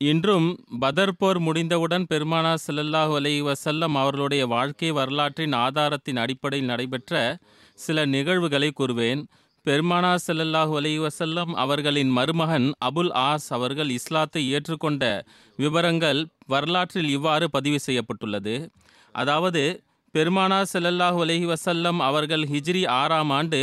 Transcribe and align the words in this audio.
இன்றும் 0.00 0.46
பதர் 0.82 1.18
போர் 1.20 1.38
முடிந்தவுடன் 1.46 2.04
பெருமானா 2.10 2.52
செல்லல்லாஹு 2.62 3.14
அலை 3.16 3.32
வசல்லம் 3.48 3.96
அவர்களுடைய 4.02 4.42
வாழ்க்கை 4.52 4.90
வரலாற்றின் 4.98 5.54
ஆதாரத்தின் 5.64 6.20
அடிப்படையில் 6.22 6.70
நடைபெற்ற 6.70 7.12
சில 7.78 8.04
நிகழ்வுகளை 8.14 8.70
கூறுவேன். 8.72 9.20
பெருமானா 9.66 10.12
செல்லல்லாஹு 10.26 10.72
அலை 10.80 10.92
வசல்லம் 10.98 11.52
அவர்களின் 11.64 12.12
மருமகன் 12.18 12.68
அபுல் 12.88 13.12
ஆஸ் 13.24 13.48
அவர்கள் 13.56 13.90
இஸ்லாத்தை 13.98 14.44
ஏற்றுக்கொண்ட 14.54 15.02
விவரங்கள் 15.58 16.22
வரலாற்றில் 16.46 17.10
இவ்வாறு 17.16 17.48
பதிவு 17.56 17.80
செய்யப்பட்டுள்ளது. 17.86 18.56
அதாவது 19.14 19.64
பெருமானா 20.14 20.62
செல்லல்லாஹு 20.72 21.20
அலஹி 21.26 21.46
வசல்லம் 21.52 22.00
அவர்கள் 22.08 22.46
ஹிஜ்ரி 22.54 22.84
ஆறாம் 23.00 23.34
ஆண்டு 23.40 23.62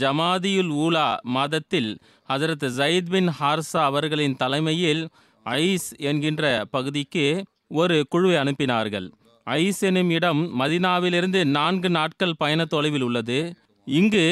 ஜமாதியுல் 0.00 0.72
ஊலா 0.84 1.08
மாதத்தில் 1.36 1.90
ஹஜரத் 2.28 2.68
ஜயித் 2.78 3.12
பின் 3.16 3.32
ஹார்சா 3.40 3.82
அவர்களின் 3.90 4.38
தலைமையில் 4.44 5.04
ஐஸ் 5.46 5.88
என்கின்ற 6.10 6.64
பகுதிக்கு 6.70 7.26
ஒரு 7.68 7.96
குழுவை 8.08 8.36
அனுப்பினார்கள். 8.42 9.06
ஐஸ் 9.46 9.82
எனும் 9.82 10.10
இடம் 10.10 10.60
மதினாவிலிருந்து 10.60 11.44
நான்கு 11.44 11.90
நாட்கள் 11.90 12.38
பயண 12.38 12.64
தொலைவில் 12.64 13.02
உள்ளது. 13.02 13.38
இங்கு 13.86 14.26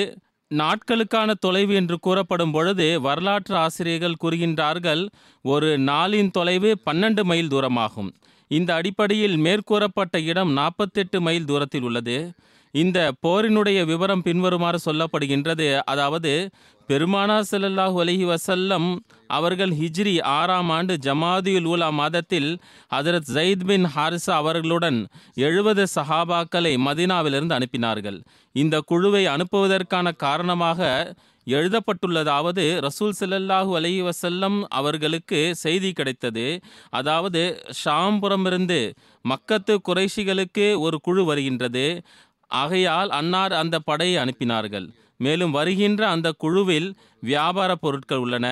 நாட்களுக்கான 0.51 1.31
தொலைவு 1.41 1.75
என்று 1.75 1.99
கூறப்படும் 1.99 2.51
பொழுது 2.51 3.01
வரலாற்று 3.01 3.57
ஆசிரியர்கள் 3.57 4.21
கூறுகின்றார்கள் 4.25 5.03
ஒரு 5.45 5.79
நாளின் 5.79 6.31
தொலைவு 6.31 6.71
பன்னெண்டு 6.91 7.23
மைல் 7.25 7.49
தூரமாகும். 7.49 8.11
இந்த 8.51 8.75
அடிப்படையில் 8.75 9.37
மேற்கூறப்பட்ட 9.37 10.17
இடம் 10.23 10.53
நாற்பத்தெட்டு 10.53 11.21
மைல் 11.21 11.45
தூரத்தில் 11.45 11.83
உள்ளது. 11.83 12.17
இந்த 12.75 12.99
போரினுடைய 13.27 13.79
விவரம் 13.85 14.23
பின்வருமாறு 14.23 14.79
சொல்லப்படுகின்றது. 14.85 15.79
அதாவது 15.93 16.33
பெருமானா 16.91 17.37
செல்லல்லாஹு 17.51 17.97
அலஹி 18.05 18.25
வசல்லம் 18.31 18.87
அவர்கள் 19.37 19.73
ஹிஜ்ரி 19.81 20.15
ஆறாம் 20.37 20.71
ஆண்டு 20.77 20.95
ஜமாதியுல் 21.07 21.69
உலா 21.73 21.89
மாதத்தில் 21.99 22.49
ஹதரத் 22.95 23.29
ஜயித் 23.37 23.67
பின் 23.67 23.87
ஹாரிசா 23.95 24.33
அவர்களுடன் 24.43 24.99
எழுபது 25.47 25.83
சஹாபாக்களை 25.95 26.73
மதினாவிலிருந்து 26.87 27.57
அனுப்பினார்கள். 27.59 28.19
இந்த 28.55 28.77
குழுவை 28.91 29.25
அனுப்புவதற்கான 29.27 30.17
காரணமாக 30.17 30.89
எழுதப்பட்டுள்ளதாவது 31.47 32.65
ரசூல் 32.87 33.15
செல்லல்லாஹு 33.21 33.71
அலைஹி 33.79 34.03
வசல்லம் 34.09 34.59
அவர்களுக்கு 34.81 35.41
செய்தி 35.65 35.93
கிடைத்தது. 35.93 36.47
அதாவது 37.01 37.43
ஷாம்புறமிருந்து 37.83 38.81
மக்கத்து 39.25 39.77
குறைஷிகளுக்கு 39.89 40.67
ஒரு 40.87 40.99
குழு 41.01 41.25
வருகின்றது. 41.25 41.87
ஆகையால் 42.51 43.11
அன்னார் 43.21 43.55
அந்த 43.63 43.79
படையை 43.91 44.17
அனுப்பினார்கள். 44.25 44.89
மேலும் 45.25 45.55
வருகின்ற 45.59 46.03
அந்த 46.09 46.29
குழுவில் 46.43 46.89
வியாபார 47.21 47.71
பொருட்கள் 47.75 48.23
உள்ளன. 48.25 48.47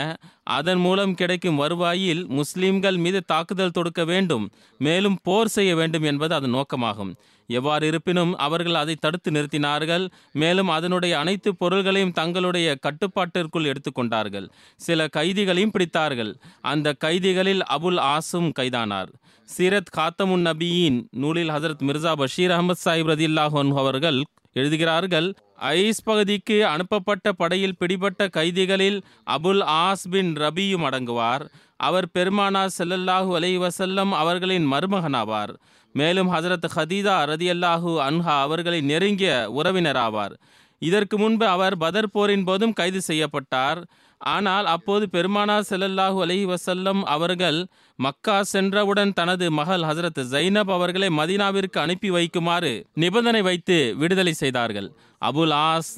அதன் 0.56 0.78
மூலம் 0.78 1.14
கிடைக்கும் 1.14 1.60
வருவாயில் 1.62 2.22
முஸ்லிம்கள் 2.28 2.98
மீது 3.04 3.20
தாக்குதல் 3.24 3.70
தொடுக்க 3.70 4.02
வேண்டும். 4.04 4.44
மேலும் 4.78 5.18
போர் 5.22 5.54
செய்ய 5.56 5.72
வேண்டும் 5.76 6.06
என்பது 6.10 6.34
அதன் 6.34 6.54
நோக்கமாகும். 6.54 7.12
எவ்வாறு 7.50 7.84
இருப்பினும் 7.86 8.32
அவர்கள் 8.36 8.74
அதை 8.74 8.94
தடுத்து 8.94 9.30
நிறுத்தினார்கள். 9.30 10.04
மேலும் 10.32 10.68
அதனுடைய 10.68 11.18
அனைத்து 11.18 11.50
பொருள்களையும் 11.56 12.16
தங்களுடைய 12.20 12.68
கட்டுப்பாட்டிற்குள் 12.86 13.70
எடுத்துக்கொண்டார்கள் 13.72 14.48
சில 14.86 15.08
கைதிகளையும் 15.16 15.74
பிடித்தார்கள். 15.76 16.32
அந்த 16.72 16.96
கைதிகளில் 17.04 17.62
அபுல் 17.76 18.00
ஆசும் 18.12 18.50
கைதானார். 18.52 19.12
சீரத் 19.48 19.94
காத்தமுன் 19.96 20.46
நபியின் 20.48 20.98
நூலில் 21.10 21.54
ஹசரத் 21.54 21.86
மிர்சா 21.88 22.12
பஷீர் 22.12 22.54
அகமது 22.56 22.82
சாஹிப் 22.84 23.10
ரதில்லாஹன் 23.12 23.72
அவர்கள் 23.82 24.20
எழுதுகிறார்கள் 24.58 25.28
ஐஸ் 25.72 26.02
பகுதிக்கு 26.08 26.56
அனுப்பப்பட்ட 26.66 27.32
படையில் 27.40 27.78
பிடிபட்ட 27.80 28.28
கைதிகளில் 28.36 28.98
அபுல் 29.36 29.62
ஆஸ் 29.82 30.04
பின் 30.10 30.30
ரபியும் 30.42 30.86
அடங்குவார். 30.88 31.44
அவர் 31.86 32.08
பெருமானா 32.18 32.62
செல்லல்லாஹு 32.78 33.30
அலைஹி 33.38 33.58
வஸல்லம் 33.64 34.12
அவர்களின் 34.22 34.66
மருமகனாவார். 34.72 35.52
மேலும் 35.94 36.30
ஹசரத் 36.34 36.70
ஹதீதா 36.76 37.16
ரதியல்லாஹு 37.32 37.92
அன்ஹா 38.08 38.34
அவர்களின் 38.46 38.88
நெருங்கிய 38.92 39.32
உறவினராவார். 39.58 40.34
இதற்கு 40.82 41.16
முன்பு 41.18 41.46
அவர் 41.46 41.76
பதர் 41.76 42.12
போரின் 42.12 42.44
போதும் 42.48 42.76
கைது 42.80 43.00
செய்யப்பட்டார். 43.00 43.80
ஆனால் 44.20 44.66
அப்போது 44.66 45.04
பெருமானா 45.12 45.56
செல்லல்லாஹு 45.70 46.18
அலஹி 46.24 46.44
வசல்லம் 46.44 47.02
அவர்கள் 47.14 47.58
மக்கா 47.98 48.42
சென்றவுடன் 48.42 49.12
தனது 49.12 49.50
மகள் 49.50 49.82
ஹசரத் 49.82 50.20
ஜைனப் 50.32 50.72
அவர்களை 50.76 51.08
மதீனாவிற்கு 51.08 51.78
அனுப்பி 51.78 52.10
வைக்குமாறு 52.10 52.72
நிபந்தனை 52.94 53.42
வைத்து 53.42 53.94
விடுதலை 53.96 54.32
செய்தார்கள். 54.32 54.88
அபுல் 55.22 55.54
ஆஸ் 55.70 55.92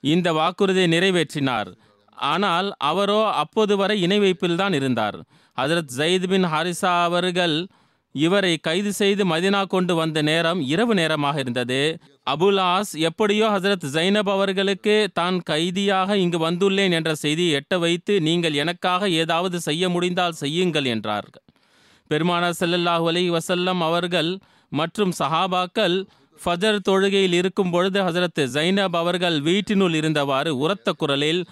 இந்த 0.00 0.32
வாக்குறுதியை 0.32 0.88
நிறைவேற்றினார். 0.92 1.70
ஆனால் 2.16 2.74
அவரோ 2.90 3.20
அப்போது 3.42 3.76
வரை 3.76 4.00
இணை 4.00 4.18
வைப்பில்தான் 4.20 4.72
இருந்தார். 4.72 5.18
ஹசரத் 5.58 5.94
ஜயித் 5.96 6.26
பின் 6.26 6.44
ஹாரிசா 6.44 7.02
அவர்கள் 7.02 7.56
இவரை 8.14 8.52
கைது 8.58 8.92
செய்து 8.92 9.22
மதினா 9.32 9.60
கொண்டு 9.66 9.94
வந்த 9.94 10.22
நேரம் 10.22 10.60
இரவு 10.72 10.94
நேரமாக 10.94 11.38
இருந்தது. 11.38 11.80
அபுலாஸ் 12.26 12.92
எப்படியோ 13.08 13.46
ஹசரத் 13.54 13.86
ஜைனப் 13.96 14.30
அவர்களுக்கு 14.34 15.08
தான் 15.12 15.38
கைதியாக 15.42 16.16
இங்கு 16.16 16.38
வந்துள்ளேன் 16.46 16.96
என்ற 16.98 17.14
செய்தியை 17.14 17.52
எட்ட 17.60 17.78
வைத்து 17.78 18.14
நீங்கள் 18.20 18.58
எனக்காக 18.62 19.10
ஏதாவது 19.22 19.60
செய்ய 19.60 19.88
முடிந்தால் 19.88 20.38
செய்யுங்கள் 20.42 20.84
என்றார். 20.84 21.28
பெருமானார் 22.10 22.58
செல்லல்லாஹு 22.60 23.04
அலி 23.10 23.24
வசல்லம் 23.30 23.82
அவர்கள் 23.88 24.30
மற்றும் 24.72 25.12
சஹாபாக்கள் 25.18 25.96
ஃபஜர் 26.40 26.84
தொழுகையில் 26.88 27.32
இருக்கும் 27.32 27.70
பொழுது 27.70 27.98
ஹசரத் 28.02 28.42
ஜைனப் 28.54 28.96
அவர்கள் 28.96 29.36
வீட்டினுள் 29.40 29.96
இருந்தவாறு 30.00 30.52
உரத்த 30.64 30.92
குரலில் 30.92 31.42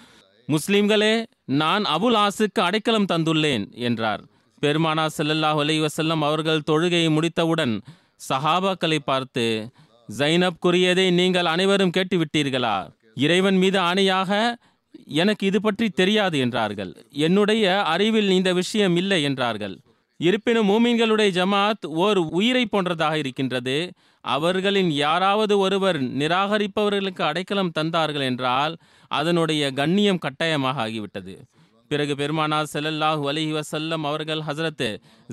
முஸ்லிம்களே 0.48 1.14
நான் 1.60 1.84
அபுல் 1.96 2.18
ஆசுக்கு 2.24 2.60
அடைக்கலம் 2.66 3.08
தந்துள்ளேன் 3.12 3.64
என்றார். 3.88 4.22
பெருமானா 4.62 5.06
ஸல்லல்லாஹு 5.18 5.58
அலைஹி 5.64 5.86
வசல்லம் 5.86 6.22
அவர்கள் 6.22 6.66
தொழுகையை 6.70 7.10
முடித்தவுடன் 7.10 7.74
சஹாபாக்களை 8.28 8.98
பார்த்து 9.04 9.44
ஜைனப் 10.18 10.58
கூறியதை 10.58 11.10
நீங்கள் 11.10 11.44
அனைவரும் 11.44 11.92
கேட்டுவிட்டீர்களா? 11.96 12.76
இறைவன் 13.14 13.56
மீது 13.56 13.78
ஆணையாக 13.80 14.30
எனக்கு 15.04 15.46
இது 15.46 15.60
பற்றி 15.60 15.88
தெரியாது 15.88 16.38
என்றார்கள். 16.38 16.92
என்னுடைய 17.10 17.82
அறிவில் 17.82 18.30
இந்த 18.30 18.52
விஷயம் 18.52 18.96
இல்லை 18.96 19.22
என்றார்கள். 19.22 19.76
இருப்பினும் 20.20 20.68
மூமின்களுடைய 20.68 21.30
ஜமாத் 21.30 21.86
ஓர் 21.86 22.18
உயிரை 22.18 22.66
போன்றதாக 22.66 23.14
இருக்கின்றது. 23.14 23.76
அவர்களின் 24.24 24.90
யாராவது 24.90 25.58
ஒருவர் 25.58 26.02
நிராகரிப்பவர்களுக்கு 26.02 27.22
அடைக்கலம் 27.22 27.72
தந்தார்கள் 27.78 28.24
என்றால் 28.24 28.76
அதனுடைய 29.10 29.70
கண்ணியம் 29.72 30.18
கட்டாயமாக 30.18 30.88
ஆகிவிட்டது. 30.88 31.34
பிறகு 31.90 32.14
பெருமானா 32.20 32.58
செல்லல்லாஹ் 32.72 33.22
அலைஹி 33.30 33.52
வசல்லம் 33.58 34.04
அவர்கள் 34.10 34.42
ஹசரத்து 34.48 34.88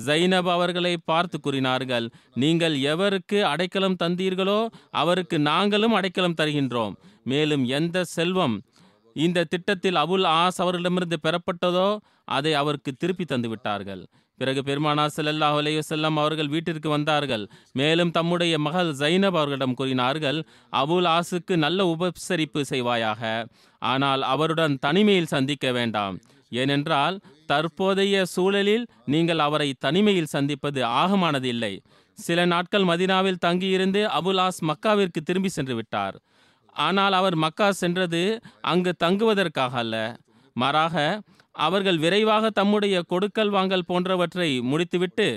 ஜைனப் 0.06 0.50
அவர்களை 0.56 0.94
பார்த்து 1.10 1.36
கூறினார்கள் 1.40 2.06
நீங்கள் 2.44 2.76
எவருக்கு 2.92 3.40
அடைக்கலம் 3.52 3.98
தந்தீர்களோ 4.02 4.60
அவருக்கு 5.02 5.38
நாங்களும் 5.50 5.96
அடைக்கலம் 6.00 6.38
தருகின்றோம். 6.40 6.96
மேலும் 7.32 7.64
எந்த 7.78 8.04
செல்வம் 8.16 8.56
இந்த 9.16 9.46
திட்டத்தில் 9.52 9.98
அபுல் 10.04 10.28
ஆஸ் 10.40 10.60
அவர்களிடமிருந்து 10.62 11.18
பெறப்பட்டதோ 11.26 11.88
அதை 12.36 12.52
அவருக்கு 12.60 12.90
திருப்பி 12.92 13.24
தந்து 13.24 13.48
விட்டார்கள். 13.48 14.04
பிறகு 14.40 14.60
பெருமானா 14.68 15.04
செல்லல்லா 15.16 15.48
அலைஹி 15.58 15.82
அவர்கள் 16.22 16.50
வீட்டிற்கு 16.54 16.88
வந்தார்கள். 16.94 17.44
மேலும் 17.80 18.10
தம்முடைய 18.16 18.54
மகள் 18.66 18.90
ஜைனப் 19.02 19.36
அவர்களிடம் 19.38 19.76
கூறினார்கள் 19.80 20.38
அபுல் 20.82 21.08
ஆசுக்கு 21.16 21.56
நல்ல 21.64 21.86
உபசரிப்பு 21.92 22.62
செய்வாயாக. 22.72 23.22
ஆனால் 23.82 24.24
அவருடன் 24.34 24.74
தனிமையில் 24.86 25.32
சந்திக்க 25.34 25.72
வேண்டாம். 25.78 26.16
ஏனென்றால் 26.52 27.16
தற்போதைய 27.50 28.24
சூழலில் 28.34 28.84
நீங்கள் 29.14 29.40
அவரை 29.46 29.68
தனிமையில் 29.84 30.32
சந்திப்பது 30.34 30.80
ஆகமானது 31.02 31.48
இல்லை 31.54 31.74
சில 32.18 32.38
நாட்கள் 32.52 32.88
மதினாவில் 32.90 33.42
தங்கியிருந்து 33.46 34.00
அபுலாஸ் 34.18 34.60
மக்காவிற்கு 34.70 35.20
திரும்பி 35.28 35.50
சென்று 35.56 35.74
விட்டார். 35.74 36.16
ஆனால் 36.86 37.14
அவர் 37.20 37.36
மக்கா 37.44 37.68
சென்றது 37.82 38.22
அங்கு 38.72 38.92
தங்குவதற்காக 39.04 39.76
அல்ல. 39.82 39.96
மாறாக 40.56 40.96
அவர்கள் 41.66 41.98
விரைவாக 42.04 42.50
தம்முடைய 42.50 42.96
கொடுக்கல் 43.12 43.52
வாங்கல் 43.56 43.88
போன்றவற்றை 43.90 44.50
முடித்துவிட்டு 44.70 45.28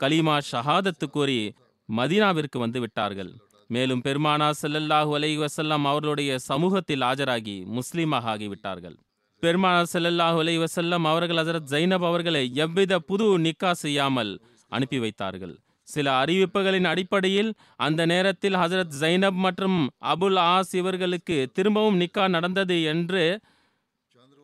கலிமா 0.00 0.36
ஷஹாதத்து 0.50 1.06
கூறி 1.16 1.40
மதீனாவிற்கு 1.88 2.58
வந்து 2.58 2.80
விட்டார்கள். 2.80 3.32
மேலும் 3.70 4.02
பெருமானா 4.06 4.48
செல்லல்லாஹு 4.60 5.12
அலை 5.18 5.30
வசல்லாம் 5.42 5.86
அவர்களுடைய 5.90 6.32
சமூகத்தில் 6.50 7.04
ஆஜராகி 7.10 7.56
முஸ்லீமாக 7.78 8.28
ஆகிவிட்டார்கள். 8.34 8.96
பெருமானார் 9.42 9.90
செல்லல்லாஹு 9.92 10.38
அலை 10.38 10.54
வசல்லம் 10.58 11.04
அவர்கள் 11.04 11.36
ஹசரத் 11.36 11.70
ஜைனப் 11.70 12.06
அவர்களை 12.10 12.42
எவ்வித 12.54 12.98
புது 12.98 13.26
நிக்கா 13.38 13.70
செய்யாமல் 13.72 14.32
அனுப்பி 14.68 14.98
வைத்தார்கள். 14.98 15.54
சில 15.88 16.24
அறிவிப்புகளின் 16.24 16.84
அடிப்படையில் 16.84 17.50
அந்த 17.76 18.06
நேரத்தில் 18.06 18.54
ஹசரத் 18.54 18.94
ஜைனப் 19.00 19.38
மற்றும் 19.44 19.78
அபுல் 20.04 20.38
ஆஸ் 20.54 20.72
இவர்களுக்கு 20.72 21.36
திரும்பவும் 21.52 22.00
நிக்கா 22.00 22.28
நடந்தது 22.28 22.82
என்று 22.82 23.40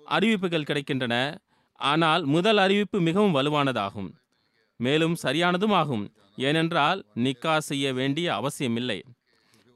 அறிவிப்புகள் 0.07 0.69
கிடைக்கின்றன. 0.69 1.15
ஆனால் 1.81 2.25
முதல் 2.25 2.57
அறிவிப்பு 2.57 3.01
மிகவும் 3.01 3.35
வலுவானதாகும். 3.35 4.11
மேலும் 4.81 5.17
சரியானதும் 5.23 5.75
ஆகும். 5.81 6.05
ஏனென்றால் 6.37 7.01
நிக்கா 7.15 7.57
செய்ய 7.59 7.87
வேண்டிய 7.93 8.35
அவசியமில்லை. 8.35 8.99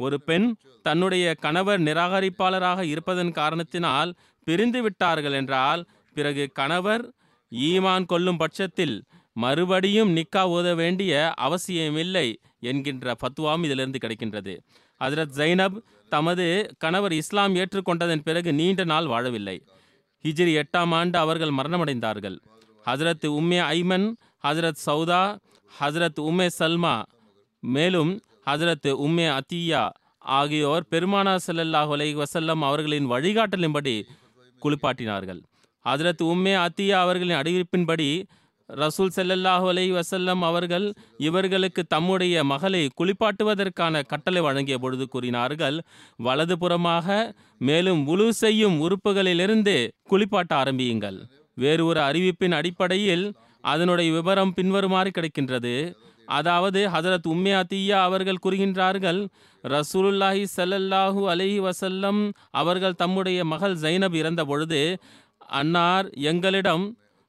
ஒரு 0.00 0.16
பெண் 0.20 0.46
தன்னுடைய 0.82 1.26
கணவர் 1.34 1.80
நிராகரிப்பாளராக 1.80 2.80
இருப்பதன் 2.82 3.32
காரணத்தினால் 3.32 4.10
பிரிந்து 4.46 4.80
விட்டார்கள் 4.82 5.32
என்றால் 5.32 5.82
பிறகு 6.16 6.44
கணவர் 6.52 7.04
ஈமான் 7.52 8.06
கொள்ளும் 8.06 8.36
பட்சத்தில் 8.36 8.96
மறுபடியும் 9.36 10.12
நிக்கா 10.16 10.42
ஓத 10.56 10.68
வேண்டிய 10.74 11.12
அவசியமில்லை 11.46 12.26
என்கின்ற 12.60 13.14
ஃபத்வாம் 13.20 13.64
இதிலிருந்து 13.64 13.98
கிடைக்கின்றது. 14.04 14.54
ஹசரத் 15.00 15.34
ஜைனப் 15.38 15.76
தமது 16.12 16.46
கணவர் 16.78 17.12
இஸ்லாம் 17.12 17.54
ஏற்றுக்கொண்டதன் 17.54 18.24
பிறகு 18.24 18.50
நீண்ட 18.52 18.84
நாள் 18.84 19.06
வாழவில்லை. 19.06 19.56
ஹிஜ்ரி 20.24 20.52
எட்டாம் 20.62 20.94
ஆண்டு 20.94 21.18
அவர்கள் 21.18 21.56
மரணமடைந்தார்கள். 21.58 22.36
ஹசரத் 22.86 23.26
உம்மே 23.38 23.60
ஐமன் 23.76 24.06
ஹசரத் 24.44 24.82
சௌதா 24.86 25.22
ஹசரத் 25.70 26.20
உம்மே 26.28 26.48
சல்மா 26.58 26.94
மேலும் 27.62 28.12
ஹசரத் 28.46 28.90
உம்மே 29.04 29.26
அத்தியா 29.38 29.82
ஆகியோர் 30.38 30.84
பெருமானா 30.90 31.34
செல்லல்லாஹ் 31.46 31.90
வசல்லம் 31.92 32.14
வஸல்லம் 32.20 32.62
அவர்களின் 32.68 33.06
வழிகாட்டலின்படி 33.10 33.94
குளிப்பாட்டினார்கள். 34.62 35.40
ஹஜரத் 35.84 36.22
உம்மே 36.24 36.54
அத்தியா 36.66 36.98
அவர்களின் 37.04 37.40
அறிவிப்பின்படி 37.40 38.08
ரசூல் 38.68 39.12
செல்லல்லாஹு 39.16 39.66
அலை 39.68 39.84
வசல்லம் 39.92 40.40
அவர்கள் 40.40 40.86
இவர்களுக்கு 41.18 41.82
தம்முடைய 41.84 42.44
மகளை 42.44 42.80
குளிப்பாட்டுவதற்கான 43.00 44.02
கட்டளை 44.06 44.40
வழங்கிய 44.42 44.78
பொழுது 44.78 45.08
கூறினார்கள் 45.08 45.76
வலதுபுறமாக 46.24 47.36
மேலும் 47.58 48.00
உழு 48.08 48.28
செய்யும் 48.28 48.76
உறுப்புகளிலிருந்து 48.80 49.76
குளிப்பாட்ட 50.10 50.52
ஆரம்பியுங்கள். 50.52 51.18
வேறு 51.54 51.84
ஒரு 51.86 52.00
அறிவிப்பின் 52.00 52.52
அடிப்படையில் 52.52 53.24
அதனுடைய 53.60 54.12
விவரம் 54.12 54.54
பின்வருமாறு 54.54 55.10
கிடைக்கின்றது. 55.18 55.74
அதாவது 56.26 56.80
ஹசரத் 56.88 57.28
உம்மே 57.32 57.52
அத்தியா 57.60 57.98
அவர்கள் 58.08 58.42
கூறுகின்றார்கள் 58.44 59.20
ரசூலுல்லாஹி 59.64 60.42
சல்லல்லாஹு 60.56 61.22
அலஹி 61.32 61.58
வசல்லம் 61.68 62.20
அவர்கள் 62.50 62.98
தம்முடைய 63.02 63.38
மகள் 63.44 63.76
ஜைனப் 63.76 64.14
இறந்த 64.14 64.44
பொழுது 64.44 64.80
அன்னார் 65.60 66.08
எங்களிடம் 66.30 66.84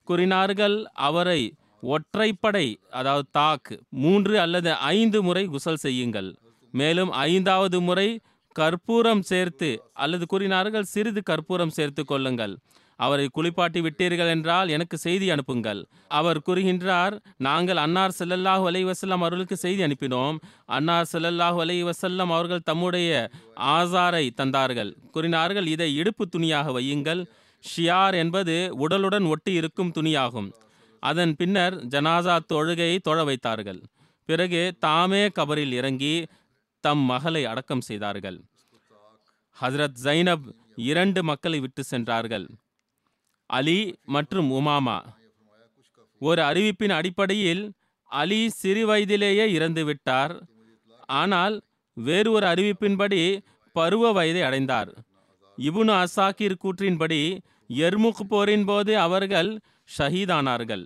கூறினார்கள் 0.08 0.78
அவரை 1.08 1.42
ஒற்றைப்படை 1.84 2.68
அதாவது 2.90 3.28
தாக் 3.32 3.72
மூன்று 3.90 4.40
அல்லது 4.40 4.72
ஐந்து 4.76 5.20
முறை 5.22 5.44
குசல் 5.46 5.84
செய்யுங்கள். 5.86 6.30
மேலும் 6.74 7.12
ஐந்தாவது 7.12 7.80
முறை 7.82 8.08
கற்பூரம் 8.56 9.22
சேர்த்து 9.22 9.70
அல்லது 9.94 10.26
கூறினார்கள் 10.26 10.84
சிறிது 10.84 11.22
கற்பூரம் 11.24 11.70
சேர்த்து 11.70 12.06
கொள்ளுங்கள். 12.06 12.54
அவரை 13.00 13.28
குளிப்பாட்டி 13.32 13.80
விட்டீர்கள் 13.82 14.32
என்றால் 14.36 14.70
எனக்கு 14.70 14.98
செய்தி 14.98 15.30
அனுப்புங்கள். 15.30 15.82
அவர் 16.08 16.40
கூறுகின்றார் 16.46 17.16
நாங்கள் 17.38 17.78
அன்னார் 17.78 18.16
செல்லல்லாஹு 18.20 18.64
அலைஹி 18.70 18.92
வஸல்லம் 18.92 19.24
அவர்களுக்கு 19.24 19.56
செய்தி 19.56 19.84
அனுப்பினோம். 19.84 20.38
அன்னார் 20.66 21.10
செல்லல்லாஹு 21.12 21.60
அலைஹி 21.66 21.84
வஸல்லம் 21.90 22.32
அவர்கள் 22.38 22.66
தம்முடைய 22.66 23.30
ஆசாரை 23.76 24.26
தந்தார்கள். 24.42 24.92
கூறினார்கள் 25.12 25.68
இதை 25.68 25.90
இடுப்பு 25.96 26.28
துணியாக 26.28 26.80
வையுங்கள். 26.80 27.22
ஷியார் 27.64 28.14
என்பது 28.14 28.56
உடலுடன் 28.88 29.28
ஒட்டி 29.28 29.54
இருக்கும் 29.54 29.92
துணியாகும். 29.92 30.50
அதன் 31.00 31.36
பின்னர் 31.36 31.76
ஜனாசா 31.88 32.36
தொழுகையை 32.54 32.98
தொழ 33.00 33.24
வைத்தார்கள். 33.24 33.82
பிறகு 34.30 34.62
தாமே 34.80 35.24
கபரில் 35.28 35.72
இறங்கி 35.72 36.14
தம் 36.84 37.04
மகளை 37.12 37.46
அடக்கம் 37.46 37.82
செய்தார்கள். 37.82 38.38
ஹசரத் 39.58 40.00
ஜைனப் 40.04 40.48
இரண்டு 40.76 41.24
மக்களை 41.24 41.60
விட்டு 41.60 41.84
சென்றார்கள். 41.84 42.48
அலி 43.50 43.80
மற்றும் 44.06 44.50
உமாமா. 44.52 44.98
ஒரு 46.22 46.42
அறிவிப்பின் 46.42 46.94
அடிப்படையில் 47.00 47.64
அலி 48.12 48.50
சிறு 48.50 48.86
வயதிலேயே 48.86 49.46
இறந்து 49.52 49.86
விட்டார். 49.86 50.34
ஆனால் 51.20 51.56
வேறு 51.98 52.32
ஒரு 52.32 52.46
அறிவிப்பின்படி 52.48 53.22
பருவ 53.76 54.12
வயதை 54.12 54.42
அடைந்தார். 54.42 54.92
இபுனு 55.58 55.94
அசாக்கிர் 56.04 56.62
கூற்றின்படி 56.64 57.22
எர்முக் 57.70 58.24
போரின் 58.30 58.66
போது 58.66 59.00
அவர்கள் 59.00 59.50
ஷஹீதானார்கள். 59.98 60.86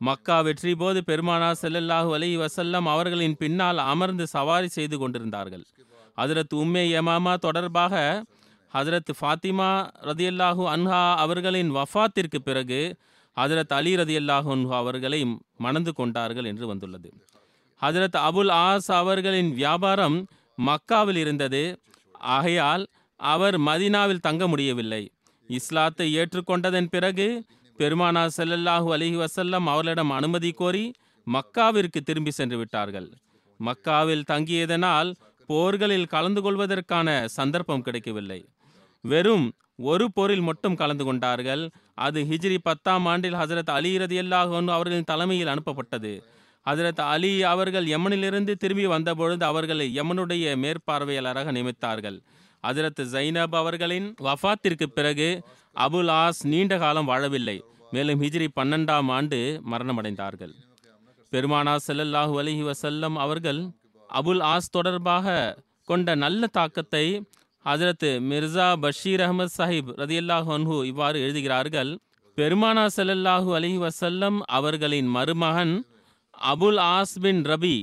மக்கா 0.00 0.40
வெற்றி 0.40 0.74
போது 0.74 1.02
பெருமானா 1.06 1.48
செல்லல்லாஹு 1.62 2.10
அலி 2.12 2.30
வசல்லம் 2.36 2.86
அவர்களின் 2.88 3.36
பின்னால் 3.38 3.80
அமர்ந்து 3.92 4.26
சவாரி 4.26 4.68
செய்து 4.68 4.98
கொண்டிருந்தார்கள். 4.98 5.64
அதிரத் 6.16 6.54
உம்மே 6.54 6.84
யமாமா 6.96 7.34
தொடர்பாக 7.36 7.94
ஹசரத் 8.74 9.12
ஃபாத்திமா 9.20 9.68
ரதியல்லாஹூ 10.08 10.64
அன்ஹா 10.74 11.14
அவர்களின் 11.14 11.70
வஃபாத்திற்கு 11.76 12.38
பிறகு 12.44 12.80
ஹசரத் 13.36 13.72
அலி 13.78 13.92
ரதியல்லாஹூ 13.96 14.48
அன்ஹா 14.56 14.76
அவர்களை 14.76 15.20
மணந்து 15.56 15.92
கொண்டார்கள் 15.92 16.44
என்று 16.44 16.66
வந்துள்ளது. 16.66 17.08
ஹசரத் 17.82 18.18
அபுல் 18.28 18.52
ஆஸ் 18.66 18.90
அவர்களின் 19.02 19.50
வியாபாரம் 19.54 20.18
மக்காவில் 20.58 21.16
இருந்தது. 21.16 21.62
ஆகையால் 22.36 22.84
அவர் 23.20 23.56
மதீனாவில் 23.60 24.24
தங்க 24.26 24.48
முடியவில்லை. 24.48 25.02
இஸ்லாத்தை 25.50 26.06
ஏற்றுக்கொண்டதன் 26.18 26.88
பிறகு 26.90 27.28
பெருமானா 27.78 28.22
செல்லல்லாஹு 28.36 28.88
அலிஹி 28.96 29.18
வசல்லம் 29.24 29.66
அவர்களிடம் 29.72 30.10
அனுமதி 30.10 30.50
கோரி 30.50 30.84
மக்காவிற்கு 31.26 32.00
திரும்பி 32.04 32.30
சென்று 32.30 32.56
விட்டார்கள். 32.58 33.08
மக்காவில் 33.60 34.24
தங்கியதனால் 34.32 35.10
போர்களில் 35.48 36.10
கலந்து 36.14 36.40
கொள்வதற்கான 36.42 37.08
சந்தர்ப்பம் 37.38 37.82
கிடைக்கவில்லை. 37.82 38.40
வெறும் 39.00 39.52
ஒரு 39.76 40.12
போரில் 40.12 40.40
மட்டும் 40.40 40.74
கலந்து 40.74 41.04
கொண்டார்கள். 41.04 41.70
அது 41.94 42.22
ஹிஜ்ரி 42.22 42.58
பத்தாம் 42.62 43.06
ஆண்டில் 43.06 43.34
ஹசரத் 43.34 43.70
அலி 43.70 43.98
ரதி 43.98 44.18
அன்ஹு 44.22 44.66
அவர்களின் 44.66 45.04
தலைமையில் 45.04 45.46
அனுப்பப்பட்டது. 45.46 46.12
ஹசரத் 46.66 47.00
அலி 47.00 47.42
அவர்கள் 47.42 47.86
யமனிலிருந்து 47.86 48.54
திரும்பி 48.54 48.86
வந்தபொழுது 48.86 49.44
அவர்களை 49.44 49.98
யமனுடைய 50.00 50.56
மேற்பார்வையாளராக 50.56 51.52
நியமித்தார்கள். 51.56 52.18
ஹசரத் 52.66 53.02
ஜைனப் 53.12 53.54
அவர்களின் 53.54 54.14
வஃபாத்திற்கு 54.20 54.86
பிறகு 54.86 55.42
அபுல் 55.76 56.10
ஆஸ் 56.22 56.40
நீண்ட 56.42 56.78
காலம் 56.78 57.08
வாழவில்லை. 57.08 57.60
மேலும் 57.90 58.22
ஹிஜ்ரி 58.22 58.48
பன்னெண்டாம் 58.60 59.08
ஆண்டு 59.10 59.62
மரணமடைந்தார்கள். 59.70 60.54
பெருமானா 61.32 61.76
செல்லல்லாஹு 61.86 62.34
அலிஹி 62.42 62.70
வசல்லம் 62.70 63.14
அவர்கள் 63.14 63.60
அபுல் 64.10 64.42
ஆஸ் 64.52 64.70
தொடர்பாக 64.70 65.56
கொண்ட 65.84 66.14
நல்ல 66.14 66.46
தாக்கத்தை 66.46 67.04
ஹஜரத் 67.66 68.06
மிர்சா 68.30 68.66
பஷீர் 68.82 69.22
அஹமத் 69.26 69.54
சாஹிப் 69.56 69.90
ரதியல்லாஹு 70.02 70.50
அன்ஹு 70.56 70.76
இவ்வாறு 70.90 71.18
எழுதுகிறார்கள் 71.24 71.90
பெருமானா 72.38 72.84
செல்லல்லாஹு 72.96 73.50
அலி 73.58 73.72
வசல்லம் 73.78 74.38
அவர்களின் 74.58 75.08
மருமகன் 75.16 75.74
அபுல் 76.52 76.80
ஆஸ் 76.94 77.16
பின் 77.24 77.40
ரபி 77.52 77.76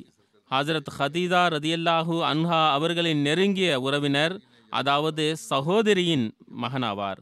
ஹசரத் 0.52 0.92
ஹதீதா 0.98 1.44
ரதியல்லாஹு 1.56 2.16
அன்ஹா 2.32 2.62
அவர்களின் 2.78 3.22
நெருங்கிய 3.22 3.80
உறவினர் 3.82 4.36
அதாவது 4.72 5.26
சகோதரியின் 5.50 6.26
மகனாவார். 6.64 7.20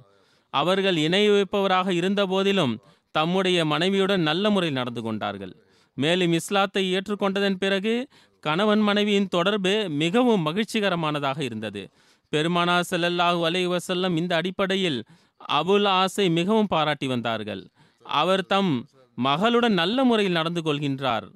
அவர்கள் 0.54 0.98
இணை 0.98 1.24
வைப்பவராக 1.30 1.88
இருந்த 1.92 2.22
போதிலும் 2.26 2.74
தம்முடைய 3.16 3.66
மனைவியுடன் 3.66 4.24
நல்ல 4.30 4.50
முறையில் 4.50 4.80
நடந்து 4.80 5.02
கொண்டார்கள். 5.02 5.54
மேலும் 5.98 6.34
இஸ்லாத்தை 6.34 6.84
ஏற்றுக்கொண்டதன் 6.96 7.60
பிறகு 7.64 7.94
கணவன் 8.44 8.80
மனைவியின் 8.80 9.32
தொடர்பு 9.36 9.74
மிகவும் 10.04 10.46
மகிழ்ச்சிகரமானதாக 10.48 11.40
இருந்தது. 11.42 11.84
பெருமானா 12.36 12.76
செல்லல்லாஹு 12.92 13.40
அலைஹி 13.50 13.70
வசல்லம் 13.76 14.18
இந்த 14.22 14.34
அடிப்படையில் 14.42 15.00
அபுல் 15.60 15.88
ஆசை 16.00 16.26
மிகவும் 16.38 16.70
பாராட்டி 16.74 17.08
வந்தார்கள். 17.14 17.64
அவர் 18.06 18.44
தம் 18.54 18.74
மகளுடன் 19.18 19.76
நல்ல 19.82 19.98
முறையில் 20.10 20.38
நடந்து 20.40 20.62
கொள்கின்றார். 20.68 21.28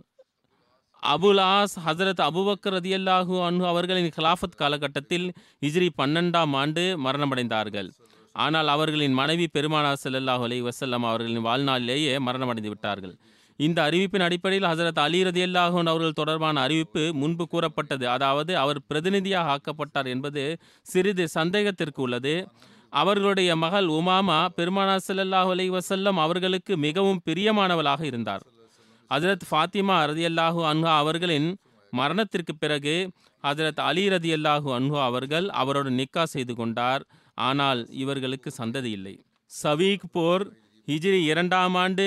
அபுல் 1.03 1.41
ஆஸ் 1.56 1.75
ஹசரத் 1.86 2.22
அபுபக்கர் 2.27 2.75
ரதியல்லாஹு 2.77 3.36
அன்ஹு 3.48 3.65
அவர்களின் 3.72 4.10
கிலாஃபத் 4.15 4.58
காலகட்டத்தில் 4.62 5.27
ஹிஜ்ரி 5.65 5.89
பன்னெண்டாம் 6.00 6.56
ஆண்டு 6.62 6.84
மரணமடைந்தார்கள். 7.06 7.89
ஆனால் 8.46 8.70
அவர்களின் 8.74 9.15
மனைவி 9.20 9.46
பெருமானா 9.56 9.91
செல்லல்லாஹு 10.03 10.44
அலைஹி 10.48 10.63
வசல்லம் 10.70 11.06
அவர்களின் 11.10 11.46
வாழ்நாளிலேயே 11.48 12.15
மரணமடைந்து 12.27 12.74
விட்டார்கள். 12.74 13.15
இந்த 13.60 13.80
அறிவிப்பின் 13.88 14.25
அடிப்படையில் 14.25 14.68
ஹசரத் 14.70 15.00
அலி 15.06 15.20
ரதி 15.28 15.42
அன்ஹு 15.44 15.80
அவர்கள் 15.92 16.18
தொடர்பான 16.20 16.62
அறிவிப்பு 16.66 17.04
முன்பு 17.22 17.46
கூறப்பட்டது. 17.54 18.06
அதாவது 18.16 18.51
அவர் 18.58 18.80
பிரதிநிதியாக 18.89 19.54
ஆக்கப்பட்டார் 19.56 20.10
என்பது 20.16 20.44
சிறிது 20.88 21.25
சந்தேகத்திற்கு 21.38 22.01
உள்ளது. 22.01 22.36
அவர்களுடைய 22.94 23.50
மகள் 23.63 23.88
உமாமா 23.98 24.38
பெருமானா 24.58 24.96
ஸல்லல்லாஹு 25.08 25.50
அலி 25.56 25.66
வசல்லம் 25.70 26.20
அவர்களுக்கு 26.25 26.74
மிகவும் 26.78 27.20
பிரியமானவளாக 27.28 28.01
இருந்தார். 28.01 28.46
ஹசரத் 29.12 29.46
ஃபாத்திமா 29.50 29.98
ரதியல்லாஹு 30.12 30.62
அன்ஹா 30.72 30.94
அவர்களின் 30.98 31.50
மரணத்திற்கு 31.94 32.54
பிறகு 32.56 32.96
ஹசரத் 33.44 33.82
அலி 33.89 34.06
ரதியல்லாஹு 34.10 34.70
அன்ஹா 34.80 35.01
அவர்கள் 35.10 35.50
அவரோடு 35.62 35.92
நிக்கா 36.00 36.24
செய்து 36.24 36.56
கொண்டார். 36.56 37.04
ஆனால் 37.50 37.82
இவர்களுக்கு 38.04 38.50
சந்ததி 38.58 38.92
இல்லை. 38.98 39.16
சவீக் 39.51 40.08
போர் 40.12 40.46
ஹிஜ்ரி 40.89 41.17
இரண்டாம் 41.31 41.75
ஆண்டு 41.84 42.05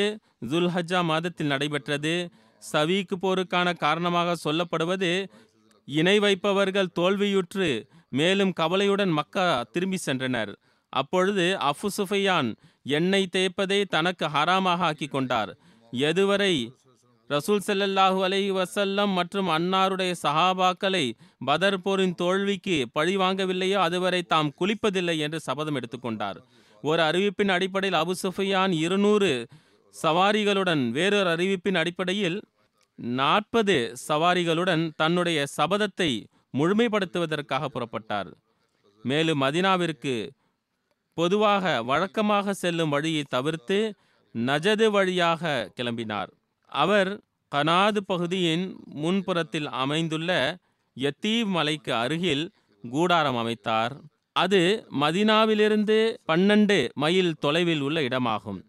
ஜுல்ஹஜா 0.51 1.01
மாதத்தில் 1.11 1.51
நடைபெற்றது. 1.53 2.15
சவீக்கு 2.63 3.17
போருக்கான 3.25 3.69
காரணமாக 3.83 4.35
சொல்லப்படுவது 4.45 5.11
இணை 5.89 6.15
வைப்பவர்கள் 6.25 6.95
தோல்வியுற்று 6.99 7.69
மேலும் 8.21 8.53
கவலையுடன் 8.61 9.13
மக்கா 9.19 9.45
திரும்பி 9.75 9.99
சென்றனர். 10.07 10.53
அப்பொழுது 10.93 11.45
அஃபு 11.71 11.89
சுஃபையான் 11.97 12.49
எண்ணெய் 12.97 13.33
தேய்ப்பதை 13.37 13.79
தனக்கு 13.95 14.27
ஹராமாக 14.35 14.87
ஆக்கி 14.89 15.09
கொண்டார். 15.09 15.53
எதுவரை 16.09 16.55
ரசூல் 17.31 17.65
செல்லல்லாஹு 17.67 18.19
அலை 18.27 18.41
வசல்லம் 18.59 19.13
மற்றும் 19.19 19.49
அன்னாருடைய 19.57 20.13
சஹாபாக்களை 20.23 21.05
பதர் 21.49 21.79
போரின் 21.85 22.17
தோல்விக்கு 22.23 22.77
பழி 22.97 23.15
வாங்கவில்லையோ 23.23 23.79
அதுவரை 23.87 24.21
தாம் 24.33 24.51
குளிப்பதில்லை 24.61 25.17
என்று 25.27 25.41
சபதம் 25.49 25.79
எடுத்துக்கொண்டார் 25.81 26.41
ஒரு 26.83 27.03
அறிவிப்பின் 27.03 27.49
அடிப்படையில் 27.49 27.99
அபு 28.01 28.15
சுஃபியான் 28.23 28.73
இருநூறு 28.85 29.31
சவாரிகளுடன் 29.95 30.83
வேறொரு 30.91 31.31
அறிவிப்பின் 31.35 31.79
அடிப்படையில் 31.81 32.39
நாற்பது 33.19 33.77
சவாரிகளுடன் 34.09 34.85
தன்னுடைய 34.97 35.39
சபதத்தை 35.57 36.11
முழுமைப்படுத்துவதற்காக 36.59 37.69
புறப்பட்டார். 37.75 38.31
மேலும் 39.05 39.43
மதினாவிற்கு 39.43 40.15
பொதுவாக 41.17 41.83
வழக்கமாக 41.83 42.53
செல்லும் 42.53 42.89
வழியை 42.89 43.25
தவிர்த்து 43.29 43.79
நஜது 44.35 44.87
வழியாக 44.91 45.71
கிளம்பினார். 45.77 46.31
அவர் 46.73 47.11
கனாது 47.53 48.01
பகுதியின் 48.07 48.65
முன்புறத்தில் 49.03 49.69
அமைந்துள்ள 49.83 50.31
யத்தீவ் 50.97 51.51
மலைக்கு 51.57 51.93
அருகில் 51.95 52.45
கூடாரம் 52.85 53.37
அமைத்தார். 53.37 53.95
அது 54.33 54.87
மதினாவிலிருந்து 55.01 56.17
பன்னெண்டு 56.29 56.93
மைல் 56.93 57.35
தொலைவில் 57.35 57.81
உள்ள 57.81 58.01
இடமாகும். 58.01 58.61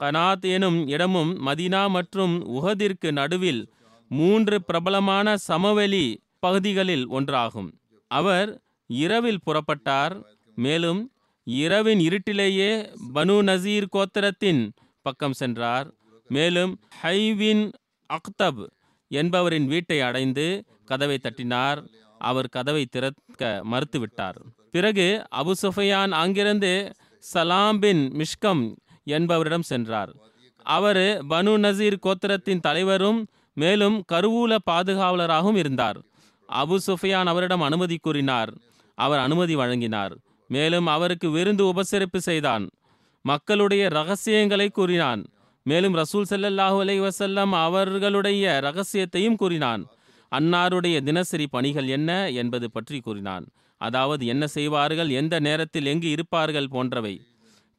கனாத் 0.00 0.46
எனும் 0.52 0.88
இடமும் 0.88 1.46
மதினா 1.46 1.90
மற்றும் 1.90 2.34
உஹதிற்கு 2.48 3.12
நடுவில் 3.12 3.72
மூன்று 4.08 4.64
பிரபலமான 4.64 5.36
சமவெளி 5.36 6.22
பகுதிகளில் 6.38 7.10
ஒன்றாகும். 7.10 7.70
அவர் 8.10 8.62
இரவில் 8.86 9.42
புறப்பட்டார் 9.46 10.22
மேலும் 10.54 11.12
இரவின் 11.44 11.98
இருட்டிலேயே 11.98 12.72
பனு 13.14 13.36
நசீர் 13.48 13.86
கோத்திரத்தின் 13.92 14.70
பக்கம் 15.02 15.32
சென்றார். 15.32 15.94
மேலும் 16.28 16.80
ஹைவின் 17.02 17.72
அக்தப் 18.10 18.66
என்பவரின் 19.10 19.66
வீட்டை 19.66 20.00
அடைந்து 20.00 20.64
கதவை 20.84 21.18
தட்டினார். 21.18 21.80
அவர் 22.22 22.48
கதவை 22.48 22.84
திறக்க 22.84 23.62
மறுத்துவிட்டார். 23.70 24.38
பிறகு 24.70 25.06
அபு 25.36 25.52
சுஃபையான் 25.62 26.10
அங்கிருந்து 26.10 26.72
சலாம் 27.18 27.78
பின் 27.78 28.02
மிஷ்கம் 28.12 28.62
என்பவரிடம் 29.04 29.62
சென்றார். 29.62 30.12
அவர் 30.62 31.00
பனு 31.30 31.54
நசீர் 31.64 32.02
கோத்திரத்தின் 32.02 32.60
தலைவரும் 32.60 33.20
மேலும் 33.54 33.96
கருவூல 34.12 34.58
பாதுகாவலராகவும் 34.70 35.56
இருந்தார். 35.56 35.98
அபு 36.48 36.76
சுஃபியான் 36.86 37.30
அவரிடம் 37.32 37.60
அனுமதி 37.60 37.96
கூறினார். 38.02 38.52
அவர் 38.98 39.18
அனுமதி 39.18 39.54
வழங்கினார். 39.56 40.14
மேலும் 40.48 40.86
அவருக்கு 40.86 41.30
விருந்து 41.30 41.64
உபசரிப்பு 41.64 42.20
செய்தான். 42.28 42.64
மக்களுடைய 43.24 43.88
ரகசியங்களை 43.88 44.68
கூறினான். 44.68 45.22
மேலும் 45.62 45.94
ரசூல் 45.94 46.28
ஸல்லல்லாஹு 46.30 46.78
அலை 46.78 46.96
வசல்லம் 47.00 47.52
அவர்களுடைய 47.66 48.60
ரகசியத்தையும் 48.62 49.36
கூறினான். 49.36 49.82
அன்னாருடைய 50.32 50.96
தினசரி 51.02 51.46
பணிகள் 51.46 51.88
என்ன 51.88 52.10
என்பது 52.30 52.70
பற்றி 52.70 53.00
கூறினான். 53.00 53.46
அதாவது 53.80 54.26
என்ன 54.26 54.44
செய்வார்கள் 54.46 55.10
எந்த 55.20 55.34
நேரத்தில் 55.40 55.86
எங்கு 55.86 56.08
இருப்பார்கள் 56.10 56.68
போன்றவை. 56.68 57.14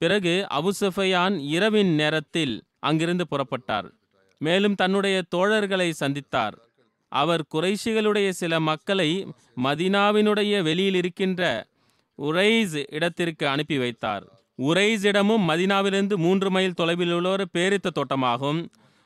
பிறகு 0.01 0.33
அபுசஃபையான் 0.57 1.35
இரவின் 1.55 1.91
நேரத்தில் 1.93 2.55
அங்கிருந்து 2.79 3.25
புறப்பட்டார். 3.27 3.87
மேலும் 4.41 4.75
தன்னுடைய 4.75 5.17
தோழர்களை 5.35 5.89
சந்தித்தார். 5.99 6.55
அவர் 7.11 7.43
குறைஷிகளுடைய 7.53 8.29
சில 8.29 8.59
மக்களை 8.59 9.09
மதினாவினுடைய 9.63 10.53
வெளியில் 10.63 10.95
இருக்கின்ற 10.95 11.41
உரைஸ் 12.19 12.77
இடத்திற்கு 12.89 13.45
அனுப்பி 13.47 13.77
வைத்தார். 13.77 14.25
உரைஸ் 14.59 15.05
இடமும் 15.05 15.45
மதினாவிலிருந்து 15.49 16.15
மூன்று 16.15 16.49
மைல் 16.51 16.73
தொலைவில் 16.73 17.13
உள்ள 17.13 17.29
ஒரு 17.29 17.45
பேரித்த 17.53 17.93
தோட்டமாகும். 17.95 18.61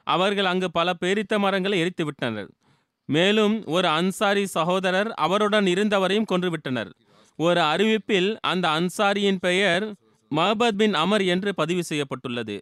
அவர்கள் 0.07 0.45
அங்கு 0.45 0.67
பல 0.71 0.93
பேரித்த 1.01 1.39
மரங்களை 1.39 1.77
எரித்து 1.79 2.03
விட்டனர் 2.05 2.49
மேலும் 3.07 3.55
ஒரு 3.65 3.87
அன்சாரி 3.87 4.45
சகோதரர் 4.45 5.13
அவருடன் 5.13 5.65
இருந்தவரையும் 5.65 6.29
கொன்றுவிட்டனர். 6.31 6.91
ஒரு 7.39 7.61
அறிவிப்பில் 7.61 8.29
அந்த 8.41 8.67
அன்சாரியின் 8.67 9.39
பெயர் 9.39 9.85
மஹபத் 10.31 10.77
பின் 10.77 10.93
அமர் 10.93 11.25
என்று 11.25 11.55
பதிவு 11.55 11.83
செய்யப்பட்டுள்ளது. 11.83 12.57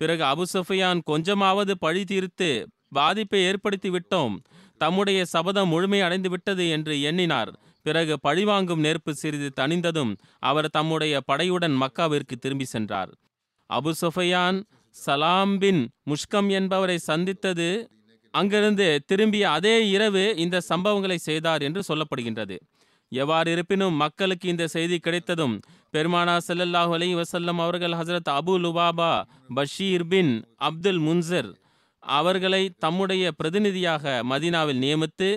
பிறகு 0.00 0.24
அபு 0.24 0.42
சுஃபியான் 0.52 1.00
கொஞ்சமாவது 1.04 1.78
பழி 1.78 2.04
தீர்த்து 2.04 2.50
பாதிப்பை 2.88 3.40
ஏற்படுத்தி 3.40 3.90
விட்டோம். 3.90 4.34
தம்முடைய 4.78 5.24
சபதம் 5.24 5.68
முழுமை 5.68 6.00
அடைந்து 6.00 6.30
விட்டது 6.30 6.68
என்று 6.68 7.02
எண்ணினார். 7.02 7.50
பிறகு 7.82 8.14
பழிவாங்கும் 8.20 8.80
நெருப்பு 8.80 9.14
சிறிது 9.14 9.48
தணிந்ததும் 9.60 10.12
அவர் 10.38 10.68
தம்முடைய 10.70 11.20
படையுடன் 11.32 11.74
மக்காவிற்கு 11.82 12.36
திரும்பி 12.40 12.64
சென்றார். 12.64 13.10
அபு 13.70 13.92
சுஃபையான் 14.00 14.58
சலாம் 14.90 15.58
பின் 15.58 15.88
முஷ்கம் 16.06 16.50
என்பவரை 16.50 16.98
சந்தித்தது 16.98 17.68
அங்கிருந்து 18.34 18.86
திரும்பிய 19.10 19.44
அதே 19.50 19.76
இரவு 19.90 20.24
இந்த 20.44 20.56
சம்பவங்களை 20.70 21.18
செய்தார் 21.28 21.62
என்று 21.68 21.82
சொல்லப்படுகின்றது. 21.88 22.56
எவ்வாறு 23.12 23.48
இருப்பினும் 23.54 23.94
மக்களுக்கு 24.02 24.46
இந்த 24.48 24.64
செய்தி 24.74 24.96
கிடைத்ததும் 24.98 25.54
பெருமானா 25.94 26.34
ஸல்லல்லாஹு 26.48 26.92
அலி 26.96 27.08
வசல்லம் 27.20 27.60
அவர்கள் 27.64 27.94
ஹசரத் 28.00 28.30
Abu 28.38 28.54
Lubaba 28.64 29.12
Bashir 29.58 30.06
bin 30.12 30.32
Abdul 30.68 31.00
Munzir 31.06 31.50
அவர்களை 32.02 32.62
தம்முடைய 32.78 33.30
பிரதிநிதியாக 33.38 34.22
மதீனாவில் 34.32 34.82
நியமித்து 34.84 35.30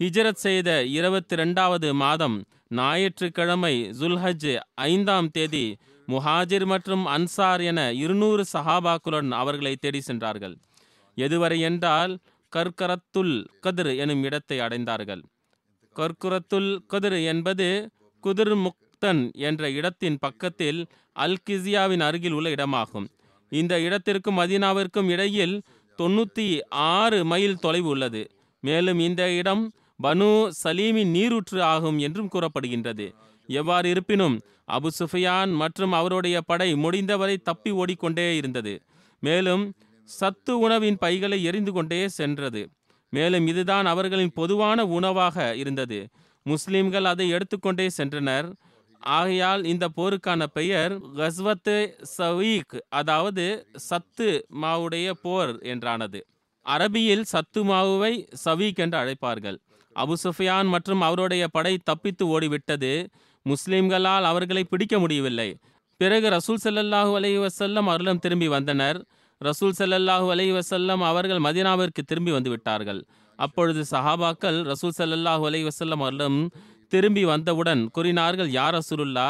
ஹிஜரத் 0.00 0.42
செய்த 0.46 0.68
இருபத்தி 0.98 1.34
ரெண்டாவது 1.42 1.88
மாதம் 2.02 2.36
ஞாயிற்றுக்கிழமை 2.78 3.74
ஜுல்ஹஜ் 4.00 4.52
ஐந்தாம் 4.90 5.30
தேதி 5.36 5.66
முஹாஜிர் 6.08 6.66
மற்றும் 6.72 7.04
அன்சார் 7.16 7.62
என 7.70 7.80
இருநூறு 8.02 8.42
சஹாபாக்களுடன் 8.52 9.34
அவர்களை 9.40 9.74
தேடி 9.76 10.00
சென்றார்கள். 10.00 10.56
எதுவரை 11.16 11.58
என்றால் 11.60 12.12
கர்கரத்துல் 12.52 13.34
கதிர் 13.60 13.92
எனும் 13.96 14.22
இடத்தை 14.22 14.56
அடைந்தார்கள். 14.58 15.22
கர்குரத்துல் 15.96 16.70
கதிர் 16.92 17.18
என்பது 17.32 17.68
குதிர் 18.24 18.54
முக்தன் 18.64 19.22
என்ற 19.48 19.70
இடத்தின் 19.70 20.18
பக்கத்தில் 20.18 20.80
அல் 21.16 21.40
கிசியாவின் 21.46 22.04
அருகில் 22.08 22.36
உள்ள 22.38 22.48
இடமாகும். 22.56 23.06
இந்த 23.52 23.74
இடத்திற்கும் 23.80 24.38
மதீனாவிற்கும் 24.40 25.08
இடையில் 25.14 25.56
தொண்ணூற்றி 25.98 26.46
ஆறு 26.92 27.18
மைல் 27.24 27.60
தொலைவு 27.64 27.88
உள்ளது. 27.88 28.22
மேலும் 28.62 29.00
இந்த 29.08 29.22
இடம் 29.40 29.64
பனு 30.02 30.30
சலீமின் 30.62 31.12
நீரூற்று 31.16 31.58
ஆகும் 31.74 31.98
என்றும் 31.98 32.32
கூறப்படுகின்றது. 32.34 33.06
எவ்வாறு 33.48 33.86
இருப்பினும் 33.94 34.36
அபு 34.76 34.88
சுஃபியான் 34.98 35.52
மற்றும் 35.62 35.92
அவருடைய 35.92 36.36
படை 36.50 36.68
முடிந்தவரை 36.84 37.36
தப்பி 37.48 37.70
ஓடிக்கொண்டே 37.80 38.26
இருந்தது. 38.36 38.74
மேலும் 39.22 39.64
சத்து 40.08 40.58
உணவின் 40.58 40.98
பைகளை 40.98 41.42
எரிந்து 41.42 41.72
கொண்டே 41.72 42.08
சென்றது. 42.08 42.62
மேலும் 43.12 43.46
இதுதான் 43.46 43.86
அவர்களின் 43.86 44.32
பொதுவான 44.34 44.86
உணவாக 44.86 45.54
இருந்தது. 45.56 45.98
முஸ்லிம்கள் 46.46 47.04
அதை 47.04 47.28
எடுத்துக்கொண்டே 47.28 47.86
சென்றனர். 47.96 48.48
ஆகையால் 49.00 49.64
இந்த 49.64 49.88
போருக்கான 49.96 50.42
பெயர் 50.52 50.92
கஸ்வத்து 51.16 51.76
சவீக் 52.18 52.76
அதாவது 52.88 53.66
சத்து 53.74 54.46
மாவுடைய 54.62 55.10
போர் 55.22 55.52
என்றானது. 55.72 56.20
அரபியில் 56.66 57.22
சத்து 57.22 57.64
மாவுவை 57.64 58.12
சவீக் 58.44 58.74
என்று 58.74 58.98
அழைப்பார்கள். 58.98 59.58
அபு 59.96 60.14
சுஃபியான் 60.24 60.68
மற்றும் 60.68 61.00
அவருடைய 61.00 61.48
படை 61.48 61.78
தப்பித்து 61.84 62.26
ஓடிவிட்டது. 62.26 63.06
முஸ்லிம்களால் 63.46 64.24
அவர்களை 64.30 64.64
பிடிக்க 64.64 64.98
முடியவில்லை. 64.98 65.48
பிறகு 65.96 66.28
ரசூல் 66.28 66.64
செல்லல்லாஹு 66.64 67.12
அலைஹி 67.18 67.46
வசல்லம் 67.46 67.88
அருளம் 67.94 68.18
திரும்பி 68.18 68.48
வந்தனர். 68.48 68.98
ரசூல் 69.44 69.74
ஸல்லல்லாஹு 69.78 70.26
அலஹி 70.34 70.52
வசல்லம் 70.58 71.02
அவர்கள் 71.02 71.44
மதினாவிற்கு 71.46 72.02
திரும்பி 72.02 72.30
வந்து 72.30 72.50
விட்டார்கள் 72.50 73.00
அப்பொழுது 73.38 73.80
சஹாபாக்கள் 73.90 74.58
ரசூல் 74.72 74.96
ஸல்லல்லாஹு 74.98 75.44
அலஹி 75.48 75.64
வசல்லம் 75.64 76.02
அவர்களும் 76.04 76.38
திரும்பி 76.92 77.24
வந்தவுடன் 77.24 77.82
கூறினார்கள் 77.88 78.50
யார் 78.50 78.74
ரசூலுல்லா 78.74 79.28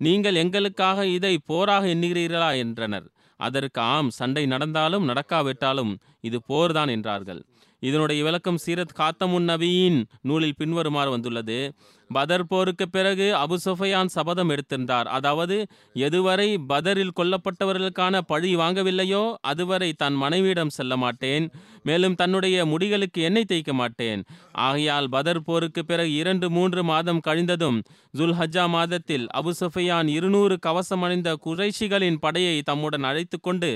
நீங்கள் 0.00 0.40
எங்களுக்காக 0.42 1.06
இதை 1.06 1.34
போராக 1.50 1.84
எண்ணுகிறீர்களா? 1.86 2.50
என்றனர். 2.64 3.06
அதற்கு 3.40 3.80
ஆம் 3.94 4.10
சண்டை 4.10 4.42
நடந்தாலும் 4.46 5.04
நடக்காவிட்டாலும் 5.04 5.92
இது 6.20 6.38
போர்தான் 6.48 6.90
என்றார்கள். 6.90 7.40
இதனுடைய 7.78 8.22
விளக்கம் 8.22 8.58
சீரத் 8.66 8.96
காத்தமுன் 8.96 9.48
நபியின் 9.48 10.04
நூலில் 10.22 10.54
பின்வருமாறு 10.56 11.10
வந்துள்ளது. 11.10 11.72
பதர் 12.10 12.46
போருக்கு 12.46 12.88
பிறகு 12.88 13.34
அபு 13.34 13.56
சுஃபையான் 13.64 14.06
சபதம் 14.06 14.50
எடுத்திருந்தார். 14.50 15.04
அதாவது 15.04 15.66
எதுவரை 15.94 16.56
பதரில் 16.66 17.16
கொல்லப்பட்டவர்களுக்கான 17.16 18.20
பழி 18.26 18.56
வாங்கவில்லையோ 18.56 19.34
அதுவரை 19.40 19.92
தன் 19.92 20.14
மனைவியிடம் 20.14 20.68
செல்ல 20.68 20.96
மாட்டேன். 20.96 21.50
மேலும் 21.82 22.14
தன்னுடைய 22.14 22.66
முடிகளுக்கு 22.66 23.22
எண்ணெய் 23.22 23.44
தேய்க்க 23.44 23.72
மாட்டேன். 23.72 24.24
ஆகையால் 24.52 25.08
பதர் 25.08 25.42
போருக்கு 25.42 25.84
பிறகு 25.84 26.14
இரண்டு 26.14 26.50
மூன்று 26.50 26.84
மாதம் 26.84 27.20
கழிந்ததும் 27.26 27.82
ஜுல்ஹஜா 28.18 28.68
மாதத்தில் 28.68 29.26
அபு 29.36 29.50
சுஃபையான் 29.60 30.06
இருநூறு 30.06 30.58
கவசம் 30.58 31.02
அணிந்த 31.02 31.38
குறைஷிகளின் 31.44 32.16
படையை 32.20 32.62
தம்முடன் 32.62 33.02
அழைத்து 33.02 33.40
கொண்டு 33.40 33.72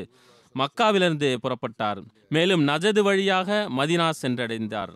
மக்காவிலிருந்து 0.54 1.30
புறப்பட்டார். 1.44 2.00
மேலும் 2.28 2.66
நஜது 2.68 3.02
வழியாக 3.02 3.66
மதினா 3.78 4.10
சென்றடைந்தார். 4.22 4.92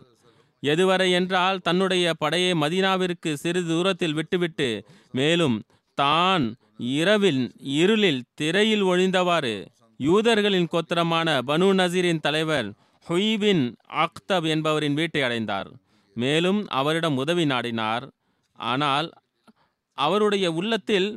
எதுவரை 0.63 1.11
என்றால் 1.11 1.59
தன்னுடைய 1.59 2.13
படையை 2.17 2.51
மதீனாவிற்கு 2.53 3.33
சிறிது 3.33 3.67
தூரத்தில் 3.67 4.13
விட்டுவிட்டு 4.13 4.69
மேலும் 5.11 5.57
தான் 5.97 6.45
இரவில் 6.77 7.43
இருளில் 7.79 8.23
திரையில் 8.33 8.83
ஒழிந்தவாறு 8.83 9.55
யூதர்களின் 9.99 10.67
கோத்திரமான 10.71 11.27
பனு 11.47 11.67
நசீரின் 11.79 12.19
தலைவர் 12.19 12.69
ஹுய்பின் 13.05 13.63
அக்தப் 14.05 14.47
என்பவரின் 14.47 14.93
வீட்டை 14.93 15.21
அடைந்தார். 15.21 15.69
மேலும் 16.15 16.59
அவரிடம் 16.69 17.17
உதவி 17.17 17.45
நாடினார். 17.45 18.05
ஆனால் 18.59 19.07
அவருடைய 19.97 20.51
உள்ளத்தில் 20.51 21.09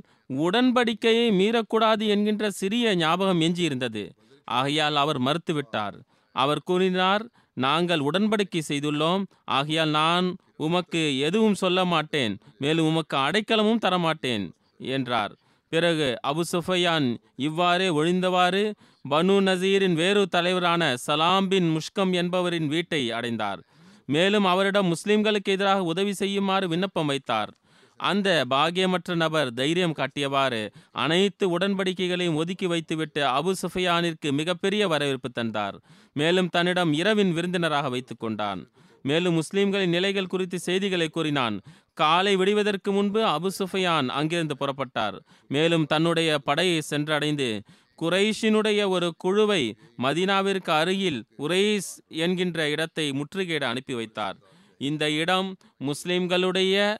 உடன்படிக்கையை 0.44 1.26
மீறக்கூடாது 1.40 2.04
என்கின்ற 2.06 2.50
சிறிய 2.50 2.94
ஞாபகம் 2.96 3.40
எஞ்சியிருந்தது. 3.40 4.04
ஆகையால் 4.48 4.96
அவர் 4.96 5.20
மறுத்துவிட்டார். 5.20 5.96
அவர் 6.34 6.62
கூறினார் 6.62 7.24
நாங்கள் 7.54 8.00
உடன்படிக்கை 8.00 8.60
செய்துள்ளோம். 8.68 9.22
ஆகையால் 9.44 9.88
நான் 9.88 10.36
உமக்கு 10.56 11.18
எதுவும் 11.18 11.54
சொல்ல 11.54 11.84
மாட்டேன். 11.84 12.38
மேலும் 12.58 12.86
உமக்கு 12.86 13.16
அடைக்கலமும் 13.16 13.82
தரமாட்டேன் 13.84 14.44
என்றார். 14.78 15.32
பிறகு 15.72 16.06
அபு 16.26 16.40
சுஃபையான் 16.52 17.16
இவ்வாறே 17.36 17.88
ஒழிந்தவாறு 17.88 18.62
பனு 19.08 19.34
நசீரின் 19.48 19.94
வேறு 19.94 20.26
தலைவரான 20.26 20.96
சலாம் 20.96 21.48
பின் 21.48 21.68
முஷ்கம் 21.76 22.12
என்பவரின் 22.12 22.66
வீட்டை 22.66 23.10
அடைந்தார். 23.10 23.60
மேலும் 24.06 24.44
அவரிடம் 24.44 24.94
முஸ்லிம்களுக்கு 24.94 25.54
எதிராக 25.54 25.82
உதவி 25.82 26.12
செய்யுமாறு 26.12 26.68
விண்ணப்பம் 26.68 27.06
வைத்தார். 27.06 27.50
அந்த 27.98 28.44
பாகியமற்ற 28.50 29.14
நபர் 29.14 29.54
தைரியம் 29.54 29.94
காட்டியவாறு 29.94 30.70
அனைத்து 30.92 31.58
உடன்படிக்கைகளையும் 31.58 32.34
ஒதுக்கி 32.34 32.66
வைத்துவிட்டு 32.66 33.22
அபு 33.22 33.52
சுஃபியானிற்கு 33.62 34.32
மிகப்பெரிய 34.32 34.88
வரவேற்பு 34.88 35.30
தந்தார். 35.30 35.80
மேலும் 36.12 36.48
தன்னிடம் 36.48 36.92
இரவின் 36.92 37.32
விருந்தினராக 37.32 37.88
வைத்துக் 37.88 38.20
கொண்டான். 38.20 38.68
மேலும் 39.02 39.34
முஸ்லிம்களின் 39.34 39.90
நிலைகள் 39.90 40.26
குறித்து 40.26 40.58
செய்திகளை 40.58 41.08
கூறினான். 41.08 41.60
காலை 41.94 42.36
விடுவதற்கு 42.36 42.92
முன்பு 42.92 43.20
அபு 43.24 43.48
சுஃபியான் 43.58 44.08
அங்கிருந்து 44.08 44.56
புறப்பட்டார். 44.56 45.18
மேலும் 45.48 45.86
தன்னுடைய 45.86 46.38
படையை 46.38 46.82
சென்றடைந்து 46.90 47.60
குறைஷினுடைய 47.98 48.88
ஒரு 48.88 49.14
குழுவை 49.16 49.74
மதீனாவிற்கு 50.02 50.70
அருகில் 50.70 51.24
உரைஸ் 51.38 51.98
என்கின்ற 52.08 52.70
இடத்தை 52.70 53.10
முற்றுகையிட 53.10 53.62
அனுப்பி 53.62 53.94
வைத்தார். 53.94 54.36
இந்த 54.78 55.10
இடம் 55.10 55.56
முஸ்லிம்களுடைய 55.84 56.96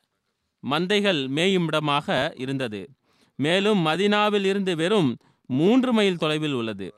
மந்தைகள் 0.63 1.21
மேயும் 1.37 1.67
இடமாக 1.71 2.09
இருந்தது. 2.45 2.83
மேலும் 3.39 3.81
மதினாவில் 3.87 4.47
இருந்து 4.51 4.73
வெறும் 4.77 5.11
மூன்று 5.51 5.91
மைல் 5.93 6.21
தொலைவில் 6.23 6.57
உள்ளது. 6.61 6.89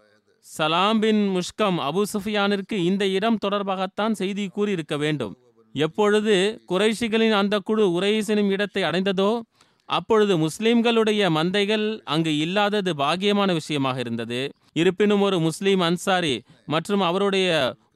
சலாம் 0.46 1.00
பின் 1.02 1.22
முஷ்கம் 1.36 1.78
அபு 1.88 2.02
சுஃபியானிற்கு 2.12 2.76
இந்த 2.90 3.04
இடம் 3.16 3.42
தொடர்பாகத்தான் 3.44 4.14
செய்தி 4.20 4.44
கூறியிருக்க 4.56 4.94
வேண்டும். 4.96 5.34
எப்பொழுது 5.74 6.34
குறைஷிகளின் 6.70 7.34
அந்த 7.40 7.56
குழு 7.68 7.84
உரைசனும் 7.96 8.50
இடத்தை 8.54 8.82
அடைந்ததோ 8.82 9.30
அப்பொழுது 9.88 10.34
முஸ்லிம்களுடைய 10.44 11.22
மந்தைகள் 11.36 11.86
அங்கு 12.14 12.32
இல்லாதது 12.38 12.90
பாக்கியமான 13.02 13.52
விஷயமாக 13.52 13.98
இருந்தது. 14.04 14.40
இருப்பினும் 14.72 15.22
ஒரு 15.28 15.36
முஸ்லீம் 15.46 15.82
அன்சாரி 15.86 16.34
மற்றும் 16.66 17.02
அவருடைய 17.08 17.48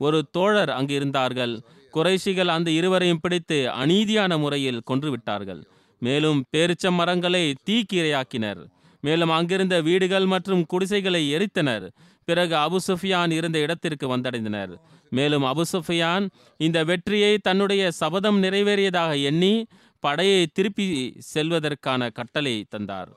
ஒரு 0.07 0.19
தோழர் 0.37 0.73
அங்கு 0.79 0.95
இருந்தார்கள். 0.95 1.55
குறைஷிகள் 1.97 2.53
அந்த 2.57 2.71
இருவரையும் 2.71 3.21
பிடித்து 3.23 3.59
அநீதியான 3.83 4.39
முறையில் 4.39 4.83
கொன்றுவிட்டார்கள். 4.91 5.63
மேலும் 5.99 6.45
பேரிச்ச 6.57 6.91
மரங்களை 6.91 7.55
தீக்கிரையாக்கினர். 7.71 8.63
மேலும் 9.01 9.31
அங்கிருந்த 9.31 9.81
வீடுகள் 9.81 10.27
மற்றும் 10.27 10.65
குடிசைகளை 10.67 11.23
எரித்தனர். 11.37 11.87
பிறகு 12.25 12.55
அபு 12.57 12.77
சுஃபியான் 12.87 13.31
இருந்த 13.31 13.59
இடத்திற்கு 13.59 14.17
வந்தடைந்தனர். 14.17 14.73
மேலும் 15.11 15.45
அபு 15.45 15.63
சுஃபியான் 15.73 16.29
இந்த 16.57 16.85
வெற்றியை 16.85 17.39
தன்னுடைய 17.39 17.91
சபதம் 17.91 18.43
நிறைவேறியதாக 18.43 19.23
எண்ணி 19.23 19.67
படையை 20.01 20.47
திருப்பி 20.53 21.17
செல்வதற்கான 21.35 22.11
கட்டளை 22.13 22.65
தந்தார். 22.69 23.13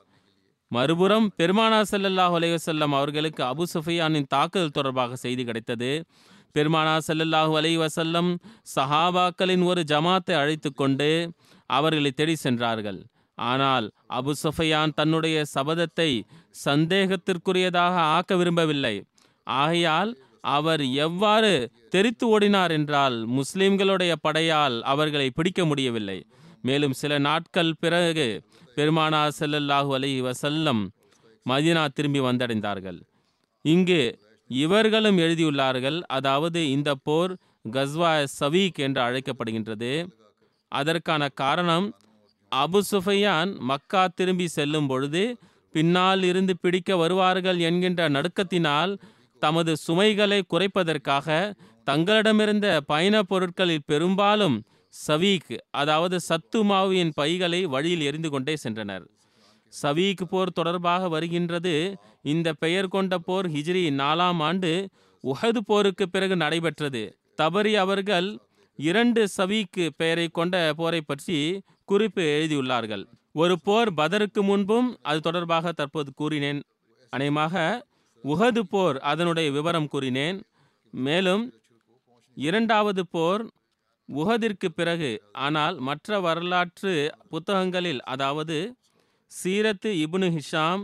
மறுபுறம் 0.72 1.28
பெருமானா 1.38 1.80
செல்லல்லாஹ் 1.92 2.34
அலைஹி 2.38 2.80
அவர்களுக்கு 2.80 3.44
அபு 3.44 3.63
சுஃபியானின் 3.74 4.28
தாக்குதல் 4.28 4.76
தொடர்பாக 4.78 5.16
செய்தி 5.16 5.44
கிடைத்தது. 5.44 6.04
பெருமானா 6.56 6.96
செல்லல்லாஹு 7.08 7.54
அலைஹி 7.60 7.80
வஸல்லம் 7.84 8.30
சஹாபாக்களின் 8.76 9.64
ஒரு 9.72 9.82
ஜமாத்தை 9.92 10.36
அழைத்து 10.42 10.70
கொண்டு 10.74 11.10
அவர்களை 11.70 12.12
தேடி 12.20 12.36
சென்றார்கள். 12.46 13.00
ஆனால் 13.38 13.88
அபு 14.18 14.32
சுஃபியான் 14.44 14.96
தன்னுடைய 15.00 15.38
சபதத்தை 15.56 16.10
சந்தேகத்திற்குரியதாக 16.66 17.96
ஆக்க 18.16 18.36
விரும்பவில்லை. 18.42 18.96
ஆகையால் 19.48 20.12
அவர் 20.56 20.84
எவ்வாறு 21.06 21.52
தெரித்து 21.94 22.26
ஓடினார் 22.34 22.74
என்றால் 22.78 23.18
முஸ்லிம்களுடைய 23.38 24.14
படையால் 24.26 24.78
அவர்களை 24.92 25.28
பிடிக்க 25.38 25.62
முடியவில்லை. 25.70 26.20
மேலும் 26.68 26.96
சில 27.02 27.14
நாட்கள் 27.28 27.72
பிறகு 27.84 28.28
பெருமானா 28.78 29.22
செல்லல்லாஹு 29.40 29.92
அலி 29.98 30.12
வசல்லம் 30.28 30.82
மதீனா 31.46 31.84
திரும்பி 31.98 32.22
வந்தடைந்தார்கள். 32.28 33.00
இங்கு 33.66 34.02
இவர்களும் 34.50 35.18
எழுதியுள்ளார்கள் 35.18 36.02
அதாவது 36.08 36.70
இந்த 36.70 36.96
போர் 36.96 37.38
கஸ்வா 37.72 38.26
சவீக் 38.40 38.76
என்று 38.76 39.02
அழைக்கப்படுகின்றது. 39.02 40.08
அதற்கான 40.72 41.30
காரணம் 41.30 41.88
அபு 42.56 42.80
சுஃபையான் 42.92 43.60
மக்கா 43.60 44.08
திரும்பி 44.08 44.48
செல்லும் 44.48 44.88
பொழுது 44.88 45.38
பின்னால் 45.72 46.24
இருந்து 46.24 46.58
பிடிக்க 46.58 46.96
வருவார்கள் 46.96 47.60
என்கின்ற 47.60 48.10
நடுக்கத்தினால் 48.10 49.00
தமது 49.40 49.76
சுமைகளை 49.76 50.44
குறைப்பதற்காக 50.54 51.56
தங்களிடமிருந்த 51.86 52.82
பயணப் 52.86 53.28
பொருட்களில் 53.28 53.86
பெரும்பாலும் 53.86 54.64
சவீக் 55.08 55.58
அதாவது 55.70 56.20
சத்து 56.20 56.64
மாவின் 56.64 57.12
பைகளை 57.16 57.66
வழியில் 57.66 58.02
எரிந்து 58.02 58.30
கொண்டே 58.30 58.56
சென்றனர். 58.64 59.06
சவீக் 59.74 60.24
போர் 60.32 60.56
தொடர்பாக 60.60 61.10
வருகின்றது. 61.16 61.74
இந்த 62.34 62.48
பெயர் 62.64 62.94
கொண்ட 62.96 63.18
போர் 63.28 63.48
ஹிஜ்ரி 63.56 63.84
நாலாம் 64.02 64.42
ஆண்டு 64.48 64.72
உஹது 65.24 65.62
போருக்கு 65.70 66.06
பிறகு 66.10 66.36
நடைபெற்றது. 66.36 67.04
தபரி 67.42 67.74
அவர்கள் 67.84 68.28
இரண்டு 68.80 69.22
சவீக்கு 69.38 69.86
பெயரை 70.02 70.28
கொண்ட 70.30 70.56
போரை 70.80 71.02
பற்றி 71.02 71.38
குறிப்பு 71.86 72.24
எழுதியுள்ளார்கள். 72.36 73.04
ஒரு 73.42 73.56
போர் 73.68 73.90
பதருக்கு 74.00 74.42
முன்பும் 74.42 74.90
அது 75.10 75.20
தொடர்பாக 75.28 75.72
தற்போது 75.72 76.12
கூறினேன். 76.14 76.62
அநேகமாக 77.14 77.56
உஹது 78.24 78.62
போர் 78.74 78.98
அதனுடைய 79.12 79.48
விவரம் 79.58 79.90
கூறினேன். 79.94 80.40
மேலும் 80.94 81.44
இரண்டாவது 82.38 83.02
போர் 83.16 83.44
உகதிற்கு 84.10 84.68
பிறகு 84.72 85.12
ஆனால் 85.46 85.76
மற்ற 85.88 86.20
வரலாற்று 86.26 86.94
புத்தகங்களில் 87.30 88.02
அதாவது 88.14 88.58
சீரத்து 89.32 89.90
இப்னு 90.04 90.28
ஹிஷாம் 90.36 90.84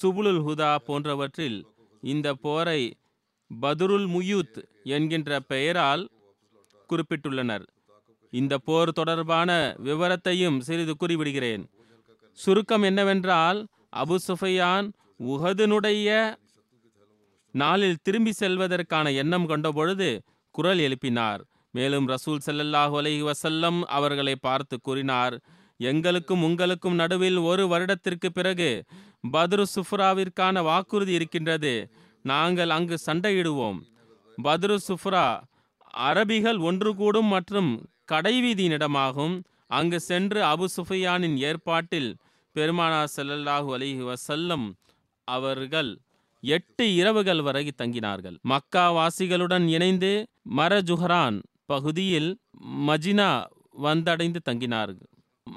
சுபுலுல் 0.00 0.40
ஹுதா 0.46 0.70
போன்றவற்றில் 0.86 1.58
இந்த 2.02 2.28
போரை 2.44 2.80
பதுருல் 3.62 4.06
முயூத் 4.14 4.58
என்கின்ற 4.96 5.40
பெயரால் 5.50 6.02
குறிப்பிட்டுள்ளனர். 6.90 7.64
இந்த 8.32 8.54
போர் 8.58 8.92
தொடர்பான 8.92 9.50
விவரத்தையும் 9.84 10.58
சிறிது 10.58 10.94
கூறிவிடுகிறேன் 11.00 11.64
சுருக்கம் 12.38 12.82
என்னவென்றால் 12.82 13.60
அபு 14.02 14.16
சுஃபையான் 14.28 14.86
உஹதுனுடைய 15.32 16.08
நாளில் 17.54 18.00
திரும்பி 18.02 18.32
செல்வதற்கான 18.40 19.12
எண்ணம் 19.14 19.48
கொண்டபொழுது 19.48 20.08
குரல் 20.54 20.80
எழுப்பினார். 20.86 21.42
மேலும் 21.76 22.08
ரசூல் 22.08 22.44
செல்லல்லாஹு 22.46 22.94
அலைஹி 23.00 23.22
வசல்லம் 23.30 23.78
அவர்களை 23.96 24.34
பார்த்து 24.46 24.76
கூறினார் 24.80 25.36
எங்களுக்கும் 25.80 26.42
உங்களுக்கும் 26.42 26.94
நடுவில் 26.94 27.38
ஒரு 27.50 27.64
வருடத்திற்கு 27.68 28.28
பிறகு 28.32 28.70
பத்ரு 29.32 29.64
சுஃப்ராவிற்கான 29.74 30.62
வாக்குறுதி 30.62 31.12
இருக்கின்றது. 31.12 31.74
நாங்கள் 32.22 32.70
அங்கு 32.70 32.96
சண்டையிடுவோம். 33.06 33.80
பத்ரு 34.38 34.76
சுஃப்ரா 34.88 35.26
அரபிகள் 36.08 36.58
ஒன்று 36.58 36.90
கூடும் 36.94 37.30
மற்றும் 37.34 37.70
கடைவீதியின் 38.12 38.76
இடமாகும் 38.78 39.34
அங்கு 39.66 40.00
சென்று 40.00 40.40
அபு 40.44 40.66
சுஃபியானின் 40.76 41.36
ஏற்பாட்டில் 41.48 42.10
பெருமானா 42.56 43.02
செல்லல்லாஹு 43.16 43.68
அலிஹி 43.76 44.04
வசல்லம் 44.10 44.66
அவர்கள் 45.28 45.90
எட்டு 46.42 46.84
இரவுகள் 46.94 47.42
வரை 47.42 47.64
தங்கினார்கள். 47.82 48.36
மக்கா 48.52 48.84
வாசிகளுடன் 48.98 49.66
இணைந்து 49.66 50.12
மரஜுஹரான் 50.56 51.38
பகுதியில் 51.66 52.30
மஜினா 52.88 53.30
வந்தடைந்து 53.82 54.40
தங்கினார்கள். 54.48 55.10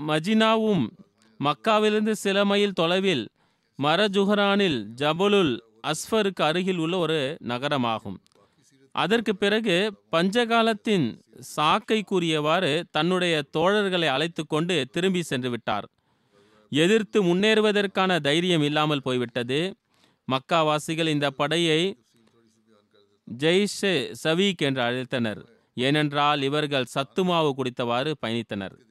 மஜினாவும் 0.07 0.87
மக்காவிலிருந்து 1.39 2.11
சில 2.11 2.45
மைல் 2.45 2.73
தொலைவில் 2.73 3.29
மரஜுஹரானில் 3.83 4.85
ஜபலுல் 4.95 5.59
அஸ்ஃபருக்கு 5.87 6.41
அருகில் 6.41 6.77
உள்ள 6.77 6.97
ஒரு 6.97 7.37
நகரமாகும். 7.43 8.17
அதற்கு 8.91 9.35
பிறகு 9.35 9.93
பஞ்சகாலத்தின் 10.11 11.19
சாக்கை 11.39 12.03
கூறியவாறு 12.03 12.83
தன்னுடைய 12.91 13.43
தோழர்களை 13.57 14.05
அழைத்து 14.05 14.45
கொண்டு 14.47 14.87
திரும்பி 14.91 15.21
சென்று 15.21 15.49
விட்டார். 15.49 15.89
எதிர்த்து 16.69 17.23
முன்னேறுவதற்கான 17.23 18.19
தைரியம் 18.19 18.61
இல்லாமல் 18.61 19.01
போய்விட்டது. 19.01 19.75
மக்காவாசிகள் 20.31 21.07
இந்த 21.07 21.29
படையை 21.29 21.97
ஜெய்ஷே 23.37 24.13
சவீக் 24.23 24.57
என்று 24.57 24.81
அழைத்தனர். 24.81 25.45
ஏனென்றால் 25.73 26.41
இவர்கள் 26.41 26.91
சத்துமாவு 26.95 27.53
குடித்தவாறு 27.57 28.13
பயணித்தனர். 28.25 28.86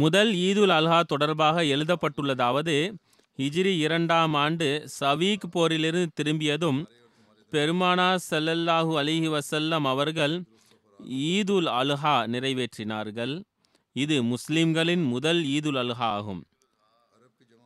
முதல் 0.00 0.30
ஈதுல் 0.48 0.72
அல்ஹா 0.78 0.98
தொடர்பாக 1.12 1.62
எழுதப்பட்டுள்ளதாவது 1.74 2.74
ஹிஜ்ரி 3.38 3.72
இரண்டாம் 3.84 4.34
ஆண்டு 4.42 4.68
சவீக் 4.98 5.46
போரிலிருந்து 5.54 6.16
திரும்பியதும் 6.18 6.80
பெருமானா 7.52 8.08
சல்லல்லாஹு 8.28 8.92
அலிஹி 9.02 9.28
வசல்லம் 9.36 9.86
அவர்கள் 9.92 10.34
ஈதுல் 11.32 11.70
அல்ஹா 11.80 12.14
நிறைவேற்றினார்கள். 12.34 13.34
இது 13.96 14.16
முஸ்லிம்களின் 14.32 15.04
முதல் 15.14 15.40
ஈதுல் 15.56 15.80
அல்ஹா 15.84 16.08
ஆகும். 16.18 16.42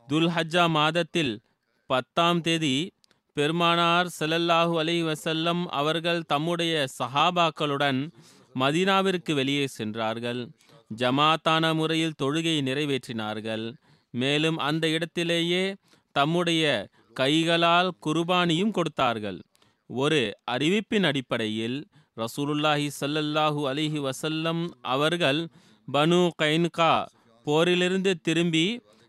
துல்ஹஜ்ஜா 0.08 0.64
மாதத்தில் 0.78 1.34
பத்தாம் 1.90 2.42
தேதி 2.48 2.76
பெருமானார் 3.36 4.08
செல்லல்லாஹு 4.18 4.74
அலி 4.82 4.96
வசல்லம் 5.10 5.62
அவர்கள் 5.80 6.26
தம்முடைய 6.32 6.74
சஹாபாக்களுடன் 6.98 8.00
மதீனாவிற்கு 8.54 9.32
வெளியே 9.40 9.66
சென்றார்கள். 9.78 10.42
ஜமாத்தான 11.00 11.64
முறையில் 11.74 12.18
தொழுகையை 12.22 12.60
நிறைவேற்றினார்கள். 12.68 13.64
மேலும் 14.14 14.58
அந்த 14.68 14.84
இடத்திலேயே 14.88 15.64
தம்முடைய 16.16 16.62
கைகளால் 17.20 17.90
குர்பானியும் 18.06 18.74
கொடுத்தார்கள். 18.76 19.38
ஒரு 19.90 20.20
அறிவிப்பின் 20.50 21.06
அடிப்படையில் 21.10 21.78
ரசூலுல்லாஹி 22.16 22.86
ஸல்லல்லாஹு 23.00 23.60
அலிஹி 23.70 24.00
வசல்லம் 24.08 24.62
அவர்கள் 24.94 25.40
பனு 25.88 26.20
கைன்கா 26.42 26.92
போரிலிருந்து 27.46 28.12
திரும்பி 28.22 28.66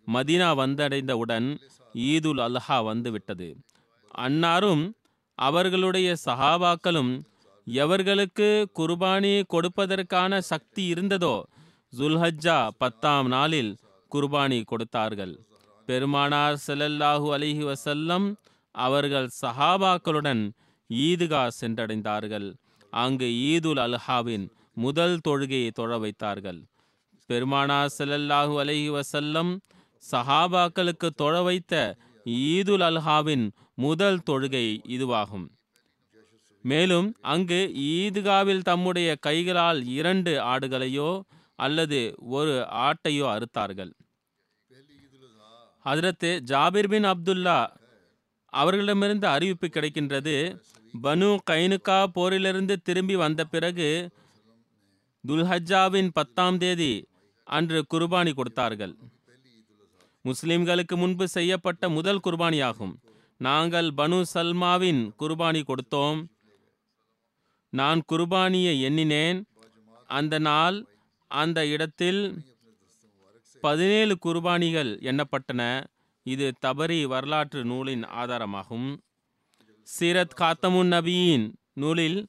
மதீனா 0.08 0.50
வந்தடைந்தவுடன் 0.62 1.48
ஈதுல் 1.96 2.42
அல்ஹா 2.48 2.78
வந்துவிட்டது. 2.84 3.50
அன்னாரும் 4.26 4.84
அவர்களுடைய 5.40 6.10
சஹாபாக்களும் 6.26 7.14
எவர்களுக்கு 7.68 8.48
குர்பானி 8.80 9.34
கொடுப்பதற்கான 9.54 10.40
சக்தி 10.52 10.84
இருந்ததோ 10.94 11.36
ஜுல்ஹஜ்ஜா 11.98 12.58
பத்தாம் 12.82 13.28
நாளில் 13.28 13.72
குர்பானி 14.12 14.60
கொடுத்தார்கள். 14.72 15.34
பெருமானார் 15.88 16.58
செல்லல்லாஹு 16.68 17.28
அலிஹி 17.38 17.64
வசல்லம் 17.72 18.28
அவர்கள் 18.76 19.30
சஹாபாக்களுடன் 19.42 20.44
ஈதுகா 20.90 21.44
சென்றடைந்தார்கள். 21.60 22.48
அங்கு 22.94 23.28
ஈதுல் 23.52 23.82
அல்ஹாவின் 23.86 24.46
முதல் 24.84 25.18
தொழுகையை 25.28 25.70
தொழ 25.80 25.98
வைத்தார்கள். 25.98 26.62
பெருமானார் 27.30 27.92
செல்லல்லாஹு 27.98 28.56
அலைஹி 28.64 28.90
வசல்லம் 28.98 29.52
சஹாபாக்களுக்கு 30.04 31.10
தொழ 31.22 31.36
வைத்த 31.42 31.74
ஈதுல் 32.26 32.86
அல்ஹாவின் 32.90 33.46
முதல் 33.86 34.20
தொழுகை 34.30 34.66
இதுவாகும். 34.96 35.46
மேலும் 36.66 37.08
அங்கு 37.34 37.62
ஈதுகாவில் 37.94 38.66
தம்முடைய 38.70 39.10
கைகளால் 39.28 39.80
இரண்டு 40.00 40.34
ஆடுகளையோ 40.52 41.12
அல்லது 41.56 42.16
ஒரு 42.18 42.68
ஆட்டையோ 42.86 43.26
அறுத்தார்கள். 43.36 43.92
ஹதரத்து 45.86 46.30
ஜாபிர் 46.52 46.88
பின் 46.88 47.04
அப்துல்லா 47.04 47.68
அவர்களிடமிருந்து 48.46 49.28
அறிவிப்பு 49.28 49.68
கிடைக்கின்றது 49.68 50.62
பனு 51.04 51.38
கைனுக்கா 51.50 52.06
போரிலிருந்து 52.16 52.76
திரும்பி 52.84 53.16
வந்த 53.16 53.46
பிறகு 53.46 54.10
துல்ஹஜாவின் 55.28 56.10
பத்தாம் 56.14 56.58
தேதி 56.58 57.08
அன்று 57.44 57.86
குர்பானி 57.94 58.34
கொடுத்தார்கள். 58.34 58.96
முஸ்லிம்களுக்கு 60.26 60.96
முன்பு 60.96 61.28
செய்யப்பட்ட 61.28 61.90
முதல் 61.90 62.20
குர்பானியாகும். 62.24 62.94
நாங்கள் 63.38 63.90
பனு 63.98 64.24
சல்மாவின் 64.34 65.02
குர்பானி 65.20 65.62
கொடுத்தோம். 65.64 66.20
நான் 67.70 68.02
குர்பானியை 68.12 68.82
எண்ணினேன். 68.82 69.46
அந்த 70.08 70.40
நாள் 70.40 70.78
அந்த 71.42 71.60
இடத்தில் 71.66 72.22
பதினேழு 73.64 74.14
குர்பானிகள் 74.26 74.92
எண்ணப்பட்டன. 75.10 75.62
இது 76.26 76.46
தபரி 76.66 77.00
வரலாற்று 77.14 77.62
நூலின் 77.66 78.04
ஆதாரமாகும். 78.22 78.90
சீரத் 79.88 80.36
காத்தமுன் 80.42 80.92
நபியின் 80.96 81.46
நூலில் 81.74 82.20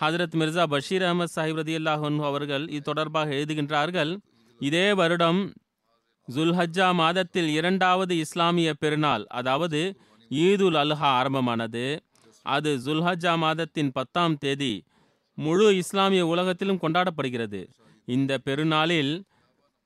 ஹஜரத் 0.00 0.36
மிர்சா 0.40 0.64
பஷீர் 0.72 1.02
அஹமத் 1.02 1.34
சாஹிப் 1.34 1.58
ரதி 1.60 2.22
அவர்கள் 2.30 2.64
இது 2.68 2.82
தொடர்பாக 2.82 3.34
எழுதுகின்றார்கள். 3.34 4.12
இதே 4.60 4.86
வருடம் 4.92 5.42
ஜுல்ஹஜ்ஜா 6.28 6.88
மாதத்தில் 6.94 7.48
இரண்டாவது 7.58 8.14
இஸ்லாமிய 8.16 8.70
பெருநாள் 8.74 9.24
அதாவது 9.40 9.80
ஈதுல் 10.30 10.78
அல்ஹா 10.82 11.08
ஆரம்பமானது. 11.20 11.86
அது 12.42 12.70
ஜுல்ஹஜ்ஜா 12.86 13.32
மாதத்தின் 13.44 13.92
பத்தாம் 13.92 14.36
தேதி 14.36 14.74
முழு 15.38 15.66
இஸ்லாமிய 15.76 16.22
உலகத்திலும் 16.26 16.82
கொண்டாடப்படுகிறது. 16.82 17.60
இந்த 18.08 18.38
பெருநாளில் 18.38 19.12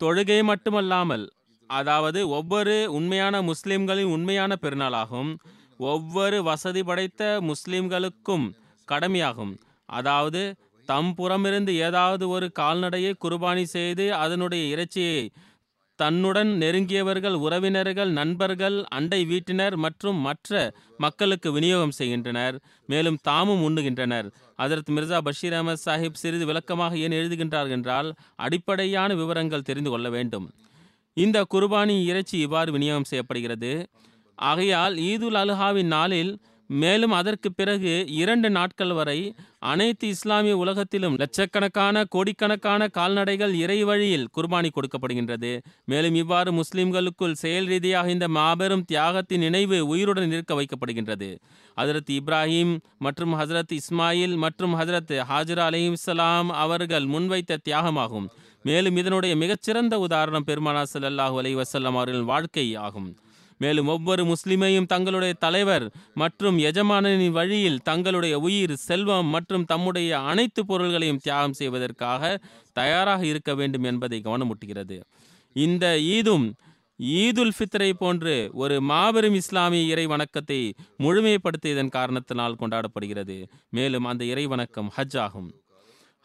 தொழுகை 0.00 0.42
மட்டுமல்லாமல் 0.42 1.32
அதாவது 1.70 2.28
ஒவ்வொரு 2.28 2.92
உண்மையான 2.92 3.42
முஸ்லிம்களின் 3.42 4.06
உண்மையான 4.06 4.56
பெருநாளாகும் 4.62 5.30
ஒவ்வொரு 5.78 6.42
வசதி 6.42 6.82
படைத்த 6.82 7.40
முஸ்லிம்களுக்கும் 7.40 8.46
கடமையாகும். 8.88 9.54
அதாவது 9.88 10.42
தம் 10.88 11.14
புறமிருந்து 11.14 11.76
ஏதாவது 11.76 12.28
ஒரு 12.28 12.52
கால்நடையை 12.52 13.14
குர்பானி 13.24 13.62
செய்து 13.62 14.14
அதனுடைய 14.14 14.64
இறைச்சியை 14.74 15.30
தன்னுடன் 15.98 16.50
நெருங்கியவர்கள் 16.62 17.36
உறவினர்கள் 17.44 18.10
நண்பர்கள் 18.10 18.76
அண்டை 18.88 19.20
வீட்டினர் 19.24 19.76
மற்றும் 19.76 20.18
மற்ற 20.18 20.52
மக்களுக்கு 20.98 21.48
விநியோகம் 21.52 21.94
செய்கின்றனர். 21.98 22.56
மேலும் 22.86 23.18
தாமும் 23.22 23.62
உண்ணுகின்றனர். 23.62 24.28
அதற்கு 24.56 24.92
மிர்சா 24.92 25.18
பஷீர் 25.18 25.52
அகமது 25.52 25.82
சாஹிப் 25.86 26.20
சிறிது 26.22 26.46
விளக்கமாக 26.46 26.96
ஏன் 26.96 27.16
எழுதுகின்றார் 27.20 27.70
என்றால் 27.70 28.10
அடிப்படையான 28.36 29.14
விவரங்கள் 29.14 29.66
தெரிந்து 29.70 29.90
கொள்ள 29.90 30.08
வேண்டும். 30.08 30.46
இந்த 31.16 31.38
குர்பானி 31.54 31.96
இறைச்சி 32.04 32.36
இவ்வாறு 32.38 32.72
விநியோகம் 32.72 33.10
செய்யப்படுகிறது. 33.10 33.72
ஆகையால் 34.38 34.94
ஈதுல் 35.10 35.38
அலுஹாவின் 35.42 35.92
நாளில் 35.96 36.32
மேலும் 36.68 37.10
அதற்கு 37.10 37.52
பிறகு 37.52 38.06
இரண்டு 38.08 38.50
நாட்கள் 38.50 38.92
வரை 38.92 39.34
அனைத்து 39.58 40.08
இஸ்லாமிய 40.08 40.56
உலகத்திலும் 40.56 41.16
லட்சக்கணக்கான 41.16 42.04
கோடிக்கணக்கான 42.04 42.88
கால்நடைகள் 42.88 43.54
இறை 43.54 43.84
வழியில் 43.84 44.28
குர்பானி 44.36 44.68
கொடுக்கப்படுகின்றது. 44.72 45.60
மேலும் 45.84 46.14
இவ்வாறு 46.14 46.52
முஸ்லிம்களுக்குள் 46.52 47.32
செயல் 47.32 47.64
ரீதியாக 47.64 48.10
இந்த 48.10 48.28
மாபெரும் 48.28 48.84
தியாகத்தின் 48.92 49.38
நினைவு 49.38 49.86
உயிருடன் 49.86 50.28
நிற்க 50.28 50.62
வைக்கப்படுகின்றது. 50.62 51.38
ஹசரத் 51.76 52.18
இப்ராஹிம் 52.18 52.78
மற்றும் 52.98 53.34
ஹசரத் 53.34 53.78
இஸ்மாயில் 53.78 54.36
மற்றும் 54.36 54.74
ஹசரத் 54.74 55.14
ஹாஜரா 55.30 55.66
அலிஹிஸ்லாம் 55.70 56.46
அவர்கள் 56.46 57.04
முன்வைத்த 57.04 57.56
தியாகமாகும். 57.68 58.26
மேலும் 58.62 58.96
இதனுடைய 58.96 59.36
மிகச்சிறந்த 59.36 59.98
உதாரணம் 59.98 60.44
பெருமானா 60.46 60.82
சல்லாஹூ 60.94 61.36
அலி 61.38 61.54
வசல்லாம் 61.54 61.98
அவர்களின் 61.98 62.24
வாழ்க்கை 62.24 62.74
ஆகும். 62.74 63.16
மேலும் 63.58 63.86
ஒவ்வொரு 63.86 64.22
முஸ்லிமையும் 64.24 64.86
தங்களுடைய 64.86 65.34
தலைவர் 65.44 65.86
மற்றும் 66.14 66.58
எஜமானனின் 66.58 67.36
வழியில் 67.38 67.82
தங்களுடைய 67.82 68.38
உயிர் 68.38 68.74
செல்வம் 68.74 69.26
மற்றும் 69.26 69.64
தம்முடைய 69.64 70.20
அனைத்து 70.20 70.66
பொருள்களையும் 70.66 71.22
தியாகம் 71.26 71.58
செய்வதற்காக 71.60 72.40
தயாராக 72.72 73.22
இருக்க 73.26 73.54
வேண்டும் 73.54 73.82
என்பதை 73.82 74.20
கவனமூட்டுகிறது. 74.24 74.98
இந்த 75.52 75.86
ஈதும் 76.16 76.48
ஈதுல் 76.98 77.52
ஃபித்ரை 77.56 77.90
போன்று 77.92 78.50
ஒரு 78.52 78.76
மாபெரும் 78.80 79.34
இஸ்லாமிய 79.34 79.82
இறை 79.92 80.06
வணக்கத்தை 80.06 80.74
முழுமைப்படுத்தியதன் 80.98 81.94
காரணத்தினால் 81.96 82.58
கொண்டாடப்படுகிறது. 82.60 83.36
மேலும் 83.70 84.04
அந்த 84.04 84.24
இறை 84.24 84.46
வணக்கம் 84.46 84.92
ஹஜ் 84.96 85.18
ஆகும் 85.18 85.48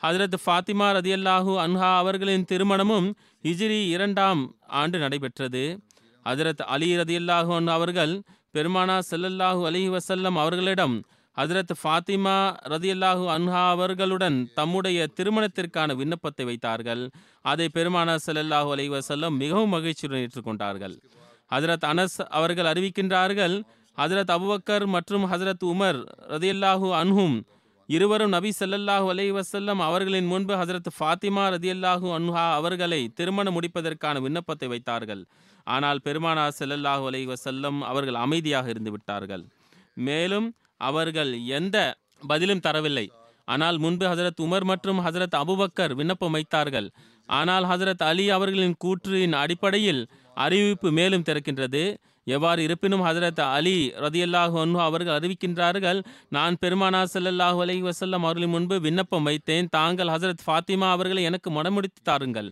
ஹஜரத் 0.01 0.37
ஃபாத்திமா 0.45 0.87
ரதியல்லாஹூ 0.97 1.51
அன்ஹா 1.65 1.89
அவர்களின் 1.97 2.45
திருமணமும் 2.51 3.07
ஹிஜ்ரி 3.43 3.77
இரண்டாம் 3.87 4.41
ஆண்டு 4.79 4.97
நடைபெற்றது. 4.99 5.63
ஹஜரத் 6.29 6.63
அலி 6.75 6.89
ரதியல்லாஹு 7.01 7.51
அவர்கள் 7.77 8.13
பெருமானா 8.55 8.97
செல்லல்லாஹு 9.11 9.61
அலி 9.69 9.83
வசல்லம் 9.95 10.37
அவர்களிடம் 10.43 10.95
ஹஜரத் 11.37 11.73
ஃபாத்திமா 11.81 12.35
ரதியல்லாஹு 12.73 13.23
அன்ஹா 13.35 13.61
அவர்களுடன் 13.75 14.37
தம்முடைய 14.57 15.07
திருமணத்திற்கான 15.17 15.95
விண்ணப்பத்தை 16.01 16.45
வைத்தார்கள். 16.49 17.01
அதை 17.51 17.67
பெருமானா 17.77 18.15
செல்லல்லாஹு 18.25 18.69
அலி 18.75 18.85
வசல்லம் 18.97 19.37
மிகவும் 19.43 19.73
மகிழ்ச்சியுடன் 19.75 20.21
ஏற்றுக்கொண்டார்கள். 20.25 20.95
ஹஜரத் 21.53 21.87
அனஸ் 21.91 22.19
அவர்கள் 22.39 22.69
அறிவிக்கின்றார்கள் 22.73 23.55
ஹஜரத் 23.97 24.31
அபுபக்கர் 24.35 24.85
மற்றும் 24.95 25.25
ஹசரத் 25.31 25.65
உமர் 25.71 25.99
ரதியல்லாஹு 26.33 26.87
அன்ஹும் 27.01 27.35
இருவரும் 27.89 28.33
நபி 28.35 28.51
சல்லல்லாஹு 28.59 29.07
அலைஹி 29.13 29.33
வசல்லம் 29.39 29.81
அவர்களின் 29.87 30.27
முன்பு 30.33 30.53
ஹசரத் 30.61 30.89
ஃபாத்திமா 30.97 31.43
ரதியல்லாஹு 31.55 32.07
அன்ஹா 32.17 32.45
அவர்களை 32.59 33.01
திருமணம் 33.17 33.55
முடிப்பதற்கான 33.57 34.21
விண்ணப்பத்தை 34.25 34.67
வைத்தார்கள். 34.73 35.23
ஆனால் 35.63 35.99
பெருமானா 36.03 36.45
செல்லல்லாஹு 36.59 37.05
அலை 37.05 37.27
வசல்லம் 37.27 37.79
அவர்கள் 37.79 38.13
அமைதியாக 38.13 38.69
இருந்து 38.69 38.91
விட்டார்கள். 38.91 39.43
மேலும் 39.93 40.47
அவர்கள் 40.77 41.45
எந்த 41.45 41.77
பதிலும் 42.27 42.63
தரவில்லை. 42.67 43.07
ஆனால் 43.45 43.77
முன்பு 43.77 44.05
ஹசரத் 44.05 44.41
உமர் 44.41 44.63
மற்றும் 44.63 44.99
ஹசரத் 45.05 45.37
அபுபக்கர் 45.41 45.93
விண்ணப்பம் 45.93 46.31
வைத்தார்கள். 46.31 46.91
ஆனால் 47.25 47.63
ஹசரத் 47.63 48.03
அலி 48.03 48.29
அவர்களின் 48.29 48.75
கூற்றின் 48.85 49.31
அடிப்படையில் 49.31 50.07
அறிவிப்பு 50.35 50.91
மேலும் 50.91 51.23
திறக்கின்றது. 51.23 51.95
எவ்வாறு 52.25 52.63
இருப்பினும் 52.63 53.05
ஹசரத் 53.05 53.41
அலி 53.41 53.93
ரதியல்லாஹு 53.95 54.55
அன்ஹு 54.63 54.79
அவர்கள் 54.79 55.17
அறிவிக்கின்றார்கள் 55.19 56.03
நான் 56.29 56.57
பெருமானா 56.61 57.01
செல்லல்லாஹு 57.13 57.59
அலைஹி 57.65 57.83
வசல்லம் 57.89 58.25
அவர்களின் 58.27 58.49
முன்பு 58.49 58.79
விண்ணப்பம் 58.79 59.27
வைத்தேன். 59.27 59.67
தாங்கள் 59.69 60.07
ஹசரத் 60.07 60.45
ஃபாத்திமா 60.45 60.89
அவர்களை 60.91 61.23
எனக்கு 61.23 61.51
மனமுடித்து 61.51 62.01
தாருங்கள். 62.03 62.51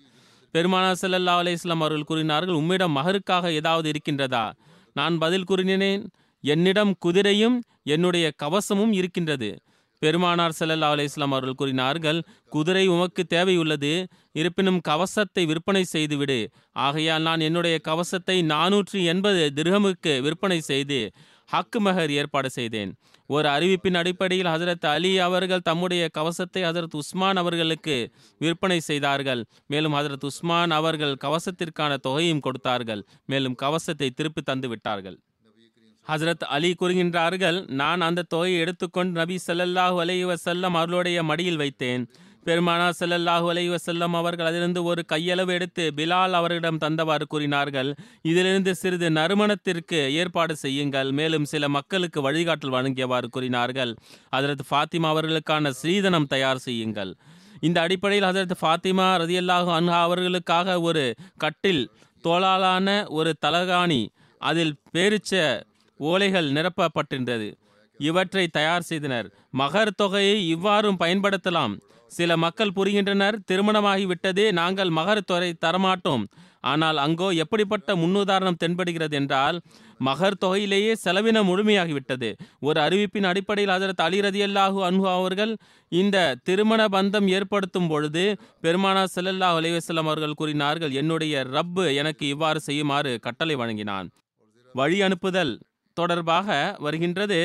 பெருமானா 0.54 0.92
செல்லல்லா 0.92 1.34
அலேஸ்லாம் 1.42 1.84
அவர்கள் 1.84 2.04
கூறினார்கள் 2.04 2.56
உம்மிடம் 2.56 2.96
மகருக்காக 2.98 3.52
ஏதாவது 3.52 3.92
இருக்கின்றதா? 3.92 4.46
நான் 4.94 5.18
பதில் 5.18 5.44
கூறினேன் 5.44 6.04
என்னிடம் 6.44 6.96
குதிரையும் 7.06 7.60
என்னுடைய 7.84 8.34
கவசமும் 8.44 8.92
இருக்கின்றது. 8.92 9.60
பெருமானார் 10.00 10.56
செல்லல்லா 10.60 10.88
அலேஸ்லாம் 10.94 11.34
அவர்கள் 11.36 11.58
கூறினார்கள் 11.62 12.20
குதிரை 12.50 12.88
உமக்கு 12.88 13.24
தேவையுள்ளது 13.30 14.06
இருப்பினும் 14.32 14.80
கவசத்தை 14.80 15.46
விற்பனை 15.46 15.84
செய்துவிடு. 15.84 16.50
ஆகையால் 16.72 17.22
நான் 17.22 17.40
என்னுடைய 17.40 17.80
கவசத்தை 17.80 18.38
நானூற்றி 18.44 19.04
எண்பது 19.04 19.52
திருகமுக்கு 19.56 20.22
விற்பனை 20.22 20.60
செய்து 20.60 21.12
ஹக்கு 21.54 21.80
மகர் 21.80 22.12
ஏற்பாடு 22.12 22.50
செய்தேன். 22.50 22.94
ஒரு 23.36 23.48
அறிவிப்பின் 23.50 23.98
அடிப்படையில் 24.00 24.52
ஹசரத் 24.54 24.88
அலி 24.94 25.12
அவர்கள் 25.26 25.66
தம்முடைய 25.70 26.04
கவசத்தை 26.18 26.62
ஹசரத் 26.64 26.98
உஸ்மான் 27.02 27.40
அவர்களுக்கு 27.42 27.96
விற்பனை 28.44 28.80
செய்தார்கள். 28.90 29.42
மேலும் 29.68 29.96
ஹசரத் 29.98 30.28
உஸ்மான் 30.30 30.72
அவர்கள் 30.80 31.22
கவசத்திற்கான 31.26 31.98
தொகையும் 32.08 32.44
கொடுத்தார்கள். 32.48 33.04
மேலும் 33.26 33.60
கவசத்தை 33.64 34.10
திருப்பி 34.10 34.42
தந்து 34.42 34.68
விட்டார்கள். 34.68 35.18
ஹசரத் 36.08 36.46
அலி 36.56 36.70
கூறுகின்றார்கள் 36.80 37.58
நான் 37.82 38.02
அந்த 38.08 38.28
தொகையை 38.34 38.60
எடுத்துக்கொண்டு 38.60 39.14
நபி 39.20 39.36
ஸல்லல்லாஹு 39.48 39.98
அலைஹி 40.04 40.38
செல்லம் 40.46 40.78
அவர்களுடைய 40.80 41.20
மடியில் 41.24 41.62
வைத்தேன். 41.64 42.04
பெருமானா 42.48 42.86
செல்லல்லாஹு 43.00 43.48
அலைஹி 43.52 43.78
செல்லம் 43.88 44.16
அவர்கள் 44.20 44.48
அதிலிருந்து 44.50 44.82
ஒரு 44.92 45.02
கையளவு 45.12 45.52
எடுத்து 45.58 45.84
பிலால் 45.98 46.36
அவரிடம் 46.40 46.80
தந்தவாறு 46.84 47.26
கூறினார்கள் 47.34 47.90
இதிலிருந்து 48.30 48.72
சிறிது 48.82 49.10
நறுமணத்திற்கு 49.18 50.00
ஏற்பாடு 50.22 50.56
செய்யுங்கள் 50.64 51.10
மேலும் 51.20 51.46
சில 51.52 51.70
மக்களுக்கு 51.78 52.20
வழிகாட்டல் 52.28 52.74
வழங்கியவாறு 52.76 53.30
கூறினார்கள். 53.36 53.92
அதற்கு 54.38 54.66
ஃபாத்திமா 54.70 55.10
அவர்களுக்கான 55.14 55.74
ஸ்ரீதனம் 55.82 56.28
தயார் 56.34 56.64
செய்யுங்கள். 56.68 57.12
இந்த 57.68 57.78
அடிப்படையில் 57.86 58.30
அதற்கு 58.32 58.56
ஃபாத்திமா 58.62 59.08
ரதியல்லாஹு 59.24 59.70
அன்ஹா 59.80 60.00
அவர்களுக்காக 60.08 60.80
ஒரு 60.90 61.04
கட்டில் 61.44 61.84
தோளாலான 62.24 62.88
ஒரு 63.20 63.32
தலகாணி 63.46 64.02
அதில் 64.42 64.74
பேரிச்ச 64.96 65.32
ஓலைகள் 66.00 66.48
நிரப்பப்பட்டிருந்தது. 66.58 67.48
இவற்றை 68.00 68.44
தயார் 68.58 68.86
செய்தனர். 68.90 69.28
மகர் 69.62 69.98
தொகையை 70.02 70.38
இவ்வாறும் 70.56 71.02
பயன்படுத்தலாம். 71.04 71.74
சில 72.12 72.38
மக்கள் 72.44 72.76
புரிகின்றனர் 72.78 73.36
திருமணமாகிவிட்டதே 73.50 74.46
நாங்கள் 74.60 74.92
மகர்தொகை 75.00 75.52
தரமாட்டோம். 75.66 76.24
ஆனால் 76.72 76.98
அங்கோ 77.04 77.28
எப்படிப்பட்ட 77.44 77.96
முன்னுதாரணம் 78.02 78.60
தென்படுகிறது 78.64 79.16
என்றால் 79.20 79.58
மகர் 80.08 80.38
தொகையிலேயே 80.44 80.92
செலவினம் 81.04 81.48
முழுமையாகிவிட்டது 81.50 82.30
ஒரு 82.68 82.80
அறிவிப்பின் 82.86 83.28
அடிப்படையில் 83.30 83.74
ஹஜரத் 83.74 84.04
அலி 84.06 84.20
ரதியல்லாஹு 84.28 84.80
அன்ஹு 84.90 85.08
அவர்கள் 85.16 85.54
இந்த 85.92 86.18
திருமண 86.48 86.82
பந்தம் 86.96 87.28
ஏற்படுத்தும் 87.38 87.90
பொழுது 87.92 88.26
பெருமானா 88.66 89.04
ஸல்லல்லாஹு 89.16 89.58
அலைவசல்லம் 89.62 90.10
அவர்கள் 90.12 90.40
கூறினார்கள் 90.42 90.94
என்னுடைய 91.02 91.44
ரப்பு 91.58 91.86
எனக்கு 92.04 92.26
இவ்வாறு 92.28 92.62
செய்யுமாறு 92.68 93.14
கட்டளை 93.28 93.58
வழங்கினான். 93.62 94.10
வழி 94.76 95.00
அனுப்புதல் 95.08 95.54
தொடர்பாக 95.98 96.50
வருகின்றது. 96.86 97.40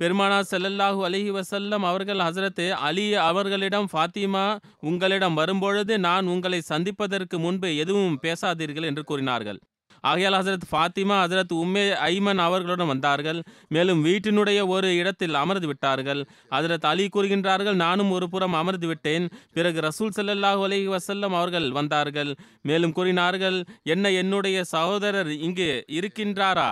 பெருமானா 0.00 0.36
செல்லல்லாஹு 0.50 1.00
அலைஹி 1.06 1.30
வசல்லம் 1.30 1.84
அவர்கள் 1.84 2.18
ஹசரத்து 2.18 2.70
அலி 2.70 3.14
அவர்களிடம் 3.14 3.88
ஃபாத்திமா 3.92 4.58
உங்களிடம் 4.80 5.34
வரும்பொழுது 5.34 5.98
நான் 5.98 6.26
உங்களை 6.26 6.60
சந்திப்பதற்கு 6.60 7.38
முன்பு 7.38 7.76
எதுவும் 7.76 8.18
பேசாதீர்கள் 8.22 8.82
என்று 8.82 9.04
கூறினார்கள். 9.04 9.58
ஆகையால் 10.00 10.32
ஹசரத் 10.32 10.66
ஃபாத்திமா 10.70 11.16
ஹசரத் 11.22 11.54
உம்மே 11.54 11.84
ஐமன் 12.04 12.36
அவர்களுடன் 12.36 12.86
வந்தார்கள். 12.86 13.42
மேலும் 13.68 14.04
வீட்டினுடைய 14.04 14.66
ஒரு 14.66 14.96
இடத்தில் 14.96 15.34
அமர்ந்து 15.34 15.66
விட்டார்கள். 15.66 16.26
ஹசரத் 16.50 16.86
அலி 16.86 17.08
கூறுகின்றார்கள் 17.16 17.72
நானும் 17.72 18.10
ஒரு 18.10 18.28
புறம் 18.28 18.52
அமர்ந்து 18.52 18.86
விட்டேன். 18.86 19.28
பிறகு 19.52 19.80
ரசூல் 19.80 20.16
செல்லல்லாஹு 20.16 20.62
அலி 20.62 20.88
வசல்லம் 20.88 21.34
அவர்கள் 21.40 21.70
வந்தார்கள். 21.70 22.34
மேலும் 22.62 22.92
கூறினார்கள் 22.92 23.64
என்ன 23.82 24.10
என்னுடைய 24.10 24.64
சகோதரர் 24.64 25.30
இங்கு 25.30 25.84
இருக்கின்றாரா? 25.92 26.70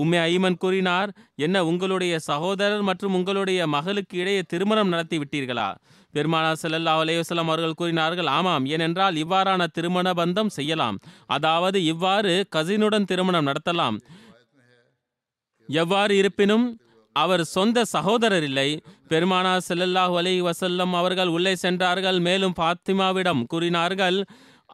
உம்மே 0.00 0.18
ஐமன் 0.32 0.60
கூறினார் 0.64 1.10
என்ன 1.46 1.64
உங்களுடைய 1.70 2.14
சகோதரர் 2.28 2.84
மற்றும் 2.88 3.14
உங்களுடைய 3.18 3.60
மகளுக்கு 3.74 4.16
இடையே 4.18 4.42
திருமணம் 4.52 4.92
நடத்தி 4.92 5.18
விட்டீர்களா? 5.18 5.68
பெருமானா 6.14 6.50
செல்லல்லா 6.62 6.92
அலைஹி 7.02 7.38
அவர்கள் 7.44 7.78
கூறினார்கள் 7.80 8.28
ஆமாம் 8.36 8.64
ஏனென்றால் 8.74 9.16
இவ்வாறான 9.24 9.66
திருமண 9.76 10.12
பந்தம் 10.12 10.54
செய்யலாம். 10.58 10.98
அதாவது 11.36 11.78
இவ்வாறு 11.84 12.32
கசினுடன் 12.56 13.08
திருமணம் 13.12 13.48
நடத்தலாம். 13.50 13.98
எவ்வாறு 15.68 16.16
இருப்பினும் 16.16 16.66
அவர் 17.16 17.42
சொந்த 17.56 17.84
சகோதரர் 17.94 18.42
இல்லை. 18.42 18.68
பெருமானா 19.08 19.52
செல்லல்லாஹ் 19.68 20.14
அலை 20.20 20.34
வசல்லம் 20.42 20.92
அவர்கள் 21.00 21.30
உள்ளே 21.36 21.54
சென்றார்கள். 21.64 22.18
மேலும் 22.20 22.58
பாத்திமாவிடம் 22.60 23.42
கூறினார்கள் 23.52 24.18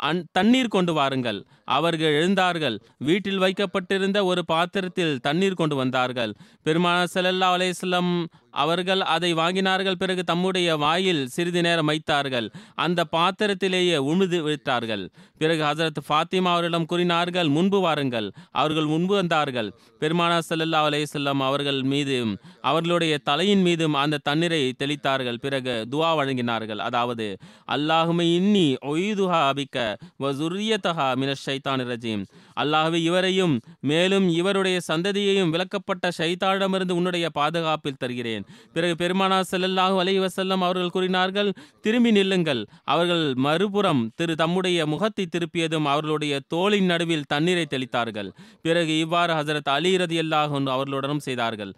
அன் 0.09 0.21
தண்ணீர் 0.33 0.75
கொண்டு 0.77 0.93
வாருங்கள். 0.93 1.39
அவர்கள் 1.65 2.15
எழுந்தார்கள். 2.15 2.79
வீட்டில் 2.99 3.39
வைக்கப்பட்டிருந்த 3.39 4.25
ஒரு 4.25 4.45
பாத்திரத்தில் 4.45 5.21
தண்ணீர் 5.21 5.55
கொண்டு 5.55 5.77
வந்தார்கள். 5.77 6.35
பெருமான 6.65 7.07
செல்லல்லா 7.15 7.55
அலேஸ்லம் 7.55 8.25
அவர்கள் 8.51 9.01
அதை 9.01 9.35
வாங்கினார்கள். 9.35 9.95
பிறகு 9.95 10.25
தம்முடைய 10.25 10.77
வாயில் 10.77 11.27
சிறிது 11.27 11.63
நேரம் 11.63 11.87
வைத்தார்கள். 11.87 12.51
அந்த 12.75 13.05
பாத்திரத்திலேயே 13.05 13.97
உழுது 13.97 14.43
விட்டார்கள். 14.43 15.11
பிறகு 15.39 15.63
ஹசரத் 15.65 16.03
ஃபாத்திமா 16.09 16.51
அவரிடம் 16.53 16.87
கூறினார்கள் 16.87 17.49
முன்பு 17.49 17.81
வாருங்கள். 17.81 18.33
அவர்கள் 18.51 18.85
முன்பு 18.85 19.15
வந்தார்கள். 19.15 19.73
பெருமானா 20.01 20.39
சல்லல்லா 20.51 20.81
அலைஹி 20.89 21.39
அவர்கள் 21.39 21.83
மீதும் 21.83 22.39
அவர்களுடைய 22.61 23.19
தலையின் 23.19 23.63
மீதும் 23.63 23.95
அந்த 23.95 24.19
தண்ணீரை 24.19 24.75
தெளித்தார்கள். 24.79 25.39
பிறகு 25.39 25.87
துவா 25.91 26.11
வழங்கினார்கள். 26.21 26.79
அதாவது 26.79 27.39
அல்லாஹுமே 27.69 28.27
இன்னி 28.41 28.77
ஒய்துஹா 28.83 29.41
அபிக்க 29.53 29.97
வசுரியதஹா 30.19 31.09
மினஷ் 31.23 31.51
ஷைத்தான் 31.53 31.87
ரஜீம் 31.93 32.25
அல்லாஹ்வே 32.63 32.99
இவரையும் 33.09 33.55
மேலும் 33.91 34.27
இவருடைய 34.41 34.79
சந்ததியையும் 34.91 35.53
விளக்கப்பட்ட 35.55 36.11
ஷைத்தானிடமிருந்து 36.19 36.97
உன்னுடைய 36.99 37.27
பாதுகாப்பில் 37.39 37.99
தருகிறேன். 38.03 38.45
பிறகு 38.75 38.95
பெருமானா 39.03 39.39
செல்லல்லாஹு 39.53 39.97
அலி 40.03 40.15
வசல்லம் 40.19 40.65
அவர்கள் 40.67 40.95
கூறினார்கள் 40.97 41.51
திரும்பி 41.85 42.11
நில்லுங்கள். 42.19 42.63
அவர்கள் 42.95 43.25
மறுபுறம் 43.47 44.03
திரு 44.19 44.35
தம்முடைய 44.43 44.87
முகத்தை 44.93 45.27
திருப்பியதும் 45.29 45.89
அவர்களுடைய 45.93 46.35
தோளின் 46.55 46.91
நடுவில் 46.93 47.29
தண்ணீரை 47.33 47.67
தெளித்தார்கள். 47.75 48.31
பிறகு 48.67 48.93
இவ்வாறு 49.05 49.33
ஹசரத் 49.39 49.73
அலி 49.77 49.93
ரதி 50.03 50.19
அல்லாஹ் 50.25 50.55
அவர்களுடனும் 50.77 51.25
செய்தார்கள். 51.29 51.73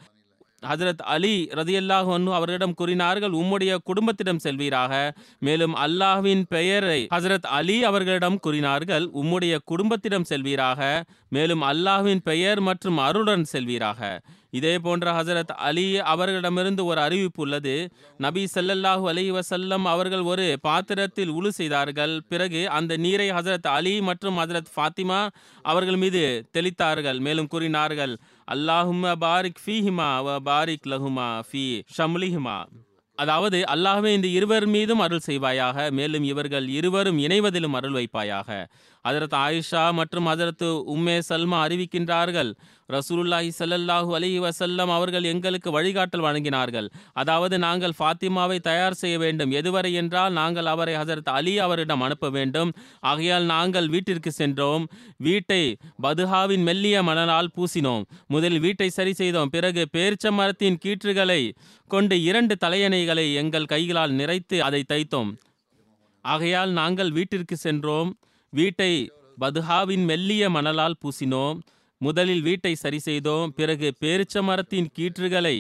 ஹஜரத் 0.69 1.05
அலி 1.15 1.35
ரதியல்லாஹ் 1.59 2.33
அவர்களிடம் 2.33 2.75
கூறினார்கள் 2.75 3.35
உம்முடைய 3.41 3.73
குடும்பத்திடம் 3.89 4.43
செல்வீராக. 4.45 4.93
மேலும் 5.39 5.75
அல்லாஹ்வின் 5.77 6.45
பெயரை 6.49 7.01
ஹசரத் 7.15 7.51
அலி 7.59 7.77
அவர்களிடம் 7.85 8.39
கூறினார்கள் 8.39 9.07
உம்முடைய 9.23 9.57
குடும்பத்திடம் 9.73 10.29
செல்வீராக. 10.31 10.81
மேலும் 11.29 11.63
அல்லாஹ்வின் 11.63 12.25
பெயர் 12.31 12.61
மற்றும் 12.61 12.99
அருளுடன் 12.99 13.45
செல்வீராக. 13.53 14.19
இதே 14.59 14.73
போன்ற 14.79 15.07
ஹசரத் 15.13 15.53
அலி 15.69 15.87
அவர்களிடமிருந்து 16.13 16.83
ஒரு 16.85 17.01
அறிவிப்பு 17.01 17.43
உள்ளது. 17.43 17.75
நபி 18.19 18.43
ஸல்லல்லாஹு 18.55 19.05
அலி 19.13 19.25
வசல்லம் 19.37 19.85
அவர்கள் 19.95 20.25
ஒரு 20.33 20.47
பாத்திரத்தில் 20.61 21.33
உழு 21.33 21.51
செய்தார்கள். 21.61 22.15
பிறகு 22.29 22.61
அந்த 22.79 22.97
நீரை 22.97 23.27
ஹசரத் 23.31 23.71
அலி 23.79 23.95
மற்றும் 24.01 24.39
ஹசரத் 24.39 24.71
ஃபாத்திமா 24.75 25.21
அவர்கள் 25.63 25.99
மீது 26.05 26.23
தெளித்தார்கள். 26.57 27.19
மேலும் 27.19 27.51
கூறினார்கள் 27.55 28.15
அல்லாஹும்ம 28.49 29.13
பாரிக் 29.21 29.61
ஃபீஹிமா 29.65 30.09
வ 30.27 30.37
பாரிக் 30.49 30.89
லஹுமா 30.93 31.29
ஃபி 31.51 31.67
ஷம்லிஹிமா. 31.99 32.57
அதாவது 33.19 33.59
அல்லாஹ்வே 33.75 34.11
இந்த 34.15 34.27
இருவர் 34.27 34.67
மீதும் 34.67 34.99
அருள் 34.99 35.27
செய்வாயாக 35.27 35.91
மேலும் 35.91 36.23
இவர்கள் 36.23 36.67
இருவரும் 36.69 37.19
இணைவதிலும் 37.19 37.77
அருள் 37.79 37.97
வைப்பாயாக. 37.99 38.49
அதரத் 39.09 39.37
ஆயிஷா 39.37 39.93
மற்றும் 39.93 40.27
அதரத்து 40.27 40.69
உம்மே 40.95 41.17
சல்மா 41.29 41.59
அறிவிக்கின்றார்கள். 41.67 42.55
ரசூலுல்லாஹி 42.93 43.51
சல்லல்லாஹு 43.59 44.11
அலி 44.13 44.41
வசல்லம் 44.41 44.91
அவர்கள் 44.95 45.25
எங்களுக்கு 45.25 45.81
வழிகாட்டல் 45.81 46.25
வழங்கினார்கள். 46.27 46.89
அதாவது 47.13 47.59
நாங்கள் 47.59 47.93
ஃபாத்திமாவை 47.99 48.61
தயார் 48.61 48.95
செய்ய 48.95 49.19
வேண்டும். 49.19 49.51
எதுவரை 49.51 49.93
என்றால் 49.93 50.33
நாங்கள் 50.33 50.67
அவரை 50.67 50.95
ஹசரத் 50.95 51.31
அலி 51.39 51.59
அவரிடம் 51.59 52.01
அனுப்ப 52.01 52.31
வேண்டும். 52.31 52.73
ஆகையால் 53.01 53.45
நாங்கள் 53.45 53.89
வீட்டிற்கு 53.89 54.33
சென்றோம். 54.33 54.89
வீட்டை 55.17 55.77
பதுஹாவின் 56.03 56.63
மெல்லிய 56.63 57.03
மணலால் 57.03 57.53
பூசினோம். 57.57 58.05
முதலில் 58.27 58.61
வீட்டை 58.61 58.89
சரி 58.89 59.13
செய்தோம். 59.13 59.49
பிறகு 59.49 59.89
பேரிச்ச 59.93 60.31
மரத்தின் 60.31 60.79
கீற்றுகளை 60.85 61.53
கொண்டு 61.89 62.23
இரண்டு 62.23 62.57
தலையணைகளை 62.61 63.35
எங்கள் 63.35 63.65
கைகளால் 63.65 64.13
நிறைத்து 64.13 64.59
அதை 64.59 64.85
தைத்தோம். 64.93 65.33
ஆகையால் 66.21 66.71
நாங்கள் 66.71 67.11
வீட்டிற்கு 67.11 67.57
சென்றோம். 67.57 68.19
வீட்டை 68.55 68.93
பதுஹாவின் 69.41 70.05
மெல்லிய 70.05 70.51
மணலால் 70.51 71.01
பூசினோம். 71.03 71.59
முதலில் 72.01 72.43
வீட்டை 72.43 72.75
சரி 72.75 72.99
செய்தோம் 72.99 73.53
பிறகு 73.57 73.89
பேரிச்ச 74.01 74.43
மரத்தின் 74.43 74.91
கீற்றுகளை 74.99 75.57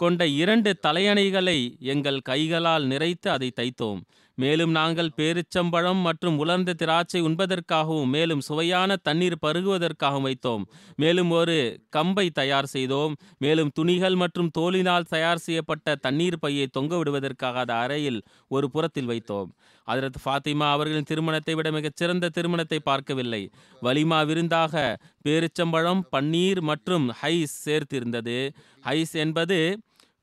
கொண்ட 0.00 0.26
இரண்டு 0.42 0.70
தலையணைகளை 0.86 1.58
எங்கள் 1.92 2.20
கைகளால் 2.20 2.84
நிறைத்து 2.86 3.28
அதை 3.28 3.48
தைத்தோம். 3.60 4.00
மேலும் 4.34 4.70
நாங்கள் 4.70 5.10
பேரிச்சம்பழம் 5.16 6.00
மற்றும் 6.00 6.38
உலர்ந்த 6.38 6.72
திராட்சை 6.72 7.20
உண்பதற்காகவும் 7.22 8.06
மேலும் 8.06 8.40
சுவையான 8.40 8.96
தண்ணீர் 8.96 9.36
பருகுவதற்காகவும் 9.46 10.26
வைத்தோம். 10.28 10.64
மேலும் 10.96 11.30
ஒரு 11.30 11.56
கம்பை 11.90 12.30
தயார் 12.30 12.66
செய்தோம். 12.66 13.14
மேலும் 13.38 13.70
துணிகள் 13.74 14.14
மற்றும் 14.14 14.50
தோலினால் 14.58 15.10
தயார் 15.14 15.44
செய்யப்பட்ட 15.46 15.94
தண்ணீர் 15.94 16.38
பையை 16.38 16.66
தொங்க 16.66 16.96
விடுவதற்காக 16.96 17.58
அந்த 17.58 17.74
அறையில் 17.74 18.20
ஒரு 18.48 18.70
புறத்தில் 18.70 19.10
வைத்தோம். 19.10 19.50
அதரத் 19.88 20.20
ஃபாத்திமா 20.24 20.66
அவர்களின் 20.74 21.08
திருமணத்தை 21.10 21.54
விட 21.54 21.70
மிகச் 21.70 21.96
சிறந்த 21.96 22.28
திருமணத்தை 22.28 22.78
பார்க்கவில்லை. 22.80 23.42
வலிமா 23.82 24.26
விருந்தாக 24.26 24.74
பேரிச்சம்பழம் 25.24 26.02
பன்னீர் 26.12 26.60
மற்றும் 26.60 27.06
ஹைஸ் 27.22 27.56
சேர்த்திருந்தது. 27.64 28.38
ஹைஸ் 28.84 29.14
என்பது 29.24 29.58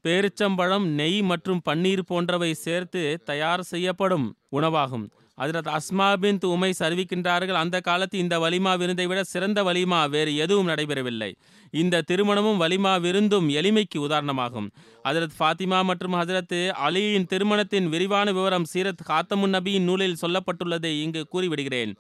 பேரிச்சம்பழம் 0.06 0.86
நெய் 1.00 1.22
மற்றும் 1.22 1.62
பன்னீர் 1.70 2.08
போன்றவை 2.08 2.54
சேர்த்து 2.66 3.04
தயார் 3.26 3.64
செய்யப்படும் 3.64 4.28
உணவாகும். 4.50 5.06
அதில் 5.36 5.62
அஸ்மா 5.62 6.16
பின் 6.16 6.38
உமைஸ் 6.38 6.80
அறிவிக்கின்றார்கள் 6.80 7.54
அந்த 7.54 7.80
காலத்து 7.80 8.18
இந்த 8.18 8.40
வலிமா 8.40 8.78
விருந்தை 8.78 9.06
விட 9.08 9.24
சிறந்த 9.24 9.64
வலிமா 9.64 10.10
வேறு 10.10 10.36
எதுவும் 10.36 10.68
நடைபெறவில்லை. 10.68 11.36
இந்த 11.72 12.04
திருமணமும் 12.12 12.62
வலிமா 12.62 13.02
விருந்தும் 13.02 13.50
எளிமைக்கு 13.50 13.98
உதாரணமாகும். 13.98 14.70
ஹஜரத் 15.04 15.36
ஃபாத்திமா 15.40 15.84
மற்றும் 15.84 16.14
ஹஜரத் 16.14 16.72
அலியின் 16.88 17.26
திருமணத்தின் 17.26 17.90
விரிவான 17.90 18.32
விவரம் 18.32 18.66
சீரத் 18.74 19.06
காத்தமுன் 19.08 19.56
நபியின் 19.58 19.88
நூலில் 19.90 20.18
சொல்லப்பட்டுள்ளதை 20.22 21.02
இங்கு 21.02 21.28
கூறிவிடுகிறேன். 21.34 21.96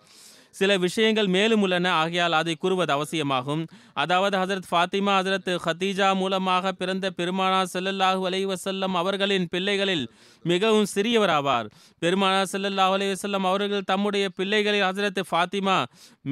சில 0.58 0.72
விஷயங்கள் 0.86 1.30
மேலும் 1.36 1.63
உள்ளன. 1.65 1.91
ஆகையால் 2.02 2.38
அதை 2.39 2.54
கூறுவது 2.56 2.91
அவசியமாகும். 2.94 3.63
அதாவது 4.04 4.36
ஹசரத் 4.41 4.70
ஃபாத்திமா 4.72 5.13
ஹசரத் 5.18 5.52
ஹதீஜா 5.65 6.10
மூலமாக 6.15 6.72
பிறந்த 6.72 7.12
பெருமானா 7.18 7.62
செல்லல்லாஹு 7.74 8.22
அலைஹி 8.30 8.94
அவர்களின் 9.02 9.48
பிள்ளைகளில் 9.52 10.06
மிகவும் 10.44 10.89
சிறியவராவார் 10.96 11.70
பெருமானா 12.02 12.44
செல்லல்லாஹு 12.54 12.94
அலைஹி 12.98 13.13
வஸல்லம் 13.15 13.48
அவர்கள் 13.52 13.89
தம்முடைய 13.91 14.26
பிள்ளைகளில் 14.38 14.88
ஹசரத் 14.89 15.22
ஃபாத்திமா 15.32 15.78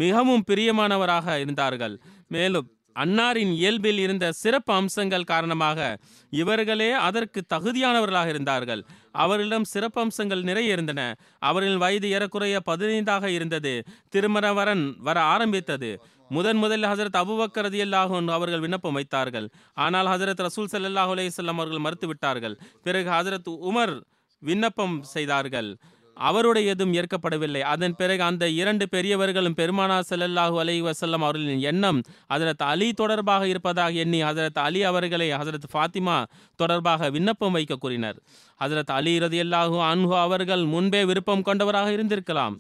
மிகவும் 0.04 0.44
பிரியமானவராக 0.52 1.40
இருந்தார்கள். 1.40 1.98
மேலும் 2.28 2.68
அன்னாரின் 2.96 3.54
இயல்பில் 3.54 3.98
இருந்த 3.98 4.32
சிறப்பு 4.32 4.74
அம்சங்கள் 4.74 5.24
காரணமாக 5.24 5.98
இவர்களே 6.30 6.92
அதற்கு 6.92 7.44
தகுதியானவர்களாக 7.54 8.28
இருந்தார்கள். 8.28 8.86
அவர்களிடம் 9.12 9.64
சிறப்பு 9.64 10.02
அம்சங்கள் 10.02 10.42
நிறைய 10.42 10.72
இருந்தன. 10.72 11.16
அவர்களின் 11.40 11.78
வயது 11.78 12.10
ஏறக்குறைய 12.10 12.60
பதினைந்தாக 12.66 13.26
இருந்தது. 13.26 13.84
திருமணவரன் 14.10 14.96
வர 15.00 15.22
ஆரம்பித்தது. 15.22 16.04
முதன் 16.30 16.58
முதலில் 16.58 16.90
ஹசரத் 16.90 17.20
அபுபக்கர் 17.22 17.66
ரதியல்லாஹு 17.68 18.28
அவர்கள் 18.28 18.60
விண்ணப்பம் 18.60 18.94
வைத்தார்கள். 18.94 19.50
ஆனால் 19.74 20.06
ஹசரத் 20.06 20.48
ரசூல் 20.48 20.72
சல்லாஹ் 20.72 21.12
அலையம் 21.16 21.46
அவர்கள் 21.46 21.78
மறுத்து 21.78 22.08
விட்டார்கள் 22.08 22.60
பிறகு 22.84 23.10
ஹசரத் 23.10 23.58
உமர் 23.70 24.02
விண்ணப்பம் 24.40 25.04
செய்தார்கள். 25.04 25.78
அவருடையதும் 26.20 26.94
ஏற்கப்படவில்லை. 26.94 27.60
அதன் 27.60 27.96
பிறகு 27.96 28.24
அந்த 28.24 28.50
இரண்டு 28.50 28.90
பெரியவர்களும் 28.90 29.56
பெருமானா 29.58 30.02
செல்லல்லாஹு 30.10 30.58
அலி 30.58 30.82
வசல்லம் 30.82 31.24
அவர்களின் 31.24 31.60
எண்ணம் 31.60 32.02
ஹசரத் 32.34 32.64
அலி 32.64 32.94
தொடர்பாக 32.94 33.48
இருப்பதாக 33.48 33.92
எண்ணி 33.92 34.24
ஹசரத் 34.24 34.60
அலி 34.60 34.84
அவர்களை 34.84 35.32
ஹசரத் 35.32 35.70
ஃபாத்திமா 35.74 36.26
தொடர்பாக 36.56 37.10
விண்ணப்பம் 37.10 37.52
வைக்க 37.52 37.76
கூறினர். 37.76 38.22
ஹசரத் 38.60 38.92
அலி 38.92 39.18
ரதியல்லாஹு 39.18 39.78
அன்ஹு 39.92 40.20
அவர்கள் 40.20 40.66
முன்பே 40.66 41.06
விருப்பம் 41.06 41.42
கொண்டவராக 41.42 41.92
இருந்திருக்கலாம். 41.92 42.58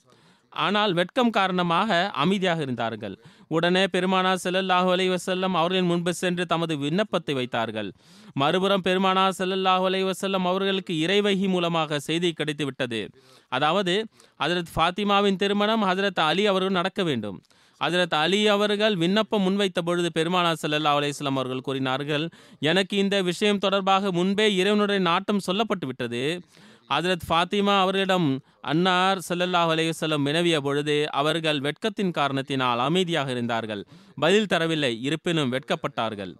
ஆனால் 0.53 0.93
வெட்கம் 0.93 1.29
காரணமாக 1.29 2.09
அமைதியாக 2.09 2.61
இருந்தார்கள். 2.61 3.19
உடனே 3.47 3.85
பெருமானா 3.85 4.35
செல்லல்லாஹு 4.43 4.93
அலைஹி 4.95 5.15
வஸல்லம் 5.15 5.53
அவர்களின் 5.53 5.85
முன்பு 5.85 6.13
சென்று 6.13 6.45
தமது 6.45 6.77
விண்ணப்பத்தை 6.77 7.33
வைத்தார்கள். 7.33 7.93
மறுபுறம் 8.33 8.81
பெருமானா 8.81 9.29
செல்லல்லாஹு 9.37 9.89
அலைஹி 9.89 10.11
வஸல்லம் 10.11 10.45
அவர்களுக்கு 10.45 10.99
இறைவகி 10.99 11.47
மூலமாக 11.47 11.99
செய்தி 11.99 12.31
கிடைத்து 12.31 12.65
விட்டது. 12.65 13.09
அதாவது 13.47 14.05
ஹதரத் 14.39 14.73
ஃபாத்திமாவின் 14.75 15.35
திருமணம் 15.35 15.83
ஹதரத் 15.83 16.19
அலி 16.19 16.45
அவர்கள் 16.45 16.71
நடக்க 16.71 17.03
வேண்டும். 17.03 17.41
அதிரத் 17.81 18.13
அலி 18.13 18.47
அவர்கள் 18.47 18.95
விண்ணப்பம் 18.95 19.43
முன்வைத்த 19.45 19.79
பொழுது 19.85 20.09
பெருமானா 20.15 20.53
ஸல்லல்லாஹு 20.61 20.99
அலையம் 20.99 21.35
அவர்கள் 21.35 21.61
கூறினார்கள் 21.61 22.29
எனக்கு 22.59 22.97
இந்த 22.97 23.21
விஷயம் 23.21 23.57
தொடர்பாக 23.57 24.11
முன்பே 24.11 24.55
இறைவனுடைய 24.55 25.01
நாட்டம் 25.01 25.39
சொல்லப்பட்டு 25.47 25.85
விட்டது. 25.85 26.41
ஹஜரத் 26.89 27.27
ஃபாத்திமா 27.29 27.73
அவர்களிடம் 27.79 28.27
அன்னார் 28.61 29.19
சல்லல்லாஹ் 29.29 29.71
அலையுசல்லம் 29.73 30.25
வினவிய 30.27 30.57
பொழுது 30.57 30.95
அவர்கள் 31.11 31.59
வெட்கத்தின் 31.59 32.11
காரணத்தினால் 32.11 32.79
அமைதியாக 32.79 33.31
இருந்தார்கள். 33.31 33.83
பதில் 34.15 34.49
தரவில்லை 34.53 34.91
இருப்பினும் 35.01 35.53
வெட்கப்பட்டார்கள். 35.53 36.33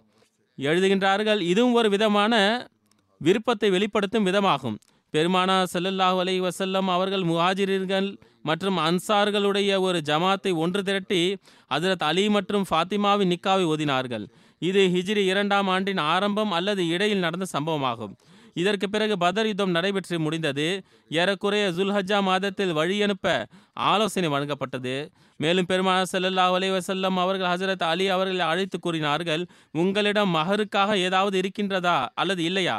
எழுதுகின்றார்கள் 0.58 1.40
இதுவும் 1.52 1.72
ஒரு 1.72 1.88
விதமான 1.90 2.34
விருப்பத்தை 3.20 3.70
வெளிப்படுத்தும் 3.70 4.26
விதமாகும். 4.26 4.76
பெருமானா 5.14 5.56
ஸல்லல்லாஹு 5.72 6.18
அலை 6.18 6.36
வசல்லம் 6.40 6.88
அவர்கள் 6.96 7.22
முஹாஜிர்கள் 7.22 8.08
மற்றும் 8.42 8.78
அன்சார்களுடைய 8.78 9.80
ஒரு 9.80 9.98
ஜமாத்தை 10.06 10.52
ஒன்று 10.54 10.82
திரட்டி 10.82 11.20
அதிரத் 11.74 12.06
அலி 12.08 12.24
மற்றும் 12.28 12.64
ஃபாத்திமாவின் 12.70 13.32
நிக்காவை 13.32 13.64
ஓதினார்கள். 13.72 14.24
இது 14.58 14.82
ஹிஜ்ரி 14.94 15.22
இரண்டாம் 15.32 15.68
ஆண்டின் 15.68 16.02
ஆரம்பம் 16.14 16.50
அல்லது 16.50 16.82
இடையில் 16.88 17.18
நடந்த 17.18 17.46
சம்பவமாகும். 17.52 18.14
இதற்கு 18.54 18.90
பிறகு 18.90 19.18
பதர் 19.18 19.46
யுத்தம் 19.46 19.70
நடைபெற்று 19.70 20.20
முடிந்தது. 20.20 20.82
ஏறக்குறைய 21.10 21.70
ஜுல்ஹஜா 21.70 22.22
மாதத்தில் 22.22 22.76
வழியனுப்ப 22.76 23.44
ஆலோசனை 23.72 24.28
வழங்கப்பட்டது. 24.28 25.10
மேலும் 25.36 25.66
பெருமாள் 25.66 26.10
செல்லல்லா 26.12 26.44
அலைஹி 26.52 26.72
வஸல்லம் 26.76 27.16
அவர்கள் 27.16 27.50
ஹசரத் 27.50 27.82
அலி 27.82 28.08
அவர்களை 28.08 28.46
அழைத்து 28.46 28.80
கூறினார்கள் 28.80 29.46
உங்களிடம் 29.72 30.34
மகருக்காக 30.34 30.96
ஏதாவது 30.96 31.40
இருக்கின்றதா 31.40 32.06
அல்லது 32.14 32.44
இல்லையா? 32.44 32.78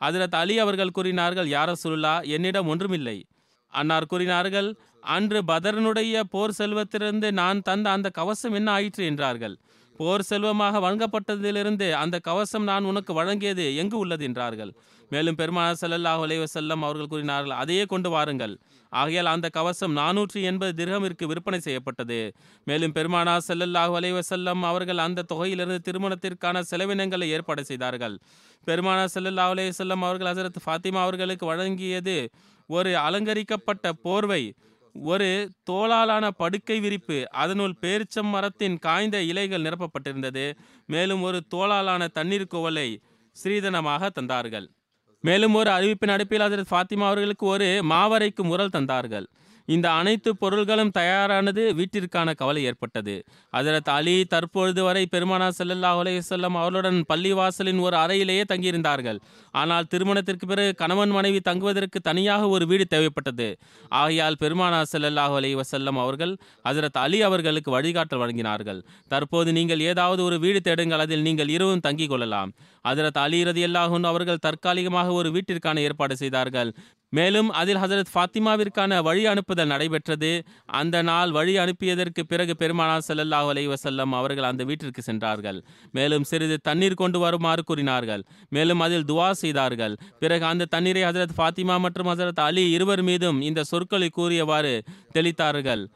ஹசரத் 0.00 0.34
அலி 0.34 0.58
அவர்கள் 0.58 0.90
கூறினார்கள் 0.90 1.48
யார 1.48 1.72
சுல்லா 1.84 2.14
என்னிடம் 2.26 2.68
ஒன்றுமில்லை. 2.68 3.24
அன்னார் 3.72 4.06
கூறினார்கள் 4.06 4.68
அன்று 5.00 5.42
பதரனுடைய 5.42 6.20
போர் 6.30 6.56
செல்வத்திலிருந்து 6.58 7.30
நான் 7.30 7.62
தந்த 7.62 7.90
அந்த 7.90 8.08
கவசம் 8.10 8.52
என்ன 8.52 8.70
ஆயிற்று? 8.70 9.04
என்றார்கள். 9.04 9.56
போர் 9.96 10.22
செல்வமாக 10.22 10.80
வழங்கப்பட்டதிலிருந்து 10.80 11.90
அந்த 11.92 12.18
கவசம் 12.18 12.62
நான் 12.62 12.84
உனக்கு 12.84 13.12
வழங்கியது 13.22 13.76
எங்கு 13.76 13.98
உள்ளது? 13.98 14.24
என்றார்கள். 14.24 14.72
மேலும் 15.12 15.38
பெருமாள் 15.40 15.78
ஸல்லல்லாஹு 15.80 16.22
அலைஹி 16.26 16.42
அவர்கள் 16.88 17.10
கூறினார்கள் 17.12 17.54
அதையே 17.62 17.84
கொண்டு 17.92 18.10
வாருங்கள். 18.14 18.54
ஆகையால் 18.92 19.30
அந்த 19.32 19.46
கவசம் 19.56 19.94
நானூற்றி 20.00 20.40
எண்பது 20.50 20.72
திரகமிற்கு 20.80 21.24
விற்பனை 21.32 21.58
செய்யப்பட்டது. 21.66 22.20
மேலும் 22.68 22.94
பெருமானா 22.96 23.34
ஸல்லல்லாஹு 23.48 23.94
அலைஹி 23.98 24.14
அவர்கள் 24.70 25.04
அந்த 25.06 25.26
தொகையிலிருந்து 25.32 25.84
திருமணத்திற்கான 25.88 26.62
செலவினங்களை 26.70 27.28
ஏற்பாடு 27.36 27.64
செய்தார்கள். 27.70 28.16
பெருமானா 28.66 29.04
ஸல்லல்லாஹு 29.16 29.54
அலைஹி 29.56 29.72
அவர்கள் 30.08 30.30
ஹசரத் 30.32 30.64
ஃபாத்திமா 30.64 31.02
அவர்களுக்கு 31.06 31.46
வழங்கியது 31.52 32.18
ஒரு 32.70 32.90
அலங்கரிக்கப்பட்ட 33.06 33.86
போர்வை 34.06 34.42
ஒரு 34.94 35.28
தோளாலான 35.70 36.24
படுக்கை 36.40 36.76
விரிப்பு 36.84 37.18
அதனுள் 37.42 37.74
பேரிச்சம் 37.82 38.30
மரத்தின் 38.34 38.76
காய்ந்த 38.86 39.16
இலைகள் 39.30 39.64
நிரப்பப்பட்டிருந்தது. 39.66 40.44
மேலும் 40.92 41.22
ஒரு 41.28 41.40
தோளாலான 41.54 42.08
தண்ணீர் 42.18 42.52
கோவலை 42.54 42.88
ஸ்ரீதனமாக 43.36 44.10
தந்தார்கள். 44.16 44.66
மேலும் 45.20 45.54
ஒரு 45.54 45.70
அறிவிப்பின் 45.70 46.12
அடிப்பில் 46.14 46.40
அதில் 46.40 46.70
ஃபாத்திமா 46.70 47.06
அவர்களுக்கு 47.06 47.46
ஒரு 47.46 47.66
மாவரைக்கு 47.88 48.42
முரல் 48.42 48.74
தந்தார்கள். 48.76 49.26
இந்த 49.66 49.92
அனைத்து 49.92 50.36
பொருள்களும் 50.36 50.90
தயாரானது 50.90 51.62
வீட்டிற்கான 51.78 52.34
கவலை 52.34 52.64
ஏற்பட்டது. 52.64 53.24
அதரத் 53.52 53.90
அலி 53.90 54.24
தற்பொழுது 54.24 54.82
வரை 54.82 55.06
பெருமானா 55.12 55.48
செல்லல்லா 55.58 55.90
அலைஹி 56.00 56.20
வஸல்லம் 56.20 56.56
அவர்களுடன் 56.60 57.04
பள்ளிவாசலின் 57.12 57.80
ஒரு 57.80 57.96
அறையிலேயே 57.96 58.44
தங்கியிருந்தார்கள். 58.52 59.18
ஆனால் 59.50 59.84
திருமணத்திற்கு 59.84 60.46
பிறகு 60.46 60.74
கணவன் 60.74 61.10
மனைவி 61.10 61.40
தங்குவதற்கு 61.40 62.00
தனியாக 62.00 62.48
ஒரு 62.48 62.66
வீடு 62.66 62.86
தேவைப்பட்டது. 62.90 63.48
ஆகையால் 63.88 64.36
பெருமானா 64.40 64.82
ஸல்லல்லாஹு 64.92 65.36
அலைஹி 65.40 65.58
வசல்லம் 65.62 66.00
அவர்கள் 66.04 66.36
ஹஜரத் 66.68 67.00
அலி 67.04 67.22
அவர்களுக்கு 67.22 67.70
வழிகாட்டல் 67.78 68.22
வழங்கினார்கள். 68.22 68.82
தற்போது 69.08 69.52
நீங்கள் 69.52 69.80
ஏதாவது 69.80 70.24
ஒரு 70.24 70.38
வீடு 70.38 70.60
தேடுங்கள் 70.60 70.98
அதில் 70.98 71.22
நீங்கள் 71.22 71.48
இருவும் 71.48 71.84
தங்கிக் 71.86 72.08
கொள்ளலாம். 72.08 72.52
ஹஜரத் 72.88 73.18
அலி 73.18 73.44
ரதியல்லாஹு 73.44 74.02
அவர்கள் 74.02 74.42
தற்காலிகமாக 74.46 75.12
ஒரு 75.12 75.30
வீட்டிற்கான 75.30 75.78
ஏற்பாடு 75.78 76.16
செய்தார்கள். 76.16 76.74
மேலும் 77.12 77.50
அதில் 77.50 77.76
ஹசரத் 77.76 78.10
ஃபாத்திமாவிற்கான 78.14 79.02
வழி 79.02 79.26
அனுப்புதல் 79.26 79.66
நடைபெற்றது. 79.66 80.42
அந்த 80.66 81.02
நாள் 81.02 81.30
வழி 81.30 81.58
அனுப்பியதற்கு 81.58 82.22
பிறகு 82.28 82.54
பெருமானா 82.58 82.96
ஸல்லல்லாஹு 83.08 83.48
அலை 83.48 83.68
வசல்லம் 83.68 84.12
அவர்கள் 84.12 84.42
அந்த 84.42 84.64
வீட்டிற்கு 84.64 85.02
சென்றார்கள். 85.02 85.64
மேலும் 85.92 86.24
சிறிது 86.24 86.58
தண்ணீர் 86.62 86.94
கொண்டு 86.94 87.18
வருமாறு 87.18 87.64
கூறினார்கள். 87.64 88.22
மேலும் 88.48 88.80
அதில் 88.80 89.04
துவா 89.04 89.30
செய்தார்கள். 89.30 89.96
பிறகு 90.18 90.44
அந்த 90.44 90.64
தண்ணீரை 90.64 91.02
ஹசரத் 91.02 91.36
ஃபாத்திமா 91.36 91.78
மற்றும் 91.80 92.06
ஹசரத் 92.06 92.40
அலி 92.40 92.70
இருவர் 92.70 93.02
மீதும் 93.02 93.40
இந்த 93.40 93.64
சொற்களை 93.64 94.08
கூறியவாறு 94.08 94.82
தெளித்தார்கள். 95.14 95.86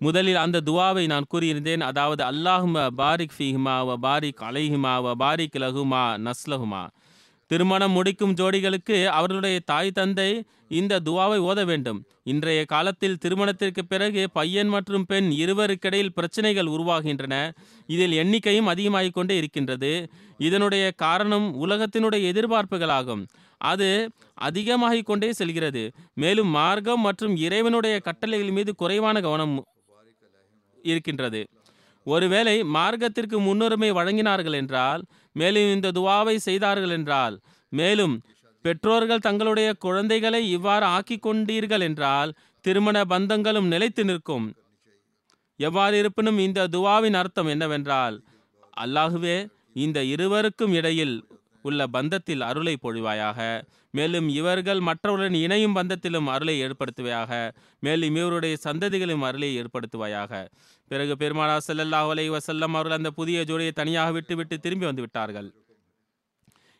முதலில் 0.00 0.36
அந்த 0.36 0.60
துவாவை 0.64 1.06
நான் 1.06 1.26
கூறியிருந்தேன். 1.34 1.80
அதாவது 1.80 2.24
அல்லாஹும 2.24 2.86
பாரிக் 2.96 3.36
ஃபீஹுமா 3.38 3.76
வ 3.88 3.94
பாரிக் 4.06 4.42
அலைஹுமா 4.48 4.94
வ 5.04 5.12
பாரிக் 5.18 5.56
லஹுமா 5.56 6.04
நஸ்லஹுமா. 6.26 6.82
திருமணம் 7.46 7.92
முடிக்கும் 7.92 8.34
ஜோடிகளுக்கு 8.34 9.06
அவர்களுடைய 9.06 9.60
தாய் 9.64 9.90
தந்தை 9.90 10.44
இந்த 10.68 11.00
துவாவை 11.04 11.38
ஓத 11.38 11.64
வேண்டும். 11.64 12.04
இன்றைய 12.22 12.64
காலத்தில் 12.64 13.18
திருமணத்திற்கு 13.18 13.84
பிறகு 13.84 14.30
பையன் 14.30 14.68
மற்றும் 14.68 15.06
பெண் 15.06 15.30
இருவருக்கிடையில் 15.30 16.08
பிரச்சனைகள் 16.08 16.66
உருவாகின்றன. 16.66 17.50
இதில் 17.86 18.12
எண்ணிக்கையும் 18.12 18.66
அதிகமாகிக் 18.66 19.14
கொண்டே 19.14 19.36
இருக்கின்றது. 19.36 20.08
இதனுடைய 20.38 20.90
காரணம் 20.90 21.66
உலகத்தினுடைய 21.66 22.24
எதிர்பார்ப்புகளாகும். 22.32 23.26
அது 23.58 24.10
அதிகமாகிக் 24.34 25.06
கொண்டே 25.06 25.32
செல்கிறது. 25.32 25.92
மேலும் 26.14 26.48
மார்க்கம் 26.48 27.00
மற்றும் 27.00 27.36
இறைவனுடைய 27.36 28.00
கட்டளைகள் 28.00 28.50
மீது 28.50 28.74
குறைவான 28.74 29.20
கவனம் 29.20 29.64
இருக்கின்றது. 30.82 31.46
ஒருவேளை 32.06 32.62
மார்க்கத்திற்கு 32.62 33.38
முன்னுரிமை 33.38 33.92
வழங்கினார்கள் 33.92 34.52
என்றால் 34.52 35.02
மேலும் 35.38 35.72
இந்த 35.72 35.88
துவாவை 35.94 36.36
செய்தார்கள் 36.36 36.90
என்றால் 36.90 37.34
மேலும் 37.72 38.14
பெற்றோர்கள் 38.64 39.18
தங்களுடைய 39.18 39.68
குழந்தைகளை 39.78 40.40
இவ்வாறு 40.50 40.86
ஆக்கி 40.86 41.16
கொண்டீர்கள் 41.16 41.80
என்றால் 41.80 42.30
திருமண 42.64 42.96
பந்தங்களும் 43.04 43.66
நிலைத்து 43.66 44.04
நிற்கும். 44.04 44.46
எவ்வாறு 45.60 45.98
இருப்பினும் 45.98 46.38
இந்த 46.38 46.68
துவாவின் 46.68 47.16
அர்த்தம் 47.16 47.46
என்னவென்றால் 47.46 48.16
அல்லாஹுவே 48.80 49.36
இந்த 49.72 49.98
இருவருக்கும் 50.04 50.72
இடையில் 50.72 51.14
உள்ள 51.66 51.86
பந்தத்தில் 51.92 52.46
அருளை 52.48 52.74
பொழிவாயாக. 52.82 53.40
மேலும் 53.90 54.28
இவர்கள் 54.38 54.80
மற்றவர்களின் 54.80 55.38
இணையும் 55.42 55.76
பந்தத்திலும் 55.76 56.30
அருளை 56.34 56.56
ஏற்படுத்துவையாக. 56.64 57.32
மேலும் 57.80 58.16
இவருடைய 58.16 58.56
சந்ததிகளும் 58.64 59.24
அருளை 59.28 59.50
ஏற்படுத்துவாயாக. 59.60 60.32
பிறகு 60.90 61.14
பெருமானா 61.18 61.56
செல்லல்லாஹ் 61.68 62.10
அலை 62.14 62.26
வசல்லம் 62.30 62.74
அவர்கள் 62.78 62.98
அந்த 62.98 63.10
புதிய 63.10 63.44
ஜோடியை 63.50 63.72
தனியாக 63.72 64.10
விட்டுவிட்டு 64.12 64.58
திரும்பி 64.60 64.84
வந்து 64.84 65.00
விட்டார்கள். 65.00 65.48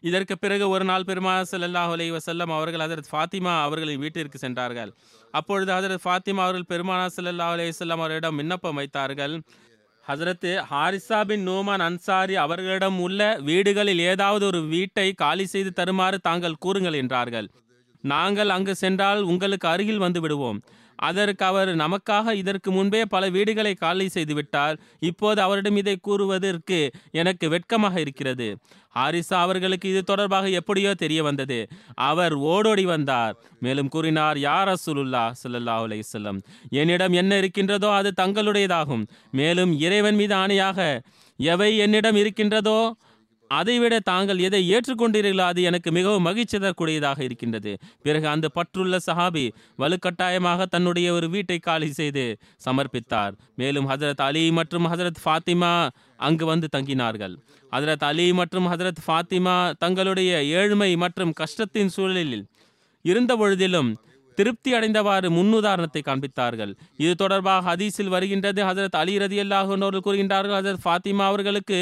இதற்கு 0.02 0.34
பிறகு 0.38 0.64
ஒரு 0.68 0.84
நாள் 0.84 1.06
பெருமானா 1.06 1.42
செல்லல்லாஹ் 1.52 1.92
அலை 1.94 2.06
வசல்லம் 2.12 2.52
அவர்கள் 2.56 2.84
அதரத் 2.86 3.12
ஃபாத்திமா 3.12 3.54
அவர்களின் 3.62 3.98
வீட்டிற்கு 3.98 4.38
சென்றார்கள். 4.38 4.90
அப்பொழுது 5.30 5.70
அதரத் 5.72 6.04
ஃபாத்திமா 6.04 6.42
அவர்கள் 6.46 6.70
பெருமானா 6.72 7.06
செல்லல்லாஹ் 7.16 7.54
அலைய 7.56 7.72
வல்லம் 7.78 8.02
அவரிடம் 8.04 8.36
விண்ணப்பம் 8.36 8.78
வைத்தார்கள். 8.80 9.34
ஹசரத்து 10.08 10.50
ஹாரிசா 10.70 11.20
பின் 11.24 11.48
நோமான் 11.48 11.84
அன்சாரி 11.86 12.34
அவர்களிடம் 12.36 12.98
உள்ள 12.98 13.20
வீடுகளில் 13.40 13.98
ஏதாவது 13.98 14.46
ஒரு 14.46 14.60
வீட்டை 14.64 15.06
காலி 15.12 15.46
செய்து 15.46 15.72
தருமாறு 15.72 16.18
தாங்கள் 16.18 16.60
கூறுங்கள் 16.64 16.92
என்றார்கள். 16.92 17.48
நாங்கள் 18.04 18.48
அங்கு 18.48 18.74
சென்றால் 18.74 19.22
உங்களுக்கு 19.22 19.68
அருகில் 19.68 19.98
வந்து 19.98 20.20
விடுவோம். 20.20 20.60
அதற்கு 20.96 21.44
அவர் 21.44 21.76
நமக்காக 21.76 22.32
இதற்கு 22.32 22.72
முன்பே 22.72 23.04
பல 23.04 23.28
வீடுகளை 23.28 23.74
காலி 23.74 24.06
செய்துவிட்டார். 24.14 24.78
இப்போது 24.98 25.42
அவரிடம் 25.42 25.76
இதை 25.76 25.96
கூறுவதற்கு 26.00 26.90
எனக்கு 27.10 27.48
வெட்கமாக 27.48 28.00
இருக்கிறது. 28.00 28.56
ஹாரிசா 28.94 29.36
அவர்களுக்கு 29.36 29.88
இது 29.88 30.04
தொடர்பாக 30.04 30.48
எப்படியோ 30.48 30.94
தெரிய 30.94 31.22
வந்தது. 31.22 31.68
அவர் 31.94 32.34
ஓடோடி 32.34 32.84
வந்தார். 32.84 33.36
மேலும் 33.60 33.88
கூறினார் 33.88 34.38
யார் 34.38 34.68
அசுலுல்லா 34.68 35.32
சுல்லா 35.42 35.76
அலையம் 35.82 36.38
என்னிடம் 36.70 37.12
என்ன 37.12 37.36
இருக்கின்றதோ 37.36 37.94
அது 37.94 38.12
தங்களுடையதாகும். 38.22 39.06
மேலும் 39.30 39.78
இறைவன் 39.78 40.14
மீது 40.14 40.34
ஆணையாக 40.34 41.00
எவை 41.36 41.76
என்னிடம் 41.76 42.16
இருக்கின்றதோ 42.16 42.96
அதைவிட 43.48 44.00
தாங்கள் 44.00 44.38
எதை 44.38 44.70
ஏற்றுக்கொண்டீர்களோ 44.70 45.40
அது 45.40 45.62
எனக்கு 45.62 45.92
மிகவும் 45.92 46.22
மகிழ்ச்சி 46.22 46.58
தரக்கூடியதாக 46.58 47.20
இருக்கின்றது. 47.20 47.78
பிறகு 48.02 48.28
அந்த 48.28 48.48
பற்றுள்ள 48.54 48.98
சஹாபி 49.06 49.50
வலுக்கட்டாயமாக 49.78 50.64
தன்னுடைய 50.64 51.12
ஒரு 51.12 51.28
வீட்டை 51.30 51.58
காலி 51.58 51.92
செய்து 51.92 52.36
சமர்ப்பித்தார். 52.64 53.32
மேலும் 53.56 53.88
ஹசரத் 53.88 54.24
அலி 54.28 54.50
மற்றும் 54.50 54.86
ஹசரத் 54.86 55.22
ஃபாத்திமா 55.24 55.88
அங்கு 56.16 56.46
வந்து 56.46 56.68
தங்கினார்கள். 56.76 57.36
ஹசரத் 57.72 58.04
அலி 58.04 58.32
மற்றும் 58.32 58.66
ஹசரத் 58.66 59.02
ஃபாத்திமா 59.06 59.72
தங்களுடைய 59.78 60.44
ஏழ்மை 60.44 60.96
மற்றும் 60.96 61.32
கஷ்டத்தின் 61.32 61.88
சூழலில் 61.88 62.46
இருந்த 63.02 63.36
பொழுதிலும் 63.36 63.96
திருப்தி 64.38 64.70
அடைந்தவாறு 64.74 65.28
முன்னுதாரணத்தை 65.38 66.00
காண்பித்தார்கள். 66.08 66.72
இது 67.04 67.14
தொடர்பாக 67.14 67.62
ஹதீஸில் 67.68 68.12
வருகின்றது. 68.14 68.60
ஹசரத் 68.68 68.98
அலி 69.02 69.14
ரதி 69.22 69.38
அவர்கள் 69.44 70.00
கூறுகின்றார்கள் 70.06 70.56
ஹசரத் 70.58 70.84
ஃபாத்திமா 70.84 71.24
அவர்களுக்கு 71.32 71.80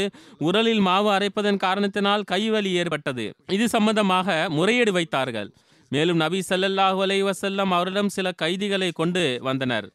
உரலில் 0.49 0.83
மாவு 0.89 1.11
அரைப்பதன் 1.17 1.63
காரணத்தினால் 1.67 2.25
கைவலி 2.33 2.73
ஏற்பட்டது. 2.83 3.27
இது 3.57 3.67
சம்பந்தமாக 3.69 4.47
முறையீடு 4.59 4.93
வைத்தார்கள். 4.93 5.51
மேலும் 5.93 6.17
நபி 6.17 6.39
ஸல்லல்லாஹு 6.49 7.01
அலை 7.07 7.19
வசல்லம் 7.25 7.73
அவரிடம் 7.77 8.15
சில 8.17 8.33
கைதிகளை 8.43 8.89
கொண்டு 9.01 9.25
வந்தனர். 9.43 9.87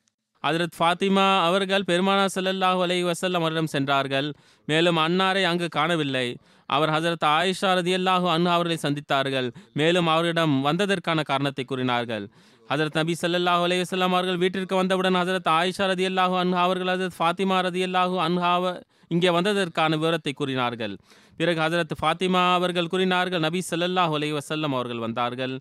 ஹஜரத் 0.44 0.76
ஃபாத்திமா 0.80 1.26
அவர்கள் 1.48 1.88
பெருமானா 1.88 2.26
சல்லல்லாஹு 2.36 2.82
அலை 2.82 2.98
வசல்லம் 3.06 3.44
அவரிடம் 3.44 3.74
சென்றார்கள். 3.76 4.28
மேலும் 4.66 4.98
அன்னாரை 4.98 5.44
அங்கு 5.44 5.68
காணவில்லை. 5.68 6.28
அவர் 6.76 6.92
ஹசரத் 6.96 7.26
ஆயிஷா 7.38 7.70
ரதியல்லாஹு 7.80 8.28
அன்னு 8.36 8.50
அவர்களை 8.56 8.78
சந்தித்தார்கள். 8.86 9.48
மேலும் 9.80 10.10
அவரிடம் 10.14 10.54
வந்ததற்கான 10.68 11.24
காரணத்தை 11.32 11.66
கூறினார்கள். 11.72 12.26
ஹசரத் 12.72 13.00
நபி 13.02 13.14
ஸல்லல்லாஹு 13.22 13.64
அலையுஸ்லாம் 13.68 14.16
அவர்கள் 14.16 14.42
வீட்டிற்கு 14.44 14.76
வந்தவுடன் 14.82 15.18
ஹசரத் 15.22 15.50
ஆயிஷா 15.60 15.86
ரதியல்லாஹு 15.94 16.36
அன்ஹா 16.44 16.62
அவர்கள் 16.68 16.92
ஹசரத் 16.94 17.18
ஃபாத்திமா 17.20 17.58
ரதியல்லாஹு 17.68 18.18
அன்ஹாவ 18.28 18.74
இங்கே 19.16 19.30
வந்ததற்கான 19.38 19.98
விவரத்தை 20.02 20.34
கூறினார்கள். 20.40 20.94
பிறகு 21.40 21.60
ஹசரத் 21.66 21.94
ஃபாத்திமா 22.02 22.42
அவர்கள் 22.58 22.92
கூறினார்கள் 22.94 23.46
நபி 23.48 23.60
ஸல்லல்லாஹு 23.70 24.14
அலைஹி 24.20 24.36
வசல்லம் 24.40 24.76
அவர்கள் 24.78 25.04
வந்தார்கள். 25.06 25.56